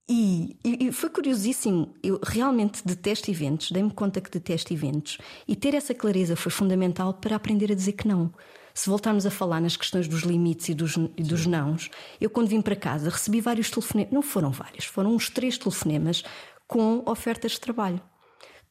e, 0.08 0.58
e, 0.64 0.92
foi 0.92 1.10
curiosíssimo. 1.10 1.96
Eu 2.04 2.20
realmente 2.24 2.86
detesto 2.86 3.32
eventos, 3.32 3.72
dei-me 3.72 3.92
conta 3.92 4.22
que 4.22 4.30
detesto 4.30 4.72
eventos. 4.72 5.18
E 5.48 5.56
ter 5.56 5.74
essa 5.74 5.96
clareza 5.96 6.36
foi 6.36 6.52
fundamental 6.52 7.14
para 7.14 7.36
aprender 7.36 7.72
a 7.72 7.76
dizer 7.76 7.94
que 7.94 8.08
não. 8.08 8.32
Se 8.74 8.90
voltarmos 8.90 9.26
a 9.26 9.32
falar 9.32 9.62
nas 9.62 9.78
questões 9.78 10.08
dos 10.08 10.22
limites 10.22 10.70
e 10.70 10.74
dos, 10.74 10.96
e 10.96 11.24
dos 11.24 11.46
nãos, 11.46 11.90
eu 12.20 12.30
quando 12.30 12.50
vim 12.50 12.62
para 12.62 12.76
casa 12.76 13.10
recebi 13.10 13.40
vários 13.42 13.72
telefonemas, 13.72 14.12
não 14.12 14.22
foram 14.22 14.52
vários, 14.52 14.86
foram 14.86 15.16
uns 15.16 15.30
três 15.30 15.58
telefonemas 15.58 16.24
com 16.68 17.02
ofertas 17.06 17.54
de 17.54 17.62
trabalho 17.62 18.02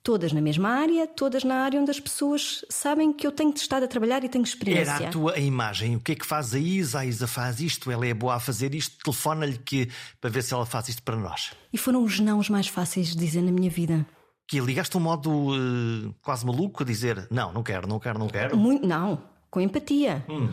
todas 0.05 0.35
na 0.35 0.41
mesma 0.41 0.69
área, 0.69 1.07
todas 1.07 1.43
na 1.43 1.65
área 1.65 1.81
onde 1.81 1.91
as 1.91 1.99
pessoas 1.99 2.63
sabem 2.69 3.11
que 3.11 3.27
eu 3.27 3.33
tenho 3.33 3.55
estado 3.55 3.85
a 3.85 3.89
trabalhar 3.89 4.23
e 4.23 4.29
tenho 4.29 4.45
experiência. 4.45 4.93
Era 4.93 5.09
a 5.09 5.11
tua 5.11 5.39
imagem. 5.39 5.97
O 5.97 6.01
que 6.01 6.13
é 6.13 6.15
que 6.15 6.27
faz 6.27 6.55
a 6.55 6.59
Isa? 6.59 7.01
A 7.01 7.07
Isa 7.07 7.27
faz 7.27 7.59
isto, 7.59 7.91
ela 7.91 8.07
é 8.07 8.13
boa 8.13 8.35
a 8.35 8.41
fazer 8.41 8.75
isto, 8.75 9.03
telefona-lhe 9.03 9.57
que 9.57 9.89
para 10.21 10.29
ver 10.29 10.43
se 10.43 10.53
ela 10.53 10.67
faz 10.67 10.91
isto 10.91 11.03
para 11.03 11.17
nós. 11.17 11.53
E 11.73 11.79
foram 11.79 12.05
os 12.05 12.21
nãos 12.21 12.51
mais 12.51 12.69
fáceis 12.69 13.09
de 13.09 13.17
dizer 13.17 13.41
na 13.41 13.51
minha 13.51 13.71
vida. 13.71 14.07
Que 14.47 14.61
ligaste 14.61 14.95
um 14.99 15.01
modo 15.01 15.31
uh, 15.31 16.15
quase 16.21 16.45
maluco 16.45 16.83
a 16.83 16.87
dizer 16.87 17.27
não, 17.31 17.51
não 17.51 17.63
quero, 17.63 17.89
não 17.89 17.99
quero, 17.99 18.19
não 18.19 18.29
quero? 18.29 18.59
Muito, 18.59 18.87
não, 18.87 19.23
com 19.51 19.59
empatia. 19.59 20.23
Hum. 20.29 20.51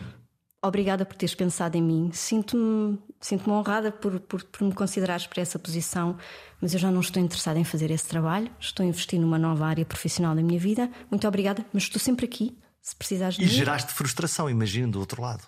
Obrigada 0.62 1.04
por 1.04 1.14
teres 1.14 1.34
pensado 1.34 1.76
em 1.76 1.82
mim. 1.82 2.10
Sinto-me 2.12 2.98
sinto 3.22 3.50
honrada 3.50 3.90
por, 3.90 4.20
por, 4.20 4.42
por, 4.44 4.64
me 4.66 4.74
considerares 4.74 5.26
para 5.26 5.40
essa 5.40 5.58
posição, 5.58 6.18
mas 6.60 6.74
eu 6.74 6.80
já 6.80 6.90
não 6.90 7.00
estou 7.00 7.22
interessada 7.22 7.58
em 7.58 7.64
fazer 7.64 7.90
esse 7.90 8.06
trabalho. 8.06 8.50
Estou 8.60 8.84
a 8.84 8.86
investir 8.86 9.18
numa 9.18 9.38
nova 9.38 9.64
área 9.66 9.84
profissional 9.84 10.34
da 10.34 10.42
minha 10.42 10.58
vida. 10.58 10.90
Muito 11.10 11.26
obrigada, 11.26 11.64
mas 11.72 11.84
estou 11.84 12.00
sempre 12.00 12.26
aqui. 12.26 12.58
Se 12.82 12.96
precisares 12.96 13.36
de 13.36 13.42
E 13.42 13.46
mim. 13.46 13.52
geraste 13.52 13.92
frustração, 13.92 14.50
imagino, 14.50 14.92
do 14.92 14.98
outro 14.98 15.22
lado. 15.22 15.44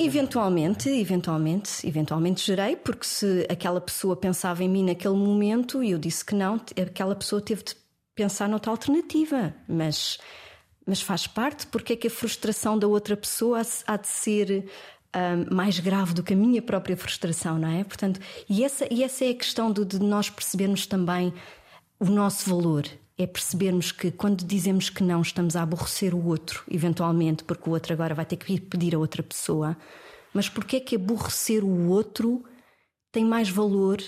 Eventualmente, 0.00 0.88
eventualmente, 0.88 1.86
eventualmente 1.86 2.44
gerei, 2.44 2.74
porque 2.74 3.06
se 3.06 3.46
aquela 3.48 3.80
pessoa 3.80 4.16
pensava 4.16 4.64
em 4.64 4.68
mim 4.68 4.84
naquele 4.84 5.14
momento 5.14 5.84
e 5.84 5.90
eu 5.92 5.98
disse 5.98 6.24
que 6.24 6.34
não, 6.34 6.54
aquela 6.80 7.14
pessoa 7.14 7.40
teve 7.42 7.62
de 7.62 7.76
pensar 8.14 8.48
noutra 8.48 8.70
alternativa. 8.70 9.54
Mas, 9.68 10.18
mas 10.86 11.02
faz 11.02 11.26
parte, 11.26 11.66
porque 11.66 11.92
é 11.92 11.96
que 11.96 12.06
a 12.08 12.10
frustração 12.10 12.78
da 12.78 12.88
outra 12.88 13.16
pessoa 13.16 13.60
há 13.86 13.96
de 13.96 14.08
ser 14.08 14.68
mais 15.50 15.78
grave 15.80 16.14
do 16.14 16.22
que 16.22 16.34
a 16.34 16.36
minha 16.36 16.62
própria 16.62 16.96
frustração, 16.96 17.58
não 17.58 17.68
é? 17.68 17.82
Portanto, 17.84 18.20
e 18.48 18.64
essa, 18.64 18.86
e 18.92 19.02
essa 19.02 19.24
é 19.24 19.30
a 19.30 19.34
questão 19.34 19.72
de, 19.72 19.84
de 19.84 19.98
nós 19.98 20.30
percebermos 20.30 20.86
também 20.86 21.32
o 21.98 22.06
nosso 22.06 22.48
valor 22.48 22.86
é 23.18 23.26
percebermos 23.26 23.92
que 23.92 24.10
quando 24.10 24.44
dizemos 24.44 24.88
que 24.88 25.02
não, 25.02 25.20
estamos 25.20 25.54
a 25.54 25.62
aborrecer 25.62 26.14
o 26.14 26.26
outro, 26.26 26.64
eventualmente, 26.70 27.44
porque 27.44 27.68
o 27.68 27.72
outro 27.72 27.92
agora 27.92 28.14
vai 28.14 28.24
ter 28.24 28.36
que 28.36 28.54
ir 28.54 28.60
pedir 28.60 28.94
a 28.94 28.98
outra 28.98 29.22
pessoa. 29.22 29.76
Mas 30.32 30.48
porque 30.48 30.76
é 30.76 30.80
que 30.80 30.96
aborrecer 30.96 31.62
o 31.62 31.88
outro 31.88 32.42
tem 33.12 33.24
mais 33.24 33.50
valor 33.50 33.98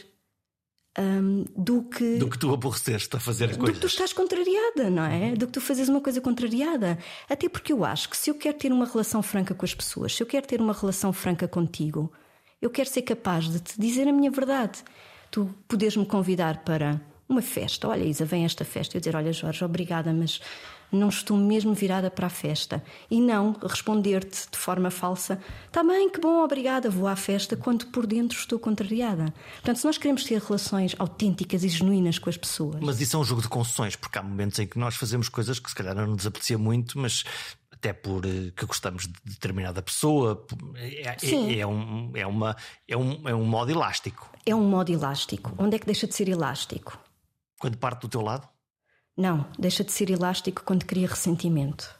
um, 0.98 1.44
do 1.56 1.82
que. 1.84 2.16
Do 2.18 2.28
que 2.28 2.38
tu 2.38 2.52
aborreceste 2.52 3.16
a 3.16 3.20
fazer 3.20 3.56
coisas. 3.56 3.66
Do 3.66 3.72
que 3.72 3.80
tu 3.80 3.86
estás 3.86 4.12
contrariada, 4.12 4.90
não 4.90 5.04
é? 5.04 5.32
Do 5.32 5.46
que 5.46 5.52
tu 5.52 5.60
fazes 5.60 5.88
uma 5.88 6.00
coisa 6.00 6.20
contrariada. 6.20 6.98
Até 7.28 7.48
porque 7.48 7.72
eu 7.72 7.84
acho 7.84 8.08
que 8.08 8.16
se 8.16 8.30
eu 8.30 8.34
quero 8.34 8.58
ter 8.58 8.72
uma 8.72 8.84
relação 8.84 9.22
franca 9.22 9.54
com 9.54 9.64
as 9.64 9.74
pessoas, 9.74 10.14
se 10.14 10.22
eu 10.22 10.26
quero 10.26 10.46
ter 10.46 10.60
uma 10.60 10.72
relação 10.72 11.12
franca 11.12 11.48
contigo, 11.48 12.12
eu 12.60 12.70
quero 12.70 12.88
ser 12.88 13.02
capaz 13.02 13.48
de 13.48 13.60
te 13.60 13.80
dizer 13.80 14.06
a 14.06 14.12
minha 14.12 14.30
verdade. 14.30 14.84
Tu 15.30 15.48
podes 15.66 15.96
me 15.96 16.04
convidar 16.04 16.62
para 16.62 17.00
uma 17.28 17.42
festa. 17.42 17.88
Olha, 17.88 18.04
Isa, 18.04 18.24
vem 18.24 18.44
esta 18.44 18.64
festa. 18.64 18.96
Eu 18.96 19.00
dizer, 19.00 19.16
olha, 19.16 19.32
Jorge, 19.32 19.64
obrigada, 19.64 20.12
mas 20.12 20.40
não 20.92 21.08
estou 21.08 21.36
mesmo 21.36 21.72
virada 21.72 22.10
para 22.10 22.26
a 22.26 22.30
festa. 22.30 22.84
E 23.10 23.20
não 23.20 23.56
responder-te 23.62 24.50
de 24.50 24.58
forma 24.58 24.90
falsa, 24.90 25.40
está 25.66 25.82
bem, 25.82 26.10
que 26.10 26.20
bom, 26.20 26.44
obrigada, 26.44 26.90
vou 26.90 27.08
à 27.08 27.16
festa, 27.16 27.56
quando 27.56 27.86
por 27.86 28.06
dentro 28.06 28.38
estou 28.38 28.58
contrariada. 28.58 29.32
Portanto, 29.54 29.78
se 29.78 29.86
nós 29.86 29.98
queremos 29.98 30.24
ter 30.24 30.40
relações 30.40 30.94
autênticas 30.98 31.64
e 31.64 31.68
genuínas 31.68 32.18
com 32.18 32.28
as 32.28 32.36
pessoas. 32.36 32.80
Mas 32.80 33.00
isso 33.00 33.16
é 33.16 33.18
um 33.18 33.24
jogo 33.24 33.40
de 33.40 33.48
concessões, 33.48 33.96
porque 33.96 34.18
há 34.18 34.22
momentos 34.22 34.58
em 34.58 34.66
que 34.66 34.78
nós 34.78 34.94
fazemos 34.94 35.28
coisas 35.28 35.58
que 35.58 35.70
se 35.70 35.74
calhar 35.74 35.94
não 35.94 36.06
nos 36.06 36.26
apetecia 36.26 36.58
muito, 36.58 36.98
mas 36.98 37.24
até 37.82 37.92
por 37.92 38.24
eh, 38.24 38.52
que 38.54 38.64
gostamos 38.64 39.08
de 39.08 39.12
determinada 39.24 39.82
pessoa. 39.82 40.46
É, 40.76 41.08
é, 41.08 41.58
é, 41.58 41.66
um, 41.66 42.12
é, 42.14 42.24
uma, 42.24 42.56
é, 42.86 42.96
um, 42.96 43.28
é 43.28 43.34
um 43.34 43.44
modo 43.44 43.72
elástico. 43.72 44.30
É 44.46 44.54
um 44.54 44.62
modo 44.68 44.92
elástico. 44.92 45.52
Onde 45.58 45.74
é 45.74 45.78
que 45.80 45.86
deixa 45.86 46.06
de 46.06 46.14
ser 46.14 46.28
elástico? 46.28 46.96
Quando 47.58 47.76
parte 47.76 48.02
do 48.02 48.08
teu 48.08 48.20
lado? 48.20 48.48
Não, 49.16 49.46
deixa 49.58 49.84
de 49.84 49.92
ser 49.92 50.10
elástico 50.10 50.62
quando 50.64 50.86
cria 50.86 51.06
ressentimento. 51.06 51.94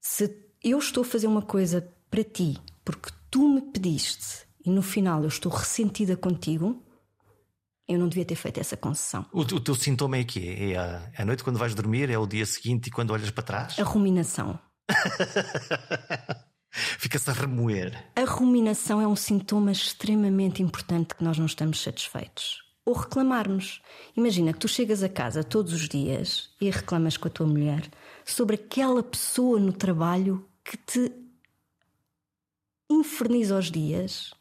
Se 0.00 0.34
eu 0.62 0.78
estou 0.78 1.02
a 1.02 1.06
fazer 1.06 1.26
uma 1.26 1.42
coisa 1.42 1.86
para 2.10 2.22
ti 2.22 2.56
porque 2.84 3.10
tu 3.30 3.48
me 3.48 3.60
pediste 3.60 4.46
e 4.64 4.70
no 4.70 4.82
final 4.82 5.22
eu 5.22 5.28
estou 5.28 5.50
ressentida 5.50 6.16
contigo, 6.16 6.82
eu 7.88 7.98
não 7.98 8.08
devia 8.08 8.24
ter 8.24 8.36
feito 8.36 8.60
essa 8.60 8.76
concessão. 8.76 9.26
O, 9.32 9.40
o 9.40 9.60
teu 9.60 9.74
sintoma 9.74 10.16
é 10.16 10.24
que 10.24 10.72
é, 10.72 10.76
a, 10.76 11.10
a 11.18 11.24
noite 11.24 11.42
quando 11.42 11.58
vais 11.58 11.74
dormir, 11.74 12.10
é 12.10 12.18
o 12.18 12.26
dia 12.26 12.46
seguinte 12.46 12.86
e 12.86 12.90
quando 12.90 13.10
olhas 13.10 13.30
para 13.30 13.42
trás? 13.42 13.78
A 13.78 13.82
ruminação. 13.82 14.58
Fica-se 16.70 17.28
a 17.28 17.32
remoer. 17.32 17.92
A 18.16 18.24
ruminação 18.24 19.00
é 19.00 19.06
um 19.06 19.16
sintoma 19.16 19.72
extremamente 19.72 20.62
importante 20.62 21.14
que 21.14 21.24
nós 21.24 21.38
não 21.38 21.46
estamos 21.46 21.82
satisfeitos 21.82 22.61
ou 22.84 22.94
reclamarmos. 22.94 23.80
Imagina 24.16 24.52
que 24.52 24.58
tu 24.58 24.68
chegas 24.68 25.02
a 25.02 25.08
casa 25.08 25.44
todos 25.44 25.72
os 25.72 25.88
dias 25.88 26.50
e 26.60 26.70
reclamas 26.70 27.16
com 27.16 27.28
a 27.28 27.30
tua 27.30 27.46
mulher 27.46 27.88
sobre 28.24 28.56
aquela 28.56 29.02
pessoa 29.02 29.58
no 29.58 29.72
trabalho 29.72 30.46
que 30.64 30.76
te 30.76 31.12
inferniza 32.90 33.58
os 33.58 33.70
dias, 33.70 34.32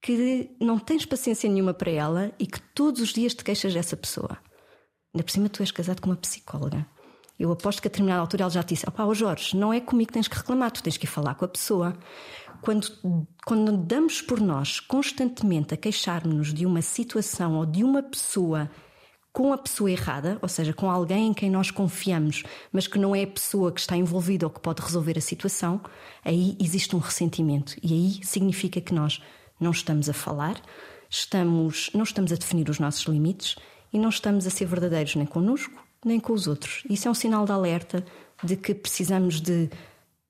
que 0.00 0.54
não 0.60 0.78
tens 0.78 1.06
paciência 1.06 1.48
nenhuma 1.48 1.74
para 1.74 1.90
ela 1.90 2.32
e 2.38 2.46
que 2.46 2.60
todos 2.60 3.00
os 3.00 3.12
dias 3.12 3.34
te 3.34 3.44
queixas 3.44 3.72
dessa 3.72 3.96
pessoa. 3.96 4.38
Ainda 5.14 5.24
por 5.24 5.30
cima, 5.30 5.48
tu 5.48 5.62
és 5.62 5.70
casado 5.70 6.00
com 6.00 6.10
uma 6.10 6.16
psicóloga. 6.16 6.86
Eu 7.38 7.52
aposto 7.52 7.82
que 7.82 7.88
a 7.88 7.90
determinada 7.90 8.20
altura 8.20 8.44
ela 8.44 8.50
já 8.50 8.62
te 8.62 8.74
disse: 8.74 8.88
opá, 8.88 9.04
oh 9.04 9.14
Jorge, 9.14 9.56
não 9.56 9.72
é 9.72 9.80
comigo 9.80 10.08
que 10.08 10.14
tens 10.14 10.28
que 10.28 10.36
reclamar, 10.36 10.70
tu 10.70 10.82
tens 10.82 10.96
que 10.96 11.04
ir 11.04 11.08
falar 11.08 11.34
com 11.34 11.44
a 11.44 11.48
pessoa. 11.48 11.96
Quando, 12.60 13.26
quando 13.44 13.76
damos 13.76 14.20
por 14.20 14.40
nós 14.40 14.80
constantemente 14.80 15.74
a 15.74 15.76
queixar-nos 15.76 16.52
de 16.52 16.66
uma 16.66 16.82
situação 16.82 17.56
ou 17.56 17.66
de 17.66 17.84
uma 17.84 18.02
pessoa 18.02 18.70
com 19.32 19.52
a 19.52 19.58
pessoa 19.58 19.90
errada, 19.90 20.38
ou 20.40 20.48
seja, 20.48 20.72
com 20.72 20.90
alguém 20.90 21.28
em 21.28 21.34
quem 21.34 21.50
nós 21.50 21.70
confiamos, 21.70 22.42
mas 22.72 22.86
que 22.86 22.98
não 22.98 23.14
é 23.14 23.24
a 23.24 23.26
pessoa 23.26 23.70
que 23.70 23.80
está 23.80 23.94
envolvida 23.94 24.46
ou 24.46 24.50
que 24.50 24.60
pode 24.60 24.80
resolver 24.80 25.18
a 25.18 25.20
situação, 25.20 25.80
aí 26.24 26.56
existe 26.58 26.96
um 26.96 26.98
ressentimento. 26.98 27.76
E 27.82 27.92
aí 27.92 28.26
significa 28.26 28.80
que 28.80 28.94
nós 28.94 29.22
não 29.60 29.72
estamos 29.72 30.08
a 30.08 30.14
falar, 30.14 30.58
estamos, 31.10 31.90
não 31.92 32.02
estamos 32.02 32.32
a 32.32 32.36
definir 32.36 32.70
os 32.70 32.78
nossos 32.78 33.04
limites 33.04 33.56
e 33.92 33.98
não 33.98 34.08
estamos 34.08 34.46
a 34.46 34.50
ser 34.50 34.64
verdadeiros 34.64 35.14
nem 35.16 35.26
connosco 35.26 35.86
nem 36.06 36.20
com 36.20 36.32
os 36.32 36.46
outros. 36.46 36.84
Isso 36.88 37.08
é 37.08 37.10
um 37.10 37.14
sinal 37.14 37.44
de 37.44 37.52
alerta 37.52 38.04
de 38.42 38.56
que 38.56 38.72
precisamos 38.72 39.40
de 39.40 39.68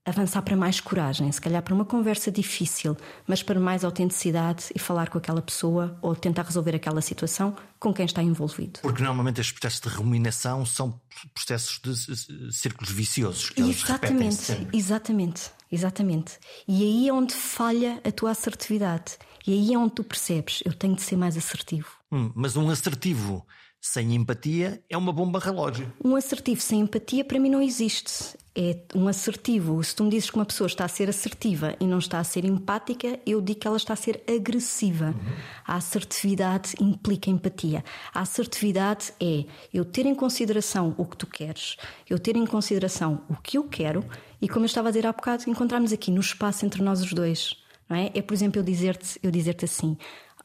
avançar 0.07 0.41
para 0.43 0.57
mais 0.57 0.81
coragem, 0.81 1.31
se 1.33 1.41
calhar 1.41 1.61
para 1.61 1.75
uma 1.75 1.85
conversa 1.85 2.31
difícil, 2.31 2.97
mas 3.27 3.43
para 3.43 3.59
mais 3.59 3.85
autenticidade 3.85 4.67
e 4.75 4.79
falar 4.79 5.11
com 5.11 5.19
aquela 5.19 5.43
pessoa 5.43 5.99
ou 6.01 6.15
tentar 6.15 6.43
resolver 6.43 6.77
aquela 6.77 7.01
situação 7.01 7.57
com 7.81 7.93
quem 7.93 8.07
está 8.07 8.23
envolvido. 8.23 8.79
Porque 8.81 9.03
normalmente 9.03 9.41
estes 9.41 9.59
processos 9.59 9.81
de 9.81 9.89
ruminação 9.89 10.65
são 10.65 11.01
processos 11.35 11.81
de 11.83 12.53
círculos 12.53 12.93
viciosos. 12.93 13.51
Que 13.51 13.63
exatamente, 13.63 14.69
exatamente, 14.73 15.51
exatamente. 15.71 16.39
E 16.69 16.85
aí 16.85 17.09
é 17.09 17.13
onde 17.13 17.35
falha 17.35 18.01
a 18.05 18.13
tua 18.13 18.31
assertividade. 18.31 19.19
E 19.45 19.53
aí 19.53 19.75
é 19.75 19.79
onde 19.79 19.95
tu 19.95 20.05
percebes, 20.05 20.63
eu 20.65 20.73
tenho 20.73 20.95
de 20.95 21.03
ser 21.03 21.17
mais 21.17 21.37
assertivo. 21.37 21.89
Hum, 22.11 22.33
mas 22.35 22.57
um 22.57 22.69
assertivo 22.71 23.47
sem 23.87 24.15
empatia 24.15 24.83
é 24.91 24.97
uma 24.97 25.13
bomba 25.13 25.39
relógio. 25.39 25.93
Um 26.05 26.17
assertivo 26.17 26.61
sem 26.61 26.81
empatia 26.81 27.25
para 27.25 27.39
mim 27.39 27.49
não 27.49 27.63
existe. 27.63 28.37
É 28.55 28.79
um 28.95 29.07
assertivo. 29.07 29.83
Se 29.85 29.95
tu 29.95 30.03
me 30.03 30.11
dizes 30.11 30.29
que 30.29 30.37
uma 30.37 30.45
pessoa 30.45 30.67
está 30.67 30.85
a 30.85 30.89
ser 30.89 31.09
assertiva 31.09 31.77
e 31.79 31.87
não 31.87 31.99
está 31.99 32.19
a 32.19 32.25
ser 32.25 32.45
empática, 32.45 33.21
eu 33.25 33.41
digo 33.41 33.61
que 33.61 33.67
ela 33.67 33.77
está 33.77 33.93
a 33.93 33.97
ser 33.97 34.23
agressiva. 34.29 35.07
Uhum. 35.07 35.37
A 35.65 35.77
assertividade 35.77 36.75
implica 36.81 37.31
empatia. 37.31 37.85
A 38.13 38.23
assertividade 38.23 39.13
é 39.21 39.45
eu 39.73 39.85
ter 39.85 40.05
em 40.05 40.15
consideração 40.15 40.95
o 40.99 41.05
que 41.05 41.17
tu 41.17 41.27
queres, 41.27 41.77
eu 42.09 42.19
ter 42.19 42.35
em 42.35 42.47
consideração 42.47 43.23
o 43.29 43.37
que 43.37 43.57
eu 43.57 43.65
quero 43.65 44.05
e, 44.43 44.49
como 44.49 44.65
eu 44.65 44.67
estava 44.67 44.89
a 44.89 44.91
dizer 44.91 45.07
há 45.07 45.13
bocado, 45.13 45.49
encontrarmos 45.49 45.93
aqui 45.93 46.11
no 46.11 46.21
espaço 46.21 46.67
entre 46.67 46.83
nós 46.83 47.01
os 47.03 47.13
dois. 47.13 47.57
Não 47.89 47.97
é? 47.97 48.11
é, 48.15 48.21
por 48.23 48.35
exemplo, 48.35 48.59
eu 48.59 48.65
dizer-te 48.65 49.19
eu 49.23 49.31
dizer 49.31 49.57
assim: 49.63 49.97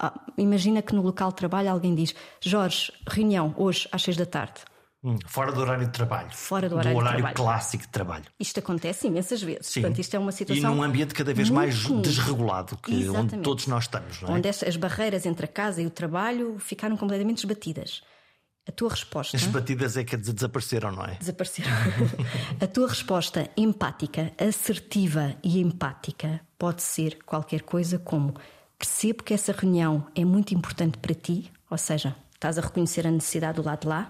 ah, 0.02 0.20
imagina 0.36 0.82
que 0.82 0.96
no 0.96 1.04
local 1.04 1.30
de 1.30 1.36
trabalho 1.36 1.70
alguém 1.70 1.94
diz: 1.94 2.16
Jorge, 2.42 2.92
reunião 3.08 3.54
hoje 3.56 3.88
às 3.92 4.02
seis 4.02 4.18
da 4.18 4.26
tarde. 4.26 4.62
Hum, 5.04 5.18
fora 5.26 5.52
do 5.52 5.62
horário 5.62 5.86
de 5.86 5.92
trabalho. 5.92 6.30
Fora 6.32 6.70
do 6.70 6.76
horário, 6.76 7.00
do 7.00 7.04
horário 7.04 7.26
de 7.26 7.34
clássico 7.34 7.84
de 7.84 7.90
trabalho. 7.90 8.26
Isto 8.40 8.60
acontece 8.60 9.08
imensas 9.08 9.42
vezes. 9.42 9.68
Sim. 9.68 9.82
Portanto, 9.82 10.00
isto 10.00 10.16
é 10.16 10.20
uma 10.20 10.32
situação. 10.32 10.74
E 10.74 10.76
num 10.76 10.84
ambiente 10.84 11.14
cada 11.14 11.34
vez 11.34 11.50
mais 11.50 11.84
comum. 11.84 12.02
desregulado, 12.02 12.78
que, 12.78 13.10
onde 13.10 13.38
todos 13.38 13.66
nós 13.68 13.86
estamos. 13.86 14.22
Não 14.22 14.30
é? 14.30 14.32
Onde 14.34 14.48
as 14.48 14.78
barreiras 14.78 15.26
entre 15.26 15.46
a 15.46 15.48
casa 15.48 15.82
e 15.82 15.88
o 15.88 15.90
trabalho 15.90 16.58
ficaram 16.60 16.98
completamente 16.98 17.40
esbatidas. 17.40 18.04
A 18.68 18.72
tua 18.72 18.90
resposta. 18.90 19.36
As 19.36 19.46
batidas 19.46 19.98
é 19.98 20.04
que 20.04 20.16
desapareceram, 20.16 20.92
não 20.92 21.04
é? 21.04 21.16
Desapareceram. 21.16 21.72
a 22.62 22.68
tua 22.68 22.88
resposta 22.88 23.50
empática, 23.58 24.32
assertiva 24.38 25.36
e 25.44 25.60
empática 25.60 26.42
pode 26.60 26.84
ser 26.84 27.18
qualquer 27.26 27.64
coisa 27.64 27.98
como 27.98 28.36
percebo 28.82 29.24
que 29.24 29.32
essa 29.32 29.52
reunião 29.52 30.08
é 30.16 30.26
muito 30.26 30.56
importante 30.56 30.98
para 30.98 31.14
ti, 31.14 31.52
ou 31.70 31.78
seja, 31.78 32.16
estás 32.34 32.58
a 32.58 32.62
reconhecer 32.62 33.06
a 33.06 33.12
necessidade 33.12 33.62
do 33.62 33.64
lado 33.64 33.82
de 33.82 33.88
lá, 33.88 34.10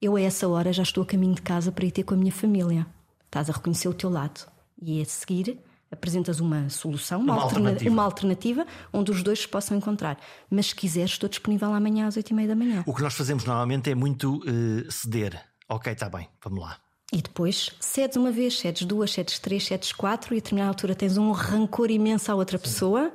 eu 0.00 0.16
a 0.16 0.20
essa 0.20 0.48
hora 0.48 0.72
já 0.72 0.82
estou 0.82 1.04
a 1.04 1.06
caminho 1.06 1.36
de 1.36 1.42
casa 1.42 1.70
para 1.70 1.86
ir 1.86 1.92
ter 1.92 2.02
com 2.02 2.14
a 2.14 2.16
minha 2.16 2.32
família. 2.32 2.84
Estás 3.24 3.48
a 3.48 3.52
reconhecer 3.52 3.86
o 3.86 3.94
teu 3.94 4.10
lado. 4.10 4.44
E 4.76 5.00
a 5.00 5.04
seguir 5.04 5.60
apresentas 5.88 6.40
uma 6.40 6.68
solução, 6.68 7.20
uma, 7.20 7.34
uma, 7.34 7.42
alternativa. 7.42 7.68
Alternativa, 7.68 7.94
uma 7.94 8.02
alternativa. 8.02 8.66
onde 8.92 9.12
os 9.12 9.22
dois 9.22 9.38
se 9.38 9.48
possam 9.48 9.76
encontrar. 9.76 10.18
Mas 10.50 10.66
se 10.66 10.74
quiseres, 10.74 11.12
estou 11.12 11.28
disponível 11.28 11.72
amanhã 11.72 12.08
às 12.08 12.16
oito 12.16 12.30
e 12.30 12.34
meia 12.34 12.48
da 12.48 12.56
manhã. 12.56 12.82
O 12.84 12.92
que 12.92 13.02
nós 13.02 13.14
fazemos 13.14 13.44
normalmente 13.44 13.88
é 13.88 13.94
muito 13.94 14.38
uh, 14.38 14.90
ceder. 14.90 15.40
Ok, 15.68 15.92
está 15.92 16.08
bem, 16.08 16.28
vamos 16.42 16.60
lá. 16.60 16.76
E 17.12 17.22
depois 17.22 17.70
cedes 17.78 18.16
uma 18.16 18.32
vez, 18.32 18.58
cedes 18.58 18.84
duas, 18.84 19.12
cedes 19.12 19.38
três, 19.38 19.64
cedes 19.64 19.92
quatro, 19.92 20.34
e 20.34 20.38
a 20.38 20.40
determinada 20.40 20.70
altura 20.70 20.96
tens 20.96 21.16
um 21.16 21.30
rancor 21.30 21.92
imenso 21.92 22.32
à 22.32 22.34
outra 22.34 22.58
Sim. 22.58 22.64
pessoa 22.64 23.12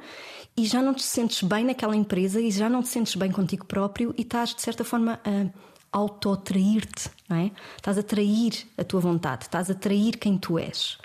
e 0.57 0.65
já 0.65 0.81
não 0.81 0.93
te 0.93 1.03
sentes 1.03 1.43
bem 1.43 1.63
naquela 1.65 1.95
empresa 1.95 2.41
e 2.41 2.49
já 2.49 2.67
não 2.67 2.81
te 2.81 2.89
sentes 2.89 3.15
bem 3.15 3.31
contigo 3.31 3.65
próprio 3.65 4.13
e 4.17 4.23
estás, 4.23 4.55
de 4.55 4.61
certa 4.61 4.83
forma, 4.83 5.19
a 5.23 5.67
auto-atrair-te, 5.91 7.09
não 7.29 7.37
é? 7.37 7.51
Estás 7.75 7.97
a 7.97 8.03
trair 8.03 8.67
a 8.77 8.83
tua 8.83 8.99
vontade, 8.99 9.45
estás 9.45 9.69
a 9.69 9.75
trair 9.75 10.17
quem 10.17 10.37
tu 10.37 10.57
és. 10.57 10.97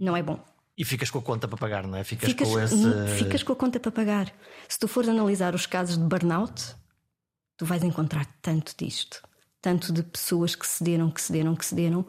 Não 0.00 0.16
é 0.16 0.22
bom. 0.22 0.42
E 0.76 0.84
ficas 0.84 1.10
com 1.10 1.18
a 1.18 1.22
conta 1.22 1.46
para 1.46 1.58
pagar, 1.58 1.86
não 1.86 1.96
é? 1.96 2.04
Ficas, 2.04 2.28
Ficas, 2.28 2.48
com 2.48 2.60
esse. 2.60 2.76
ficas 3.18 3.42
com 3.42 3.52
a 3.52 3.56
conta 3.56 3.78
para 3.78 3.92
pagar. 3.92 4.32
Se 4.68 4.78
tu 4.78 4.88
fores 4.88 5.08
analisar 5.08 5.54
os 5.54 5.66
casos 5.66 5.96
de 5.96 6.04
burnout, 6.04 6.74
tu 7.56 7.64
vais 7.64 7.82
encontrar 7.82 8.26
tanto 8.42 8.74
disto. 8.76 9.22
Tanto 9.60 9.92
de 9.92 10.02
pessoas 10.02 10.54
que 10.54 10.66
cederam, 10.66 11.10
que 11.10 11.20
cederam, 11.20 11.54
que 11.54 11.64
cederam, 11.64 12.04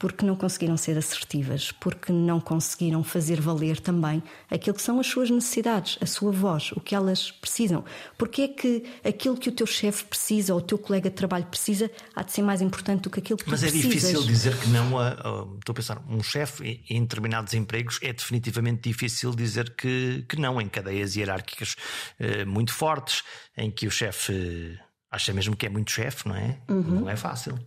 porque 0.00 0.24
não 0.24 0.34
conseguiram 0.34 0.76
ser 0.78 0.96
assertivas, 0.96 1.70
porque 1.72 2.10
não 2.10 2.40
conseguiram 2.40 3.04
fazer 3.04 3.38
valer 3.38 3.78
também 3.78 4.22
aquilo 4.50 4.74
que 4.74 4.80
são 4.82 4.98
as 4.98 5.06
suas 5.06 5.28
necessidades, 5.28 5.98
a 6.00 6.06
sua 6.06 6.32
voz, 6.32 6.72
o 6.72 6.80
que 6.80 6.94
elas 6.94 7.30
precisam. 7.30 7.84
Porque 8.16 8.42
é 8.42 8.48
que 8.48 8.84
aquilo 9.04 9.36
que 9.36 9.50
o 9.50 9.52
teu 9.52 9.66
chefe 9.66 10.04
precisa 10.06 10.54
ou 10.54 10.60
o 10.60 10.62
teu 10.62 10.78
colega 10.78 11.10
de 11.10 11.14
trabalho 11.16 11.44
precisa 11.44 11.90
há 12.16 12.22
de 12.22 12.32
ser 12.32 12.40
mais 12.40 12.62
importante 12.62 13.02
do 13.02 13.10
que 13.10 13.20
aquilo 13.20 13.36
que 13.38 13.48
Mas 13.50 13.60
tu 13.60 13.66
é 13.66 13.70
precisas. 13.70 13.92
difícil 13.94 14.22
dizer 14.26 14.56
que 14.58 14.68
não 14.70 14.98
a, 14.98 15.08
a- 15.10 15.46
Estou 15.58 15.72
a 15.72 15.74
pensar, 15.74 16.02
um 16.08 16.22
chefe 16.22 16.82
em 16.88 17.02
determinados 17.02 17.52
empregos 17.52 17.98
é 18.02 18.10
definitivamente 18.14 18.80
difícil 18.88 19.32
dizer 19.34 19.74
que, 19.76 20.24
que 20.26 20.40
não, 20.40 20.58
em 20.60 20.68
cadeias 20.68 21.14
hierárquicas 21.14 21.76
eh, 22.18 22.46
muito 22.46 22.72
fortes, 22.72 23.22
em 23.54 23.70
que 23.70 23.86
o 23.86 23.90
chefe 23.90 24.32
eh, 24.78 24.82
acha 25.10 25.34
mesmo 25.34 25.54
que 25.54 25.66
é 25.66 25.68
muito 25.68 25.90
chefe, 25.90 26.26
não 26.26 26.34
é? 26.34 26.58
Uhum. 26.70 27.00
Não 27.02 27.10
é 27.10 27.16
fácil. 27.16 27.58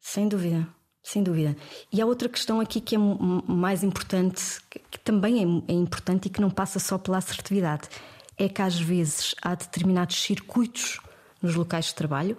Sem 0.00 0.28
dúvida, 0.28 0.66
sem 1.08 1.22
dúvida. 1.22 1.56
E 1.90 2.02
há 2.02 2.06
outra 2.06 2.28
questão 2.28 2.60
aqui 2.60 2.80
que 2.82 2.94
é 2.94 2.98
mais 2.98 3.82
importante, 3.82 4.60
que, 4.68 4.78
que 4.78 4.98
também 4.98 5.38
é, 5.38 5.72
é 5.72 5.74
importante 5.74 6.26
e 6.26 6.30
que 6.30 6.40
não 6.40 6.50
passa 6.50 6.78
só 6.78 6.98
pela 6.98 7.16
assertividade. 7.16 7.88
É 8.36 8.46
que 8.48 8.60
às 8.60 8.78
vezes 8.78 9.34
há 9.40 9.54
determinados 9.54 10.20
circuitos 10.20 11.00
nos 11.40 11.54
locais 11.54 11.86
de 11.86 11.94
trabalho 11.94 12.36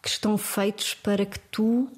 que 0.00 0.08
estão 0.08 0.38
feitos 0.38 0.94
para 0.94 1.26
que 1.26 1.38
tu 1.38 1.90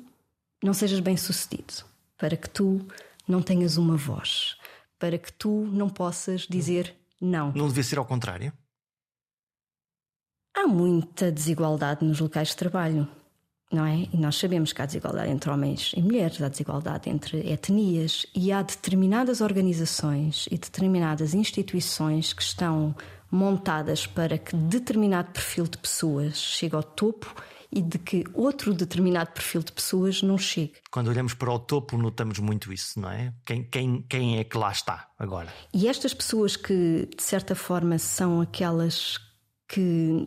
não 0.62 0.74
sejas 0.74 0.98
bem 0.98 1.16
sucedido, 1.16 1.84
para 2.16 2.36
que 2.36 2.50
tu 2.50 2.84
não 3.26 3.40
tenhas 3.40 3.76
uma 3.76 3.96
voz, 3.96 4.56
para 4.98 5.18
que 5.18 5.32
tu 5.32 5.68
não 5.70 5.88
possas 5.88 6.42
dizer 6.42 6.96
não. 7.20 7.52
Não 7.52 7.68
devia 7.68 7.84
ser 7.84 7.98
ao 7.98 8.04
contrário? 8.04 8.52
Há 10.56 10.66
muita 10.66 11.30
desigualdade 11.30 12.04
nos 12.04 12.18
locais 12.18 12.48
de 12.48 12.56
trabalho, 12.56 13.08
não 13.70 13.84
é? 13.84 14.08
E 14.12 14.16
nós 14.16 14.36
sabemos 14.36 14.72
que 14.72 14.80
há 14.80 14.86
desigualdade 14.86 15.30
entre 15.30 15.50
homens 15.50 15.92
e 15.96 16.02
mulheres, 16.02 16.40
há 16.40 16.48
desigualdade 16.48 17.10
entre 17.10 17.50
etnias 17.50 18.26
e 18.34 18.50
há 18.50 18.62
determinadas 18.62 19.40
organizações 19.40 20.46
e 20.50 20.56
determinadas 20.56 21.34
instituições 21.34 22.32
que 22.32 22.42
estão 22.42 22.94
montadas 23.30 24.06
para 24.06 24.38
que 24.38 24.56
determinado 24.56 25.30
perfil 25.32 25.64
de 25.64 25.76
pessoas 25.76 26.38
chegue 26.38 26.74
ao 26.74 26.82
topo 26.82 27.34
e 27.70 27.82
de 27.82 27.98
que 27.98 28.24
outro 28.32 28.72
determinado 28.72 29.30
perfil 29.32 29.62
de 29.62 29.72
pessoas 29.72 30.22
não 30.22 30.38
chegue. 30.38 30.72
Quando 30.90 31.08
olhamos 31.08 31.34
para 31.34 31.52
o 31.52 31.58
topo, 31.58 31.98
notamos 31.98 32.38
muito 32.38 32.72
isso, 32.72 32.98
não 32.98 33.10
é? 33.10 33.34
Quem, 33.44 33.62
quem, 33.64 34.02
quem 34.08 34.38
é 34.38 34.44
que 34.44 34.56
lá 34.56 34.72
está 34.72 35.08
agora? 35.18 35.52
E 35.74 35.86
estas 35.86 36.14
pessoas 36.14 36.56
que, 36.56 37.06
de 37.14 37.22
certa 37.22 37.54
forma, 37.54 37.98
são 37.98 38.40
aquelas 38.40 39.18
que 39.68 40.26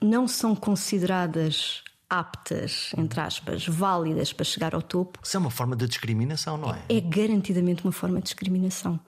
não 0.00 0.26
são 0.26 0.56
consideradas 0.56 1.82
aptas, 2.10 2.90
entre 2.96 3.20
aspas, 3.20 3.66
válidas 3.66 4.32
para 4.32 4.44
chegar 4.44 4.74
ao 4.74 4.80
topo, 4.80 5.18
Isso 5.22 5.36
é 5.36 5.40
uma 5.40 5.50
forma 5.50 5.76
de 5.76 5.86
discriminação, 5.86 6.56
não 6.56 6.74
é? 6.74 6.82
é 6.88 7.00
garantidamente 7.00 7.84
uma 7.84 7.92
forma 7.92 8.16
de 8.18 8.24
discriminação. 8.24 8.98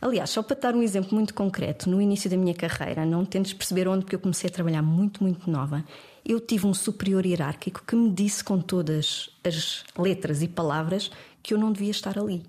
Aliás, 0.00 0.30
só 0.30 0.42
para 0.42 0.58
dar 0.58 0.74
um 0.74 0.82
exemplo 0.82 1.14
muito 1.14 1.34
concreto, 1.34 1.88
no 1.88 2.02
início 2.02 2.28
da 2.28 2.36
minha 2.36 2.54
carreira, 2.54 3.06
não 3.06 3.24
tentes 3.24 3.52
perceber 3.52 3.86
onde, 3.86 4.02
porque 4.04 4.16
eu 4.16 4.20
comecei 4.20 4.48
a 4.50 4.52
trabalhar 4.52 4.82
muito, 4.82 5.22
muito 5.22 5.48
nova, 5.48 5.84
eu 6.26 6.40
tive 6.40 6.66
um 6.66 6.74
superior 6.74 7.24
hierárquico 7.24 7.82
que 7.86 7.94
me 7.94 8.10
disse 8.10 8.42
com 8.42 8.60
todas 8.60 9.30
as 9.44 9.84
letras 9.96 10.42
e 10.42 10.48
palavras 10.48 11.10
que 11.42 11.54
eu 11.54 11.58
não 11.58 11.72
devia 11.72 11.90
estar 11.92 12.18
ali. 12.18 12.44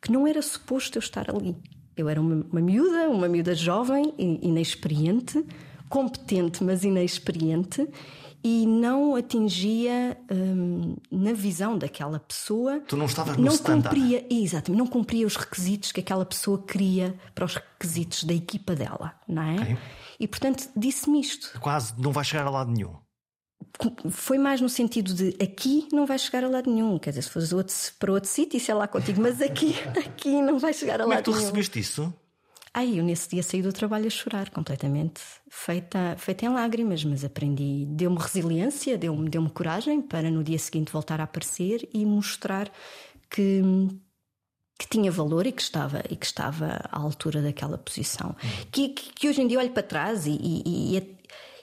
Que 0.00 0.10
não 0.12 0.26
era 0.26 0.40
suposto 0.40 0.96
eu 0.96 1.00
estar 1.00 1.28
ali. 1.28 1.54
Eu 1.96 2.08
era 2.08 2.20
uma, 2.20 2.46
uma 2.50 2.60
miúda, 2.60 3.08
uma 3.10 3.28
miúda 3.28 3.54
jovem, 3.54 4.14
e- 4.16 4.38
inexperiente, 4.46 5.44
competente, 5.90 6.62
mas 6.64 6.84
inexperiente, 6.84 7.86
e 8.42 8.66
não 8.66 9.14
atingia 9.16 10.16
hum, 10.30 10.96
na 11.10 11.32
visão 11.32 11.76
daquela 11.76 12.18
pessoa 12.18 12.80
Tu 12.80 12.96
não 12.96 13.06
estavas 13.06 13.36
no 13.36 13.44
não 13.44 13.52
standard. 13.52 13.94
cumpria, 13.94 14.26
exatamente, 14.30 14.78
não 14.78 14.86
cumpria 14.86 15.26
os 15.26 15.36
requisitos 15.36 15.92
que 15.92 16.00
aquela 16.00 16.24
pessoa 16.24 16.62
queria 16.62 17.14
para 17.34 17.44
os 17.44 17.54
requisitos 17.54 18.24
da 18.24 18.32
equipa 18.34 18.74
dela, 18.74 19.14
não 19.28 19.42
é? 19.42 19.54
Ok. 19.56 19.76
E 20.18 20.26
portanto 20.28 20.68
disse-me 20.76 21.20
isto. 21.20 21.58
Quase 21.60 21.94
não 21.98 22.12
vai 22.12 22.24
chegar 22.24 22.46
a 22.46 22.50
lado 22.50 22.70
nenhum. 22.70 22.94
Foi 24.10 24.36
mais 24.38 24.60
no 24.60 24.68
sentido 24.68 25.12
de 25.14 25.36
aqui 25.42 25.86
não 25.92 26.06
vai 26.06 26.18
chegar 26.18 26.42
a 26.44 26.48
lado 26.48 26.70
nenhum. 26.70 26.98
Quer 26.98 27.10
dizer, 27.10 27.22
se 27.22 27.30
fores 27.30 27.52
outro, 27.52 27.74
para 27.98 28.12
outro 28.12 28.28
sítio, 28.28 28.56
isso 28.56 28.70
é 28.70 28.74
lá 28.74 28.88
contigo, 28.88 29.20
mas 29.20 29.40
aqui, 29.40 29.74
aqui 29.98 30.40
não 30.42 30.58
vai 30.58 30.72
chegar 30.72 31.00
a 31.00 31.04
Como 31.04 31.12
é 31.12 31.16
lado 31.16 31.24
que 31.24 31.30
tu 31.30 31.34
nenhum. 31.36 31.44
recebeste 31.46 31.78
isso? 31.78 32.12
Ai, 32.72 33.00
eu 33.00 33.04
nesse 33.04 33.28
dia 33.28 33.42
saí 33.42 33.62
do 33.62 33.72
trabalho 33.72 34.06
a 34.06 34.10
chorar, 34.10 34.48
completamente 34.50 35.20
feita, 35.48 36.14
feita 36.16 36.46
em 36.46 36.48
lágrimas, 36.50 37.04
mas 37.04 37.24
aprendi, 37.24 37.84
deu-me 37.88 38.16
resiliência, 38.16 38.96
deu-me 38.96 39.28
deu 39.28 39.50
coragem 39.50 40.00
para 40.00 40.30
no 40.30 40.44
dia 40.44 40.58
seguinte 40.58 40.92
voltar 40.92 41.20
a 41.20 41.24
aparecer 41.24 41.88
e 41.92 42.06
mostrar 42.06 42.70
que, 43.28 43.60
que 44.78 44.88
tinha 44.88 45.10
valor 45.10 45.48
e 45.48 45.52
que 45.52 45.62
estava, 45.62 46.00
e 46.08 46.14
que 46.14 46.24
estava 46.24 46.80
à 46.92 46.98
altura 47.00 47.42
daquela 47.42 47.76
posição. 47.76 48.36
Que, 48.70 48.90
que, 48.90 49.12
que 49.14 49.28
hoje 49.28 49.42
em 49.42 49.48
dia 49.48 49.58
olho 49.58 49.72
para 49.72 49.82
trás 49.82 50.26
e, 50.26 50.30
e, 50.30 50.96
e, 50.96 51.18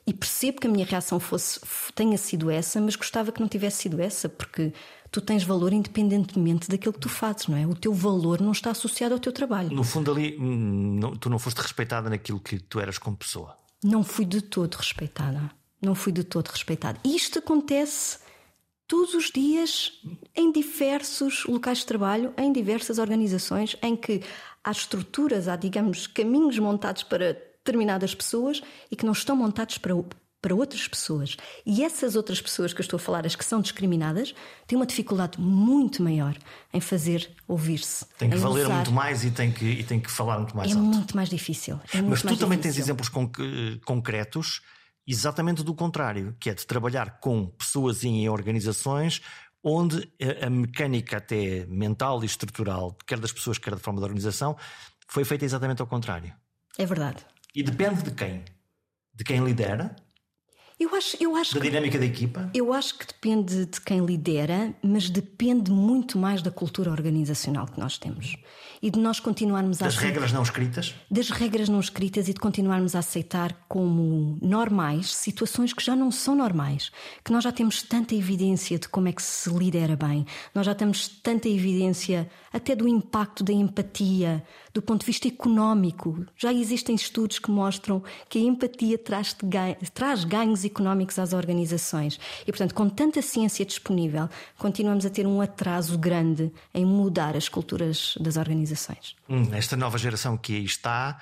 e 0.07 0.13
percebo 0.13 0.59
que 0.59 0.67
a 0.67 0.69
minha 0.69 0.85
reação 0.85 1.21
fosse, 1.21 1.61
tenha 1.95 2.17
sido 2.17 2.51
essa, 2.51 2.81
mas 2.81 2.97
gostava 2.97 3.31
que 3.31 3.39
não 3.39 3.47
tivesse 3.47 3.83
sido 3.83 4.01
essa, 4.01 4.27
porque 4.27 4.73
tu 5.19 5.21
tens 5.21 5.43
valor 5.43 5.73
independentemente 5.73 6.69
daquilo 6.69 6.93
que 6.93 6.99
tu 6.99 7.09
fazes, 7.09 7.47
não 7.47 7.57
é? 7.57 7.65
O 7.65 7.73
teu 7.73 7.91
valor 7.93 8.39
não 8.39 8.51
está 8.51 8.69
associado 8.71 9.13
ao 9.15 9.19
teu 9.19 9.31
trabalho. 9.33 9.71
No 9.71 9.83
fundo, 9.83 10.11
ali, 10.11 10.37
hum, 10.39 10.99
não- 10.99 11.15
tu 11.15 11.27
não 11.29 11.39
foste 11.39 11.57
respeitada 11.57 12.07
naquilo 12.09 12.39
que 12.39 12.59
tu 12.59 12.79
eras 12.79 12.97
como 12.99 13.17
pessoa. 13.17 13.57
Não 13.83 14.03
fui 14.03 14.25
de 14.25 14.41
todo 14.41 14.75
respeitada. 14.75 15.49
Não 15.81 15.95
fui 15.95 16.11
de 16.11 16.23
todo 16.23 16.47
respeitada. 16.49 16.99
Isto 17.03 17.39
acontece 17.39 18.19
todos 18.87 19.13
os 19.15 19.31
dias 19.31 19.91
em 20.35 20.51
diversos 20.51 21.45
locais 21.45 21.79
de 21.79 21.85
trabalho, 21.87 22.33
em 22.37 22.51
diversas 22.53 22.99
organizações, 22.99 23.75
em 23.81 23.95
que 23.95 24.21
há 24.63 24.71
estruturas, 24.71 25.47
há, 25.47 25.55
digamos, 25.55 26.05
caminhos 26.07 26.57
montados 26.59 27.03
para 27.03 27.33
determinadas 27.33 28.13
pessoas 28.15 28.61
e 28.91 28.95
que 28.95 29.05
não 29.05 29.13
estão 29.13 29.35
montados 29.35 29.77
para, 29.77 29.93
para 30.41 30.53
outras 30.55 30.87
pessoas. 30.87 31.35
E 31.65 31.83
essas 31.83 32.15
outras 32.15 32.39
pessoas 32.41 32.73
que 32.73 32.79
eu 32.79 32.83
estou 32.83 32.97
a 32.97 32.99
falar, 32.99 33.25
as 33.25 33.35
que 33.35 33.43
são 33.43 33.59
discriminadas, 33.61 34.33
têm 34.67 34.77
uma 34.77 34.85
dificuldade 34.85 35.39
muito 35.41 36.01
maior 36.03 36.37
em 36.73 36.79
fazer 36.79 37.29
ouvir-se. 37.47 38.05
Tem 38.17 38.29
que 38.29 38.37
valer 38.37 38.65
usar. 38.65 38.75
muito 38.75 38.91
mais 38.91 39.23
e 39.23 39.31
tem 39.31 39.51
que, 39.51 39.65
e 39.65 39.83
tem 39.83 39.99
que 39.99 40.09
falar 40.11 40.37
muito 40.37 40.55
mais 40.55 40.71
É 40.71 40.75
alto. 40.75 40.85
muito 40.85 41.15
mais 41.15 41.29
difícil. 41.29 41.79
É 41.93 41.97
muito 41.97 42.09
Mas 42.11 42.21
tu 42.21 42.37
também 42.37 42.57
tens 42.57 42.75
difícil. 42.75 42.83
exemplos 42.93 43.09
conc- 43.09 43.39
concretos 43.85 44.61
exatamente 45.05 45.63
do 45.63 45.73
contrário, 45.73 46.35
que 46.39 46.49
é 46.49 46.53
de 46.53 46.65
trabalhar 46.67 47.19
com 47.19 47.47
pessoas 47.47 48.03
e 48.03 48.07
em 48.09 48.29
organizações 48.29 49.21
onde 49.63 50.09
a, 50.41 50.47
a 50.47 50.49
mecânica 50.49 51.17
até 51.17 51.65
mental 51.67 52.21
e 52.23 52.25
estrutural, 52.25 52.95
quer 53.07 53.19
das 53.19 53.31
pessoas, 53.33 53.57
quer 53.57 53.71
da 53.71 53.77
forma 53.77 53.99
da 53.99 54.05
organização, 54.05 54.55
foi 55.07 55.25
feita 55.25 55.43
exatamente 55.45 55.81
ao 55.81 55.87
contrário. 55.87 56.33
É 56.77 56.85
verdade. 56.85 57.25
E 57.55 57.63
depende 57.63 58.03
de 58.03 58.11
quem? 58.11 58.45
De 59.13 59.23
quem 59.23 59.43
lidera, 59.43 59.95
Eu 60.79 60.93
acho, 60.93 61.17
eu 61.19 61.35
acho 61.35 61.55
da 61.55 61.59
que 61.61 61.69
dinâmica 61.69 61.97
da 61.97 62.05
equipa. 62.05 62.51
Eu 62.53 62.71
acho 62.71 62.99
que 62.99 63.07
depende 63.07 63.65
de 63.65 63.81
quem 63.81 64.05
lidera, 64.05 64.75
mas 64.83 65.09
depende 65.09 65.71
muito 65.71 66.19
mais 66.19 66.43
da 66.43 66.51
cultura 66.51 66.91
organizacional 66.91 67.65
que 67.65 67.79
nós 67.79 67.97
temos. 67.97 68.35
E 68.79 68.91
de 68.91 68.99
nós 68.99 69.19
continuarmos 69.19 69.81
a 69.81 69.85
Das 69.85 69.97
regras 69.97 70.31
não 70.31 70.43
escritas, 70.43 70.93
das 71.09 71.31
regras 71.31 71.67
não 71.67 71.79
escritas 71.79 72.29
e 72.29 72.33
de 72.33 72.39
continuarmos 72.39 72.95
a 72.95 72.99
aceitar 72.99 73.65
como 73.67 74.37
normais 74.39 75.15
situações 75.15 75.73
que 75.73 75.83
já 75.83 75.95
não 75.95 76.11
são 76.11 76.35
normais. 76.35 76.91
Que 77.23 77.31
nós 77.31 77.43
já 77.43 77.51
temos 77.51 77.81
tanta 77.81 78.13
evidência 78.13 78.77
de 78.77 78.87
como 78.87 79.07
é 79.07 79.11
que 79.11 79.23
se 79.23 79.49
lidera 79.49 79.95
bem, 79.95 80.27
nós 80.53 80.67
já 80.67 80.75
temos 80.75 81.07
tanta 81.07 81.49
evidência 81.49 82.29
até 82.53 82.75
do 82.75 82.87
impacto 82.87 83.43
da 83.43 83.51
empatia, 83.51 84.43
do 84.77 84.81
ponto 84.83 84.99
de 84.99 85.07
vista 85.07 85.27
económico. 85.27 86.23
Já 86.35 86.53
existem 86.53 86.95
estudos 86.95 87.39
que 87.39 87.49
mostram 87.49 88.03
que 88.29 88.37
a 88.37 88.41
empatia 88.43 88.95
traz, 88.95 89.35
traz 89.91 90.23
ganhos 90.23 90.63
económicos 90.63 91.17
às 91.17 91.33
organizações. 91.33 92.19
E, 92.43 92.51
portanto, 92.51 92.75
com 92.75 92.87
tanta 92.87 93.19
ciência 93.23 93.65
disponível, 93.65 94.29
continuamos 94.55 95.03
a 95.03 95.09
ter 95.09 95.25
um 95.25 95.41
atraso 95.41 95.97
grande 95.97 96.51
em 96.75 96.85
mudar 96.85 97.35
as 97.35 97.49
culturas 97.49 98.13
das 98.21 98.37
organizações. 98.37 99.15
Hum, 99.27 99.49
esta 99.51 99.75
nova 99.75 99.97
geração 99.97 100.37
que 100.37 100.53
aí 100.53 100.65
está 100.65 101.19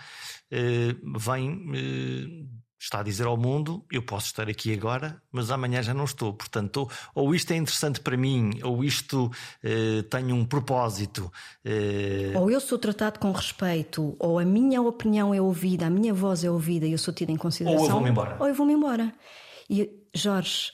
eh, 0.51 0.93
vem 1.17 1.71
eh, 1.73 2.64
está 2.79 2.99
a 2.99 3.03
dizer 3.03 3.25
ao 3.25 3.37
mundo 3.37 3.83
eu 3.91 4.01
posso 4.01 4.27
estar 4.27 4.49
aqui 4.49 4.73
agora 4.73 5.21
mas 5.31 5.51
amanhã 5.51 5.81
já 5.81 5.93
não 5.93 6.05
estou 6.05 6.33
portanto 6.33 6.87
ou, 7.13 7.25
ou 7.25 7.35
isto 7.35 7.51
é 7.51 7.55
interessante 7.55 7.99
para 7.99 8.17
mim 8.17 8.59
ou 8.63 8.83
isto 8.83 9.31
eh, 9.63 10.03
tem 10.09 10.31
um 10.31 10.45
propósito 10.45 11.31
eh, 11.63 12.33
Ou 12.35 12.51
eu 12.51 12.59
sou 12.59 12.77
tratado 12.77 13.19
com 13.19 13.31
respeito, 13.31 14.15
ou 14.19 14.39
a 14.39 14.45
minha 14.45 14.81
opinião 14.81 15.33
é 15.33 15.41
ouvida, 15.41 15.87
a 15.87 15.89
minha 15.89 16.13
voz 16.13 16.43
é 16.43 16.49
ouvida 16.49 16.85
e 16.85 16.91
eu 16.91 16.97
sou 16.97 17.13
tida 17.13 17.31
em 17.31 17.37
consideração. 17.37 17.81
Ou 17.81 17.87
eu 17.87 17.91
vou-me 17.93 18.09
embora. 18.09 18.37
Ou 18.39 18.47
eu 18.47 18.53
vou-me 18.53 18.73
embora. 18.73 19.13
E, 19.69 19.89
Jorge, 20.13 20.71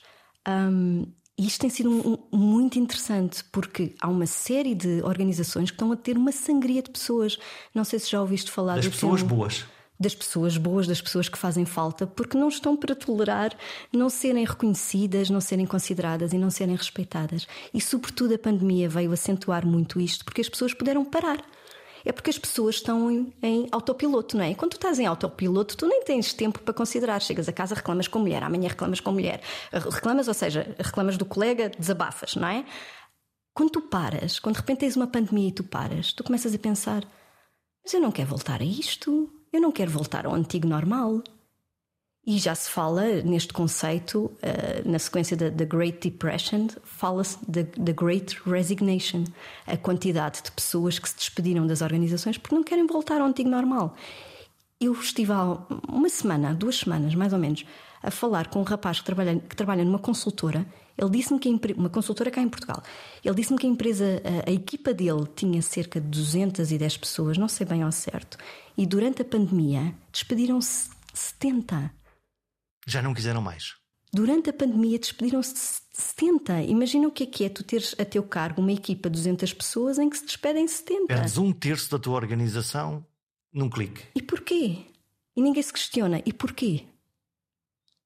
Um, 0.48 1.06
e 1.38 1.48
isto 1.48 1.62
tem 1.62 1.70
sido 1.70 1.90
um, 1.90 2.18
um, 2.32 2.38
muito 2.38 2.78
interessante 2.78 3.44
porque 3.52 3.96
há 4.02 4.08
uma 4.08 4.26
série 4.26 4.76
de 4.76 5.02
organizações 5.04 5.72
que 5.72 5.76
estão 5.76 5.92
a 5.92 5.96
ter 5.96 6.18
uma 6.18 6.32
sangria 6.32 6.82
de 6.82 6.90
pessoas. 6.90 7.38
Não 7.74 7.84
sei 7.84 8.00
se 8.00 8.12
já 8.12 8.22
ouviste 8.22 8.52
falar 8.52 8.76
das 8.76 8.88
pessoas 8.88 9.22
termo, 9.22 9.36
boas. 9.36 9.66
Das 10.02 10.16
pessoas 10.16 10.58
boas, 10.58 10.88
das 10.88 11.00
pessoas 11.00 11.30
que 11.30 11.38
fazem 11.38 11.64
falta, 11.64 12.08
porque 12.08 12.36
não 12.36 12.48
estão 12.48 12.76
para 12.76 12.96
tolerar 12.96 13.56
não 13.94 14.10
serem 14.10 14.44
reconhecidas, 14.44 15.30
não 15.30 15.40
serem 15.40 15.68
consideradas 15.68 16.34
e 16.34 16.38
não 16.40 16.50
serem 16.50 16.76
respeitadas. 16.76 17.48
E, 17.72 17.80
sobretudo, 17.80 18.34
a 18.34 18.40
pandemia 18.40 18.90
veio 18.90 19.12
acentuar 19.12 19.66
muito 19.66 20.00
isto 20.00 20.26
porque 20.26 20.42
as 20.42 20.50
pessoas 20.50 20.74
puderam 20.74 21.06
parar 21.06 21.46
é 22.04 22.12
porque 22.12 22.30
as 22.30 22.38
pessoas 22.38 22.76
estão 22.76 23.12
em, 23.12 23.34
em, 23.42 23.68
autopiloto, 23.72 24.36
não 24.36 24.44
é? 24.44 24.52
E 24.52 24.56
quando 24.56 24.72
tu 24.72 24.78
estás 24.78 24.98
em 24.98 25.06
autopiloto, 25.06 25.78
tu 25.78 25.86
nem 25.86 26.04
tens 26.04 26.34
tempo 26.34 26.60
para 26.60 26.74
considerar. 26.74 27.22
Chegas 27.22 27.48
a 27.48 27.54
casa, 27.54 27.76
reclamas 27.76 28.08
com 28.08 28.20
a 28.20 28.22
mulher, 28.22 28.44
amanhã 28.44 28.70
reclamas 28.70 29.00
com 29.00 29.12
a 29.12 29.14
mulher. 29.14 29.42
Reclamas, 29.72 30.28
ou 30.28 30.34
seja, 30.34 30.76
reclamas 30.80 31.18
do 31.18 31.26
colega, 31.26 31.70
desabafas, 31.70 32.36
não 32.36 32.48
é? 32.48 32.66
Quando 33.54 33.70
tu 33.70 33.82
paras, 33.82 34.40
quando 34.40 34.56
de 34.56 34.62
repente 34.62 34.80
tens 34.80 34.96
uma 34.96 35.08
pandemia 35.08 35.50
e 35.50 35.52
tu 35.52 35.64
paras, 35.64 36.14
tu 36.14 36.24
começas 36.24 36.56
a 36.56 36.58
pensar: 36.58 37.04
mas 37.84 37.94
eu 37.94 38.00
não 38.00 38.12
quero 38.12 38.30
voltar 38.30 38.62
a 38.62 38.66
isto, 38.66 39.30
eu 39.52 39.62
não 39.62 39.72
quero 39.72 39.92
voltar 39.92 40.26
ao 40.26 40.34
antigo 40.34 40.68
normal. 40.68 41.22
E 42.26 42.38
já 42.38 42.54
se 42.54 42.70
fala 42.70 43.04
neste 43.24 43.52
conceito, 43.52 44.26
uh, 44.26 44.90
na 44.90 45.00
sequência 45.00 45.36
da, 45.36 45.50
da 45.50 45.66
Great 45.66 46.08
Depression, 46.08 46.68
fala-se 46.84 47.38
da 47.48 47.92
Great 47.92 48.38
Resignation 48.46 49.24
a 49.66 49.76
quantidade 49.76 50.44
de 50.44 50.52
pessoas 50.52 51.00
que 51.00 51.10
se 51.10 51.16
despediram 51.16 51.66
das 51.66 51.82
organizações 51.82 52.38
porque 52.38 52.54
não 52.54 52.64
querem 52.64 52.86
voltar 52.86 53.22
ao 53.22 53.28
antigo 53.28 53.50
normal. 53.50 53.96
Eu 54.80 54.94
estive 54.94 55.32
há 55.32 55.58
uma 55.90 56.10
semana, 56.10 56.54
duas 56.54 56.78
semanas 56.78 57.16
mais 57.16 57.34
ou 57.34 57.40
menos, 57.40 57.66
a 58.04 58.12
falar 58.12 58.48
com 58.50 58.60
um 58.60 58.64
rapaz 58.64 59.00
que 59.00 59.06
trabalha, 59.06 59.40
que 59.40 59.56
trabalha 59.56 59.84
numa 59.84 60.00
consultora. 60.00 60.66
Ele 61.02 61.10
disse-me 61.10 61.40
que 61.40 61.50
a, 61.50 61.80
uma 61.80 61.90
consultora 61.90 62.30
cá 62.30 62.42
em 62.42 62.48
Portugal. 62.48 62.84
Ele 63.26 63.36
disse-me 63.36 63.58
que 63.58 63.66
a 63.66 63.70
empresa, 63.70 64.22
a, 64.24 64.50
a, 64.50 64.54
equipa 64.54 64.94
dele 64.94 65.26
tinha 65.36 65.62
cerca 65.62 66.00
de 66.00 66.08
210 66.08 66.98
pessoas, 66.98 67.38
não 67.38 67.48
sei 67.48 67.66
bem 67.66 67.82
ao 67.82 67.92
certo, 67.92 68.38
e 68.78 68.86
durante 68.86 69.24
a 69.24 69.26
pandemia 69.26 69.96
despediram-se 70.12 70.92
70. 71.14 71.92
Já 72.86 73.02
não 73.02 73.14
quiseram 73.14 73.42
mais. 73.42 73.76
Durante 74.14 74.50
a 74.50 74.54
pandemia 74.54 75.00
despediram-se 75.00 75.54
de 75.54 75.60
70. 75.94 76.64
Imagina 76.64 77.08
o 77.08 77.12
que 77.12 77.24
é 77.24 77.26
que 77.26 77.46
é 77.46 77.50
tu 77.50 77.64
teres 77.64 77.96
a 77.98 78.04
teu 78.04 78.22
cargo 78.22 78.62
uma 78.62 78.72
equipa 78.72 79.10
de 79.10 79.18
200 79.18 79.54
pessoas 79.54 79.98
em 79.98 80.10
que 80.10 80.18
se 80.18 80.26
despedem 80.26 80.68
70. 80.68 81.08
Perdes 81.08 81.38
um 81.38 81.52
terço 81.54 81.90
da 81.90 81.98
tua 81.98 82.16
organização 82.16 83.06
num 83.54 83.70
clique. 83.70 84.04
E 84.14 84.22
porquê? 84.22 84.86
E 85.36 85.42
ninguém 85.42 85.64
se 85.64 85.72
questiona. 85.72 86.22
E 86.26 86.34
porquê? 86.34 86.86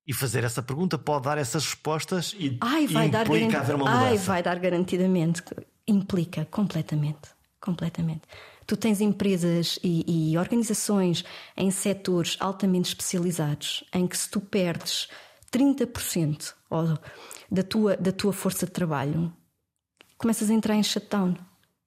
E 0.08 0.14
fazer 0.14 0.43
essa 0.43 0.62
pergunta 0.62 0.97
pode 0.97 1.24
dar 1.24 1.38
essas 1.38 1.66
respostas 1.66 2.36
e, 2.38 2.58
Ai, 2.62 2.86
vai 2.86 3.08
e 3.08 3.10
dar 3.10 3.26
implica 3.26 3.60
haver 3.60 3.76
uma 3.76 3.86
mudança. 3.86 4.06
Ai, 4.06 4.18
vai 4.18 4.43
dar 4.43 4.60
garantidamente. 4.60 5.41
Implica 5.88 6.45
completamente. 6.45 7.30
Completamente. 7.60 8.22
Tu 8.68 8.78
tens 8.78 9.01
empresas 9.01 9.80
e, 9.84 10.32
e 10.32 10.38
organizações 10.38 11.24
em 11.58 11.72
setores 11.72 12.38
altamente 12.39 12.89
especializados 12.89 13.84
em 13.93 14.08
que 14.08 14.18
se 14.18 14.30
tu 14.30 14.39
perdes 14.39 15.08
30% 15.51 16.53
da 17.51 17.64
tua, 17.64 17.95
da 17.97 18.12
tua 18.12 18.34
força 18.34 18.66
de 18.66 18.72
trabalho, 18.72 19.32
começas 20.18 20.49
a 20.49 20.53
entrar 20.53 20.76
em 20.76 20.84
shutdown, 20.84 21.36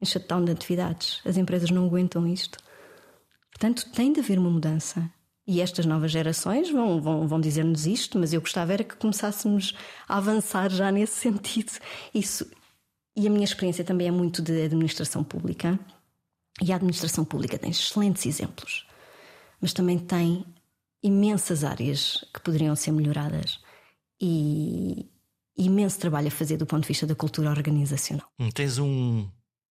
em 0.00 0.06
shutdown 0.06 0.44
de 0.44 0.52
atividades. 0.52 1.20
As 1.24 1.36
empresas 1.36 1.70
não 1.70 1.86
aguentam 1.86 2.26
isto. 2.26 2.58
Portanto, 3.50 3.90
tem 3.92 4.12
de 4.12 4.20
haver 4.20 4.38
uma 4.38 4.50
mudança. 4.50 5.10
E 5.48 5.62
estas 5.62 5.86
novas 5.86 6.10
gerações 6.10 6.70
vão, 6.70 7.00
vão, 7.00 7.26
vão 7.26 7.40
dizer-nos 7.40 7.86
isto, 7.86 8.18
mas 8.18 8.34
eu 8.34 8.40
gostava 8.42 8.74
era 8.74 8.84
que 8.84 8.96
começássemos 8.96 9.74
a 10.06 10.18
avançar 10.18 10.68
já 10.68 10.92
nesse 10.92 11.16
sentido. 11.22 11.72
Isso. 12.14 12.46
E 13.16 13.26
a 13.26 13.30
minha 13.30 13.46
experiência 13.46 13.82
também 13.82 14.08
é 14.08 14.10
muito 14.10 14.42
de 14.42 14.62
administração 14.62 15.24
pública. 15.24 15.80
E 16.60 16.70
a 16.70 16.76
administração 16.76 17.24
pública 17.24 17.58
tem 17.58 17.70
excelentes 17.70 18.26
exemplos, 18.26 18.86
mas 19.58 19.72
também 19.72 19.98
tem 19.98 20.44
imensas 21.02 21.64
áreas 21.64 22.24
que 22.34 22.40
poderiam 22.40 22.76
ser 22.76 22.92
melhoradas 22.92 23.58
e 24.20 25.08
imenso 25.56 25.98
trabalho 25.98 26.28
a 26.28 26.32
fazer 26.32 26.58
do 26.58 26.66
ponto 26.66 26.82
de 26.82 26.88
vista 26.88 27.06
da 27.06 27.14
cultura 27.14 27.48
organizacional. 27.48 28.28
Hum, 28.38 28.50
tens 28.50 28.76
um, 28.76 29.30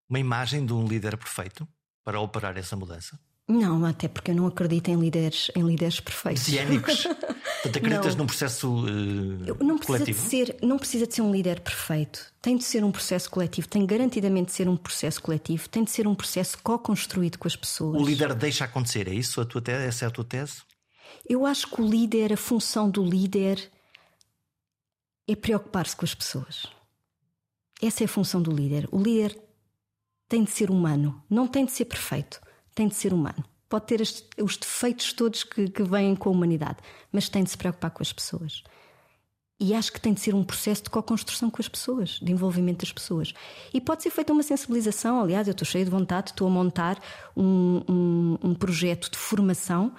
uma 0.09 0.17
imagem 0.17 0.65
de 0.65 0.73
um 0.73 0.87
líder 0.87 1.17
perfeito 1.17 1.67
para 2.03 2.19
operar 2.19 2.57
essa 2.57 2.75
mudança? 2.75 3.19
Não, 3.47 3.85
até 3.85 4.09
porque 4.09 4.31
eu 4.31 4.35
não 4.35 4.45
acredito 4.45 4.89
em 4.89 4.99
líderes, 4.99 5.49
em 5.55 5.63
líderes 5.63 6.01
perfeitos. 6.01 6.43
Ciénicos. 6.43 7.03
Portanto, 7.63 7.77
acreditas 7.77 8.13
não. 8.13 8.23
num 8.23 8.27
processo 8.27 8.69
uh, 8.69 9.63
não 9.63 9.77
precisa 9.77 9.85
coletivo? 9.85 10.21
De 10.21 10.29
ser, 10.29 10.57
não 10.61 10.77
precisa 10.77 11.07
de 11.07 11.15
ser 11.15 11.21
um 11.21 11.31
líder 11.31 11.61
perfeito. 11.61 12.33
Tem 12.41 12.57
de 12.57 12.65
ser 12.65 12.83
um 12.83 12.91
processo 12.91 13.29
coletivo. 13.29 13.69
Tem 13.69 13.85
garantidamente 13.85 14.47
de 14.47 14.51
ser 14.51 14.67
um 14.67 14.75
processo 14.75 15.21
coletivo. 15.21 15.69
Tem 15.69 15.81
de 15.85 15.91
ser 15.91 16.07
um 16.07 16.13
processo 16.13 16.57
co-construído 16.61 17.39
com 17.39 17.47
as 17.47 17.55
pessoas. 17.55 18.01
O 18.01 18.05
líder 18.05 18.35
deixa 18.35 18.65
acontecer, 18.65 19.07
é 19.07 19.13
isso? 19.13 19.39
A 19.39 19.45
tua 19.45 19.61
tese? 19.61 19.85
Essa 19.85 20.05
é 20.05 20.07
a 20.09 20.11
tua 20.11 20.25
tese? 20.25 20.63
Eu 21.27 21.45
acho 21.45 21.67
que 21.67 21.81
o 21.81 21.87
líder, 21.87 22.33
a 22.33 22.37
função 22.37 22.89
do 22.89 23.01
líder 23.01 23.71
é 25.25 25.35
preocupar-se 25.37 25.95
com 25.95 26.03
as 26.03 26.13
pessoas. 26.13 26.65
Essa 27.81 28.03
é 28.03 28.05
a 28.05 28.09
função 28.09 28.41
do 28.41 28.51
líder. 28.51 28.89
O 28.91 29.01
líder 29.01 29.39
tem 30.27 30.43
de 30.43 30.51
ser 30.51 30.69
humano, 30.69 31.23
não 31.29 31.47
tem 31.47 31.65
de 31.65 31.71
ser 31.71 31.85
perfeito 31.85 32.41
tem 32.77 32.87
de 32.87 32.95
ser 32.95 33.11
humano. 33.11 33.43
Pode 33.67 33.85
ter 33.87 34.01
os 34.01 34.55
defeitos 34.55 35.11
todos 35.11 35.43
que, 35.43 35.67
que 35.67 35.83
vêm 35.83 36.15
com 36.15 36.29
a 36.29 36.31
humanidade, 36.31 36.77
mas 37.11 37.27
tem 37.27 37.43
de 37.43 37.49
se 37.49 37.57
preocupar 37.57 37.91
com 37.91 38.01
as 38.01 38.13
pessoas. 38.13 38.63
E 39.59 39.73
acho 39.73 39.91
que 39.91 39.99
tem 39.99 40.13
de 40.13 40.19
ser 40.19 40.35
um 40.35 40.43
processo 40.43 40.83
de 40.83 40.89
co-construção 40.91 41.49
com 41.49 41.59
as 41.59 41.67
pessoas, 41.67 42.19
de 42.21 42.31
envolvimento 42.31 42.85
das 42.85 42.93
pessoas. 42.93 43.33
E 43.73 43.81
pode 43.81 44.03
ser 44.03 44.11
feita 44.11 44.31
uma 44.31 44.43
sensibilização. 44.43 45.19
Aliás, 45.19 45.47
eu 45.47 45.51
estou 45.51 45.65
cheia 45.65 45.83
de 45.83 45.89
vontade, 45.89 46.29
estou 46.29 46.47
a 46.47 46.51
montar 46.51 47.01
um, 47.35 47.81
um, 47.89 48.37
um 48.43 48.53
projeto 48.53 49.09
de 49.09 49.17
formação 49.17 49.93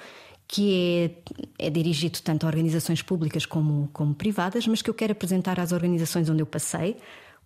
que 0.47 1.13
é, 1.59 1.67
é, 1.67 1.71
dirigido 1.71 2.21
tanto 2.23 2.45
a 2.45 2.47
organizações 2.47 3.03
públicas 3.03 3.45
como, 3.45 3.91
como 3.93 4.15
privadas, 4.15 4.67
mas 4.67 4.81
que 4.81 4.89
eu 4.89 4.95
quero 4.95 5.13
apresentar 5.13 5.61
às 5.61 5.73
organizações 5.73 6.31
onde 6.31 6.41
eu 6.41 6.47
passei, 6.47 6.97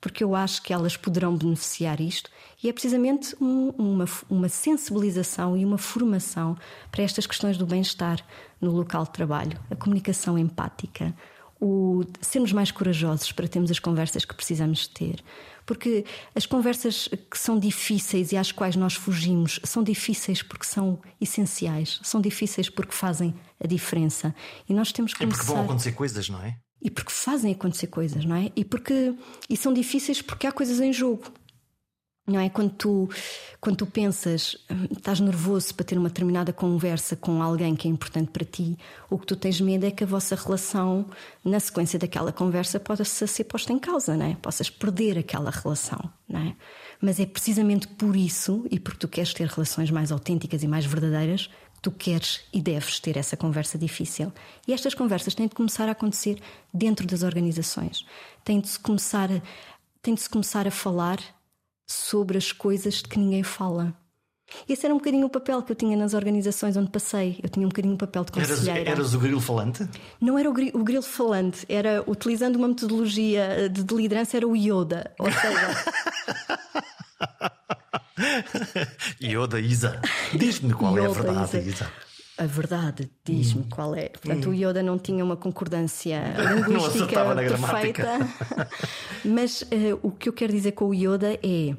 porque 0.03 0.25
eu 0.25 0.35
acho 0.35 0.61
que 0.61 0.73
elas 0.73 0.97
poderão 0.97 1.37
beneficiar 1.37 2.01
isto 2.01 2.29
e 2.63 2.69
é 2.69 2.73
precisamente 2.73 3.37
um, 3.41 3.69
uma, 3.79 4.05
uma 4.29 4.49
sensibilização 4.49 5.57
e 5.57 5.65
uma 5.65 5.79
formação 5.79 6.59
para 6.91 7.05
estas 7.05 7.25
questões 7.25 7.57
do 7.57 7.65
bem-estar 7.65 8.19
no 8.61 8.73
local 8.73 9.05
de 9.05 9.13
trabalho, 9.13 9.59
a 9.71 9.77
comunicação 9.77 10.37
empática, 10.37 11.15
o 11.61 12.03
sermos 12.21 12.53
mais 12.53 12.73
corajosos 12.73 13.31
para 13.31 13.47
termos 13.47 13.71
as 13.71 13.79
conversas 13.79 14.25
que 14.25 14.35
precisamos 14.35 14.89
ter. 14.89 15.23
Porque 15.65 16.05
as 16.35 16.47
conversas 16.47 17.09
que 17.31 17.39
são 17.39 17.57
difíceis 17.57 18.33
e 18.33 18.37
às 18.37 18.51
quais 18.51 18.75
nós 18.75 18.95
fugimos 18.95 19.61
são 19.63 19.85
difíceis 19.85 20.43
porque 20.43 20.67
são 20.67 20.99
essenciais, 21.21 22.01
são 22.03 22.21
difíceis 22.21 22.69
porque 22.69 22.93
fazem 22.93 23.33
a 23.63 23.69
diferença. 23.69 24.35
E 24.69 24.75
nós 24.75 24.91
temos 24.91 25.15
que 25.15 25.21
começar... 25.21 25.43
É 25.43 25.45
porque 25.45 25.55
vão 25.55 25.65
acontecer 25.65 25.93
coisas, 25.93 26.29
não 26.29 26.43
é? 26.43 26.59
E 26.83 26.91
porque 26.91 27.13
fazem 27.13 27.53
acontecer 27.53 27.87
coisas, 27.87 28.25
não 28.25 28.35
é? 28.35 28.51
E 28.57 28.65
porque 28.65 29.15
e 29.49 29.57
são 29.57 29.73
difíceis 29.73 30.21
porque 30.21 30.47
há 30.47 30.53
coisas 30.53 30.81
em 30.81 30.93
jogo. 30.93 31.33
Não 32.25 32.39
é? 32.39 32.49
Quando 32.49 32.71
tu, 32.71 33.11
quando 33.61 33.79
tu 33.79 33.87
pensas, 33.87 34.57
hum, 34.71 34.87
estás 34.93 35.19
nervoso 35.19 35.75
para 35.75 35.85
ter 35.85 35.99
uma 35.99 36.09
determinada 36.09 36.53
conversa 36.53 37.17
com 37.17 37.43
alguém 37.43 37.75
que 37.75 37.89
é 37.89 37.91
importante 37.91 38.31
para 38.31 38.45
ti, 38.45 38.79
o 39.11 39.19
que 39.19 39.27
tu 39.27 39.35
tens 39.35 39.61
medo 39.61 39.85
é 39.85 39.91
que 39.91 40.05
a 40.05 40.07
vossa 40.07 40.37
relação, 40.37 41.07
na 41.45 41.59
sequência 41.59 41.99
daquela 41.99 42.33
conversa, 42.33 42.79
possa 42.79 43.05
ser 43.05 43.45
posta 43.45 43.73
em 43.73 43.79
causa, 43.79 44.17
não 44.17 44.27
é? 44.27 44.37
Possas 44.37 44.71
perder 44.71 45.19
aquela 45.19 45.51
relação, 45.51 45.99
não 46.29 46.41
é? 46.41 46.55
Mas 47.01 47.19
é 47.19 47.27
precisamente 47.27 47.89
por 47.89 48.15
isso, 48.15 48.65
e 48.71 48.79
porque 48.79 49.01
tu 49.01 49.09
queres 49.09 49.35
ter 49.35 49.49
relações 49.49 49.91
mais 49.91 50.13
autênticas 50.13 50.63
e 50.63 50.69
mais 50.69 50.87
verdadeiras, 50.87 51.51
tu 51.83 51.91
queres 51.91 52.41
e 52.53 52.63
deves 52.63 53.01
ter 53.01 53.17
essa 53.17 53.37
conversa 53.37 53.77
difícil. 53.77 54.33
E 54.67 54.73
estas 54.73 54.95
conversas 54.95 55.35
têm 55.35 55.49
de 55.49 55.55
começar 55.55 55.89
a 55.89 55.93
acontecer 55.93 56.41
dentro 56.73 57.07
das 57.07 57.25
organizações. 57.25 58.07
Tem 58.45 58.61
de 58.61 58.69
se 58.69 58.79
começar 58.79 59.31
a, 59.31 59.43
tem 60.01 60.15
de 60.15 60.21
se 60.21 60.31
começar 60.31 60.67
a 60.67 60.71
falar 60.71 61.19
sobre 61.85 62.39
as 62.39 62.53
coisas 62.53 62.95
de 62.95 63.09
que 63.09 63.19
ninguém 63.19 63.43
fala. 63.43 63.93
Esse 64.69 64.85
era 64.85 64.95
um 64.95 64.99
bocadinho 64.99 65.27
o 65.27 65.31
papel 65.31 65.63
que 65.63 65.73
eu 65.73 65.77
tinha 65.77 65.97
nas 65.97 66.15
organizações 66.15 66.77
onde 66.77 66.91
passei. 66.91 67.41
Eu 67.43 67.49
tinha 67.49 67.67
um 67.67 67.69
bocadinho 67.69 67.95
o 67.95 67.99
papel 67.99 68.25
de 68.25 68.33
conselheira. 68.33 68.81
Eras, 68.81 68.99
eras 68.99 69.15
o 69.15 69.19
grilo 69.19 69.41
falante? 69.41 69.89
Não 70.21 70.39
era 70.39 70.49
o, 70.49 70.53
gri, 70.53 70.71
o 70.75 70.85
grilo 70.85 71.03
falante, 71.03 71.65
era 71.69 72.05
utilizando 72.07 72.57
uma 72.57 72.69
metodologia 72.69 73.69
de, 73.69 73.83
de 73.83 73.95
liderança, 73.95 74.37
era 74.37 74.47
o 74.47 74.55
Yoda. 74.55 75.11
Ou 75.19 75.27
seja. 75.33 75.85
Yoda 79.23 79.61
Isa. 79.61 80.01
Diz-me 80.35 80.73
qual 80.75 80.93
Yoda, 80.93 81.03
é 81.03 81.07
a 81.07 81.13
verdade, 81.13 81.59
Isa. 81.59 81.69
Isa. 81.69 81.93
A 82.39 82.47
verdade, 82.47 83.11
diz-me 83.25 83.63
hum. 83.63 83.69
qual 83.71 83.95
é. 83.95 84.09
Portanto, 84.09 84.49
hum. 84.49 84.53
o 84.53 84.55
Yoda 84.55 84.83
não 84.83 84.99
tinha 84.99 85.25
uma 85.25 85.37
concordância 85.37 86.35
linguística 86.67 87.35
perfeita. 87.35 88.19
Mas 89.25 89.63
uh, 89.63 89.99
o 90.03 90.11
que 90.11 90.29
eu 90.29 90.33
quero 90.33 90.53
dizer 90.53 90.73
com 90.73 90.87
o 90.87 90.95
Yoda 90.95 91.39
é. 91.43 91.77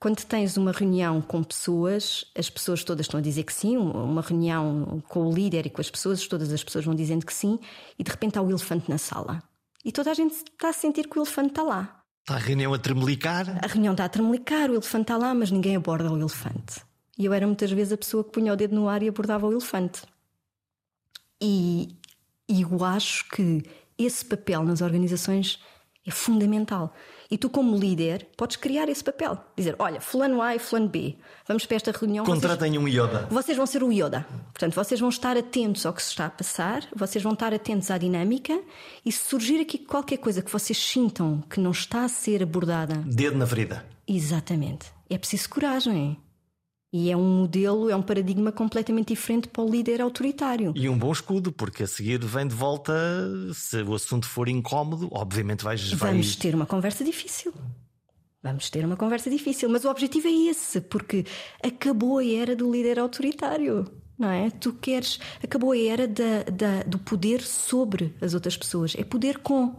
Quando 0.00 0.24
tens 0.24 0.56
uma 0.56 0.70
reunião 0.70 1.20
com 1.20 1.42
pessoas, 1.42 2.24
as 2.36 2.48
pessoas 2.48 2.84
todas 2.84 3.06
estão 3.06 3.18
a 3.18 3.22
dizer 3.22 3.42
que 3.42 3.52
sim, 3.52 3.76
uma 3.76 4.22
reunião 4.22 5.02
com 5.08 5.26
o 5.26 5.32
líder 5.32 5.66
e 5.66 5.70
com 5.70 5.80
as 5.80 5.90
pessoas, 5.90 6.24
todas 6.28 6.52
as 6.52 6.62
pessoas 6.62 6.84
vão 6.84 6.94
dizendo 6.94 7.26
que 7.26 7.34
sim, 7.34 7.58
e 7.98 8.04
de 8.04 8.08
repente 8.08 8.38
há 8.38 8.42
o 8.42 8.48
elefante 8.48 8.88
na 8.88 8.96
sala. 8.96 9.42
E 9.84 9.90
toda 9.90 10.12
a 10.12 10.14
gente 10.14 10.34
está 10.34 10.68
a 10.68 10.72
sentir 10.72 11.08
que 11.08 11.18
o 11.18 11.22
elefante 11.22 11.48
está 11.48 11.64
lá. 11.64 11.97
Está 12.28 12.36
a 12.36 12.40
reunião 12.40 12.74
a 12.74 12.78
tremelicar? 12.78 13.58
A 13.64 13.66
reunião 13.66 13.92
está 13.92 14.04
a 14.04 14.08
tremelicar, 14.10 14.70
o 14.70 14.74
elefante 14.74 15.04
está 15.04 15.16
lá, 15.16 15.32
mas 15.32 15.50
ninguém 15.50 15.76
aborda 15.76 16.12
o 16.12 16.18
elefante. 16.18 16.82
E 17.18 17.24
eu 17.24 17.32
era 17.32 17.46
muitas 17.46 17.70
vezes 17.70 17.90
a 17.90 17.96
pessoa 17.96 18.22
que 18.22 18.32
punha 18.32 18.52
o 18.52 18.56
dedo 18.56 18.74
no 18.74 18.86
ar 18.86 19.02
e 19.02 19.08
abordava 19.08 19.46
o 19.46 19.50
elefante. 19.50 20.02
E, 21.40 21.88
e 22.46 22.60
eu 22.60 22.84
acho 22.84 23.26
que 23.30 23.62
esse 23.96 24.22
papel 24.26 24.62
nas 24.62 24.82
organizações 24.82 25.58
é 26.06 26.10
fundamental. 26.10 26.94
E 27.30 27.36
tu, 27.36 27.50
como 27.50 27.76
líder, 27.76 28.26
podes 28.36 28.56
criar 28.56 28.88
esse 28.88 29.04
papel. 29.04 29.38
Dizer: 29.56 29.76
olha, 29.78 30.00
fulano 30.00 30.40
A 30.40 30.56
e 30.56 30.58
fulano 30.58 30.88
B, 30.88 31.16
vamos 31.46 31.66
para 31.66 31.76
esta 31.76 31.92
reunião. 31.92 32.24
Contratem 32.24 32.72
vocês, 32.72 32.82
um 32.82 32.88
Yoda. 32.88 33.28
Vocês 33.30 33.56
vão 33.56 33.66
ser 33.66 33.82
o 33.82 33.92
Yoda. 33.92 34.26
Portanto, 34.52 34.74
vocês 34.74 34.98
vão 34.98 35.10
estar 35.10 35.36
atentos 35.36 35.84
ao 35.84 35.92
que 35.92 36.02
se 36.02 36.10
está 36.10 36.26
a 36.26 36.30
passar, 36.30 36.86
vocês 36.96 37.22
vão 37.22 37.34
estar 37.34 37.52
atentos 37.52 37.90
à 37.90 37.98
dinâmica 37.98 38.58
e 39.04 39.12
se 39.12 39.24
surgir 39.28 39.60
aqui 39.60 39.76
qualquer 39.78 40.16
coisa 40.16 40.40
que 40.40 40.50
vocês 40.50 40.78
sintam 40.78 41.42
que 41.50 41.60
não 41.60 41.70
está 41.70 42.04
a 42.04 42.08
ser 42.08 42.42
abordada. 42.42 42.94
Dedo 43.04 43.36
na 43.36 43.46
ferida. 43.46 43.84
Exatamente. 44.06 44.86
É 45.10 45.18
preciso 45.18 45.50
coragem. 45.50 46.18
E 46.90 47.10
é 47.10 47.16
um 47.16 47.40
modelo, 47.40 47.90
é 47.90 47.96
um 47.96 48.02
paradigma 48.02 48.50
completamente 48.50 49.08
diferente 49.08 49.48
para 49.48 49.62
o 49.62 49.70
líder 49.70 50.00
autoritário. 50.00 50.72
E 50.74 50.88
um 50.88 50.98
bom 50.98 51.12
escudo, 51.12 51.52
porque 51.52 51.82
a 51.82 51.86
seguir 51.86 52.18
vem 52.24 52.46
de 52.46 52.54
volta, 52.54 52.94
se 53.52 53.82
o 53.82 53.94
assunto 53.94 54.26
for 54.26 54.48
incómodo, 54.48 55.08
obviamente 55.12 55.62
vais. 55.62 55.92
Vamos 55.92 56.34
ter 56.36 56.54
uma 56.54 56.64
conversa 56.64 57.04
difícil. 57.04 57.52
Vamos 58.42 58.70
ter 58.70 58.84
uma 58.84 58.96
conversa 58.96 59.28
difícil, 59.28 59.68
mas 59.68 59.84
o 59.84 59.90
objetivo 59.90 60.28
é 60.28 60.30
esse, 60.30 60.80
porque 60.80 61.26
acabou 61.62 62.18
a 62.18 62.24
era 62.24 62.56
do 62.56 62.70
líder 62.70 62.98
autoritário. 62.98 63.84
Não 64.18 64.30
é? 64.30 64.50
Tu 64.50 64.72
queres. 64.72 65.20
Acabou 65.42 65.72
a 65.72 65.78
era 65.78 66.08
da, 66.08 66.42
da, 66.50 66.82
do 66.82 66.98
poder 66.98 67.40
sobre 67.40 68.16
as 68.20 68.34
outras 68.34 68.56
pessoas. 68.56 68.94
É 68.96 69.04
poder 69.04 69.38
com. 69.38 69.76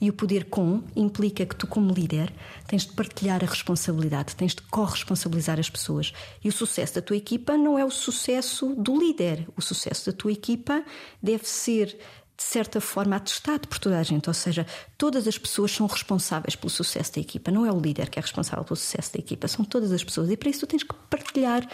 E 0.00 0.08
o 0.08 0.12
poder 0.12 0.46
com 0.46 0.82
implica 0.96 1.44
que 1.44 1.54
tu, 1.54 1.66
como 1.66 1.92
líder, 1.92 2.32
tens 2.66 2.86
de 2.86 2.92
partilhar 2.92 3.42
a 3.44 3.46
responsabilidade, 3.46 4.34
tens 4.34 4.54
de 4.54 4.62
corresponsabilizar 4.62 5.60
as 5.60 5.68
pessoas. 5.68 6.12
E 6.42 6.48
o 6.48 6.52
sucesso 6.52 6.94
da 6.94 7.02
tua 7.02 7.16
equipa 7.16 7.56
não 7.56 7.78
é 7.78 7.84
o 7.84 7.90
sucesso 7.90 8.74
do 8.74 8.98
líder. 8.98 9.46
O 9.56 9.60
sucesso 9.60 10.10
da 10.10 10.16
tua 10.16 10.32
equipa 10.32 10.82
deve 11.22 11.46
ser 11.46 11.98
de 12.36 12.44
certa 12.46 12.80
forma 12.80 13.16
atestado 13.16 13.68
por 13.68 13.78
toda 13.78 13.98
a 13.98 14.02
gente, 14.02 14.26
ou 14.30 14.32
seja, 14.32 14.66
todas 14.96 15.28
as 15.28 15.36
pessoas 15.36 15.72
são 15.72 15.86
responsáveis 15.86 16.56
pelo 16.56 16.70
sucesso 16.70 17.12
da 17.12 17.20
equipa, 17.20 17.50
não 17.50 17.66
é 17.66 17.70
o 17.70 17.78
líder 17.78 18.08
que 18.08 18.18
é 18.18 18.22
responsável 18.22 18.64
pelo 18.64 18.76
sucesso 18.76 19.12
da 19.12 19.18
equipa, 19.18 19.46
são 19.46 19.62
todas 19.62 19.92
as 19.92 20.02
pessoas 20.02 20.30
e 20.30 20.38
para 20.38 20.48
isso 20.48 20.60
tu 20.60 20.66
tens 20.66 20.82
que 20.82 20.94
partilhar 21.10 21.68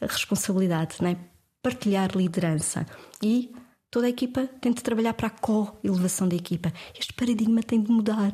a 0.00 0.06
responsabilidade, 0.06 0.98
não 1.00 1.10
é? 1.10 1.16
partilhar 1.64 2.14
liderança 2.14 2.86
e 3.22 3.50
Toda 3.94 4.08
a 4.08 4.10
equipa 4.10 4.48
tem 4.60 4.72
de 4.72 4.82
trabalhar 4.82 5.14
para 5.14 5.28
a 5.28 5.30
co-elevação 5.30 6.26
da 6.26 6.34
equipa. 6.34 6.72
Este 6.98 7.12
paradigma 7.12 7.62
tem 7.62 7.80
de 7.80 7.92
mudar. 7.92 8.32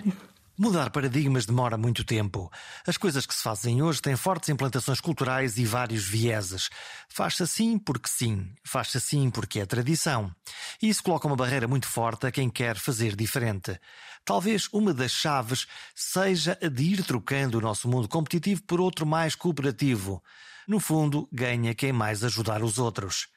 Mudar 0.59 0.89
paradigmas 0.89 1.45
demora 1.45 1.77
muito 1.77 2.03
tempo. 2.03 2.51
As 2.87 2.97
coisas 2.97 3.27
que 3.27 3.35
se 3.35 3.43
fazem 3.43 3.83
hoje 3.83 4.01
têm 4.01 4.17
fortes 4.17 4.49
implantações 4.49 5.03
culturais 5.03 5.59
e 5.59 5.67
vários 5.67 6.03
vieses. 6.03 6.71
Faz-se 7.11 7.43
assim 7.43 7.79
porque 7.79 8.09
sim, 8.09 8.51
faz-se 8.65 8.97
assim 8.97 9.29
porque 9.29 9.61
é 9.61 9.67
tradição. 9.67 10.35
E 10.81 10.89
isso 10.89 11.03
coloca 11.03 11.27
uma 11.27 11.37
barreira 11.37 11.69
muito 11.69 11.87
forte 11.87 12.27
a 12.27 12.33
quem 12.33 12.49
quer 12.49 12.79
fazer 12.79 13.15
diferente. 13.15 13.79
Talvez 14.25 14.67
uma 14.73 14.95
das 14.95 15.13
chaves 15.13 15.67
seja 15.95 16.59
a 16.63 16.69
de 16.69 16.85
ir 16.85 17.05
trocando 17.05 17.59
o 17.59 17.61
nosso 17.61 17.87
mundo 17.87 18.09
competitivo 18.09 18.63
por 18.63 18.81
outro 18.81 19.05
mais 19.05 19.35
cooperativo. 19.35 20.25
No 20.67 20.81
fundo, 20.81 21.29
ganha 21.31 21.75
quem 21.75 21.93
mais 21.93 22.25
ajudar 22.25 22.63
os 22.63 22.79
outros. 22.79 23.29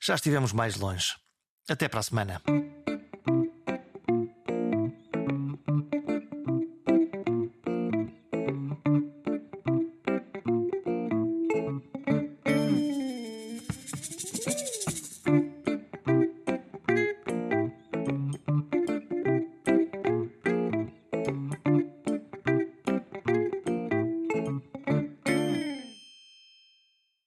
Já 0.00 0.14
estivemos 0.14 0.52
mais 0.52 0.76
longe. 0.76 1.23
Até 1.68 1.88
para 1.88 2.00
a 2.00 2.02
semana. 2.02 2.42